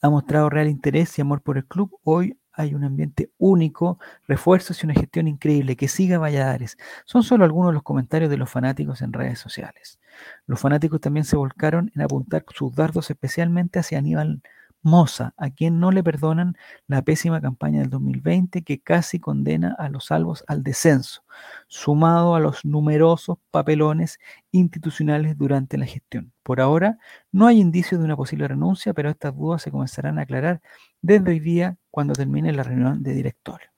Ha 0.00 0.10
mostrado 0.10 0.48
real 0.50 0.68
interés 0.68 1.18
y 1.18 1.22
amor 1.22 1.42
por 1.42 1.58
el 1.58 1.66
club. 1.66 1.98
Hoy 2.04 2.38
hay 2.52 2.74
un 2.74 2.84
ambiente 2.84 3.30
único, 3.38 3.98
refuerzos 4.26 4.82
y 4.82 4.86
una 4.86 4.94
gestión 4.94 5.28
increíble. 5.28 5.76
Que 5.76 5.88
siga 5.88 6.18
Valladares. 6.18 6.76
Son 7.04 7.22
solo 7.22 7.44
algunos 7.44 7.70
de 7.70 7.74
los 7.74 7.82
comentarios 7.82 8.30
de 8.30 8.36
los 8.36 8.50
fanáticos 8.50 9.02
en 9.02 9.12
redes 9.12 9.38
sociales. 9.38 10.00
Los 10.46 10.60
fanáticos 10.60 11.00
también 11.00 11.24
se 11.24 11.36
volcaron 11.36 11.92
en 11.94 12.02
apuntar 12.02 12.44
sus 12.54 12.74
dardos 12.74 13.10
especialmente 13.10 13.78
hacia 13.78 13.98
Aníbal 13.98 14.42
Moza, 14.82 15.34
a 15.36 15.50
quien 15.50 15.80
no 15.80 15.90
le 15.90 16.02
perdonan 16.02 16.56
la 16.86 17.02
pésima 17.02 17.40
campaña 17.40 17.80
del 17.80 17.90
2020 17.90 18.62
que 18.62 18.80
casi 18.80 19.18
condena 19.18 19.74
a 19.78 19.88
los 19.88 20.06
salvos 20.06 20.44
al 20.46 20.62
descenso, 20.62 21.24
sumado 21.66 22.34
a 22.34 22.40
los 22.40 22.64
numerosos 22.64 23.38
papelones 23.50 24.18
institucionales 24.52 25.36
durante 25.36 25.78
la 25.78 25.86
gestión. 25.86 26.32
Por 26.42 26.60
ahora, 26.60 26.98
no 27.32 27.46
hay 27.46 27.60
indicios 27.60 28.00
de 28.00 28.04
una 28.04 28.16
posible 28.16 28.48
renuncia, 28.48 28.94
pero 28.94 29.10
estas 29.10 29.36
dudas 29.36 29.62
se 29.62 29.70
comenzarán 29.70 30.18
a 30.18 30.22
aclarar 30.22 30.62
desde 31.02 31.30
hoy 31.30 31.40
día 31.40 31.76
cuando 31.90 32.14
termine 32.14 32.52
la 32.52 32.62
reunión 32.62 33.02
de 33.02 33.14
directorio. 33.14 33.68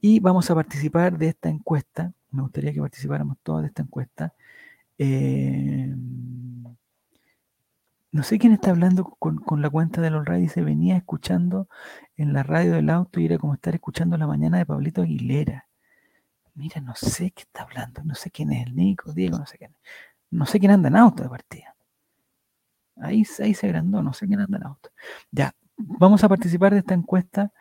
Y 0.00 0.20
vamos 0.20 0.50
a 0.50 0.54
participar 0.54 1.18
de 1.18 1.28
esta 1.28 1.48
encuesta. 1.48 2.12
Me 2.30 2.42
gustaría 2.42 2.72
que 2.72 2.80
participáramos 2.80 3.38
todos 3.42 3.62
de 3.62 3.68
esta 3.68 3.82
encuesta. 3.82 4.34
Eh, 4.98 5.94
no 8.14 8.22
sé 8.22 8.38
quién 8.38 8.52
está 8.52 8.70
hablando 8.70 9.04
con, 9.18 9.60
la 9.60 9.68
cuenta 9.68 10.00
de 10.00 10.08
los 10.08 10.24
radios. 10.24 10.52
Se 10.52 10.62
venía 10.62 10.96
escuchando 10.96 11.68
en 12.16 12.32
la 12.32 12.44
radio 12.44 12.74
del 12.74 12.88
auto 12.90 13.18
y 13.18 13.26
era 13.26 13.38
como 13.38 13.54
estar 13.54 13.74
escuchando 13.74 14.16
la 14.16 14.28
mañana 14.28 14.56
de 14.58 14.64
Pablito 14.64 15.02
Aguilera. 15.02 15.66
Mira, 16.54 16.80
no 16.80 16.94
sé 16.94 17.32
qué 17.32 17.42
está 17.42 17.62
hablando, 17.64 18.04
no 18.04 18.14
sé 18.14 18.30
quién 18.30 18.52
es 18.52 18.68
el 18.68 18.76
Nico, 18.76 19.12
Diego, 19.12 19.36
no 19.36 19.46
sé 19.46 19.58
quién. 19.58 19.74
No 20.30 20.46
sé 20.46 20.60
quién 20.60 20.70
anda 20.70 20.88
en 20.90 20.96
auto 20.96 21.24
de 21.24 21.28
partida. 21.28 21.74
Ahí, 22.98 23.24
ahí 23.40 23.52
se 23.52 23.66
agrandó, 23.66 24.00
no 24.00 24.12
sé 24.12 24.28
quién 24.28 24.38
anda 24.38 24.58
en 24.58 24.64
auto. 24.64 24.90
Ya, 25.32 25.52
vamos 25.76 26.22
a 26.22 26.28
participar 26.28 26.72
de 26.72 26.78
esta 26.78 26.94
encuesta 26.94 27.52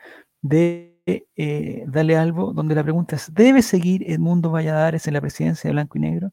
de 0.44 1.00
eh, 1.08 1.84
Dale 1.88 2.16
Albo, 2.16 2.54
donde 2.54 2.76
la 2.76 2.84
pregunta 2.84 3.16
es, 3.16 3.34
¿debe 3.34 3.64
seguir 3.64 4.04
Edmundo 4.08 4.52
Valladares 4.52 5.08
en 5.08 5.16
la 5.16 5.22
presidencia 5.22 5.68
de 5.68 5.74
Blanco 5.74 5.98
y 5.98 6.02
Negro? 6.02 6.32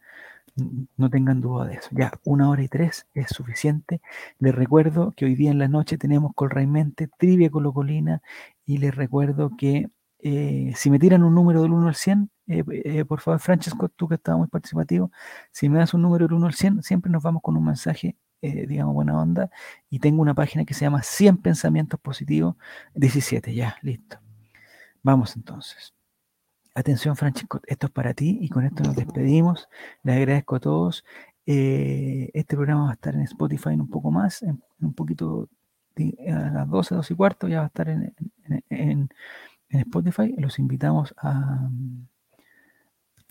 no 0.98 1.10
tengan 1.10 1.42
duda 1.42 1.66
de 1.66 1.76
eso. 1.76 1.90
Ya, 1.92 2.12
una 2.24 2.50
hora 2.50 2.64
y 2.64 2.68
tres 2.68 3.08
es 3.14 3.30
suficiente. 3.30 4.02
Les 4.40 4.54
recuerdo 4.54 5.14
que 5.16 5.26
hoy 5.26 5.36
día 5.36 5.52
en 5.52 5.60
la 5.60 5.68
noche 5.68 5.98
tenemos 5.98 6.34
Colraimente, 6.36 7.10
Trivia 7.18 7.50
Colocolina 7.50 8.22
y 8.66 8.78
les 8.78 8.96
recuerdo 8.96 9.52
que 9.58 9.90
eh, 10.20 10.74
si 10.76 10.90
me 10.90 11.00
tiran 11.00 11.24
un 11.24 11.34
número 11.34 11.62
del 11.64 11.74
1 11.74 11.88
al 11.88 11.96
100, 11.96 12.30
eh, 12.60 12.64
eh, 13.00 13.06
por 13.06 13.22
favor, 13.22 13.40
Francesco, 13.40 13.90
tú 13.90 14.08
que 14.08 14.16
estabas 14.16 14.40
muy 14.40 14.48
participativo, 14.48 15.12
si 15.52 15.70
me 15.70 15.80
das 15.80 15.94
un 15.94 16.02
número 16.02 16.28
del 16.28 16.36
1 16.36 16.48
al 16.48 16.54
100, 16.54 16.84
siempre 16.84 17.12
nos 17.12 17.24
vamos 17.24 17.42
con 17.42 17.56
un 17.58 17.66
mensaje, 17.66 18.18
digamos, 18.42 18.94
buena 18.96 19.20
onda. 19.20 19.52
Y 19.90 20.00
tengo 20.00 20.22
una 20.22 20.34
página 20.34 20.66
que 20.66 20.74
se 20.74 20.82
llama 20.86 21.04
100 21.04 21.38
pensamientos 21.38 22.00
positivos, 22.00 22.56
17, 22.96 23.54
ya, 23.54 23.78
listo. 23.82 24.18
Vamos 25.04 25.36
entonces. 25.36 25.94
Atención, 26.74 27.16
Francesco, 27.16 27.62
esto 27.68 27.88
es 27.88 27.92
para 27.92 28.14
ti 28.14 28.40
y 28.42 28.50
con 28.50 28.66
esto 28.66 28.84
nos 28.84 28.96
despedimos. 28.96 29.68
Les 30.04 30.18
agradezco 30.18 30.56
a 30.56 30.60
todos. 30.60 31.04
este 31.46 32.56
programa 32.56 32.86
va 32.86 32.92
a 32.92 32.94
estar 32.94 33.14
en 33.16 33.22
Spotify 33.22 33.70
en 33.70 33.82
un 33.82 33.90
poco 33.90 34.12
más, 34.12 34.42
en, 34.44 34.64
un 34.80 34.94
poquito 34.94 35.50
a 36.28 36.50
las 36.52 36.70
12, 36.70 36.96
12 36.96 37.14
y 37.14 37.18
cuarto, 37.18 37.48
ya 37.48 37.60
va 37.60 37.64
a 37.66 37.68
estar 37.68 37.90
en 37.90 39.10
en 39.72 39.80
Spotify. 39.82 40.34
Los 40.38 40.60
invitamos 40.60 41.14
a, 41.18 41.70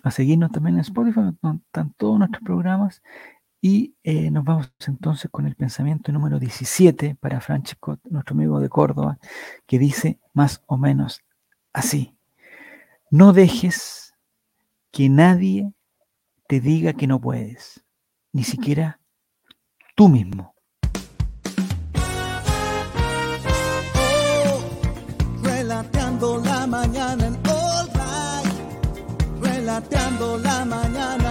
a 0.03 0.11
seguirnos 0.11 0.51
también 0.51 0.76
en 0.76 0.80
Spotify, 0.80 1.20
donde 1.42 1.62
están 1.64 1.92
todos 1.96 2.18
nuestros 2.18 2.42
programas. 2.42 3.03
Y 3.62 3.94
eh, 4.05 4.30
nos 4.30 4.44
vamos 4.44 4.72
entonces 4.86 5.30
con 5.30 5.46
el 5.46 5.55
pensamiento 5.55 6.12
número 6.12 6.38
17 6.38 7.16
para 7.20 7.40
Francesco, 7.40 7.98
nuestro 8.09 8.34
amigo 8.34 8.59
de 8.59 8.70
Córdoba, 8.70 9.18
que 9.66 9.78
dice 9.78 10.18
más 10.32 10.62
o 10.66 10.78
menos 10.78 11.22
así. 11.72 12.16
No 13.11 13.32
dejes 13.32 14.14
que 14.90 15.09
nadie 15.09 15.72
te 16.46 16.61
diga 16.61 16.94
que 16.94 17.07
no 17.07 17.20
puedes, 17.20 17.84
ni 18.32 18.44
siquiera 18.44 19.01
tú 19.94 20.09
mismo. 20.09 20.55
Relateando 29.81 30.37
la 30.39 30.64
mañana. 30.66 31.30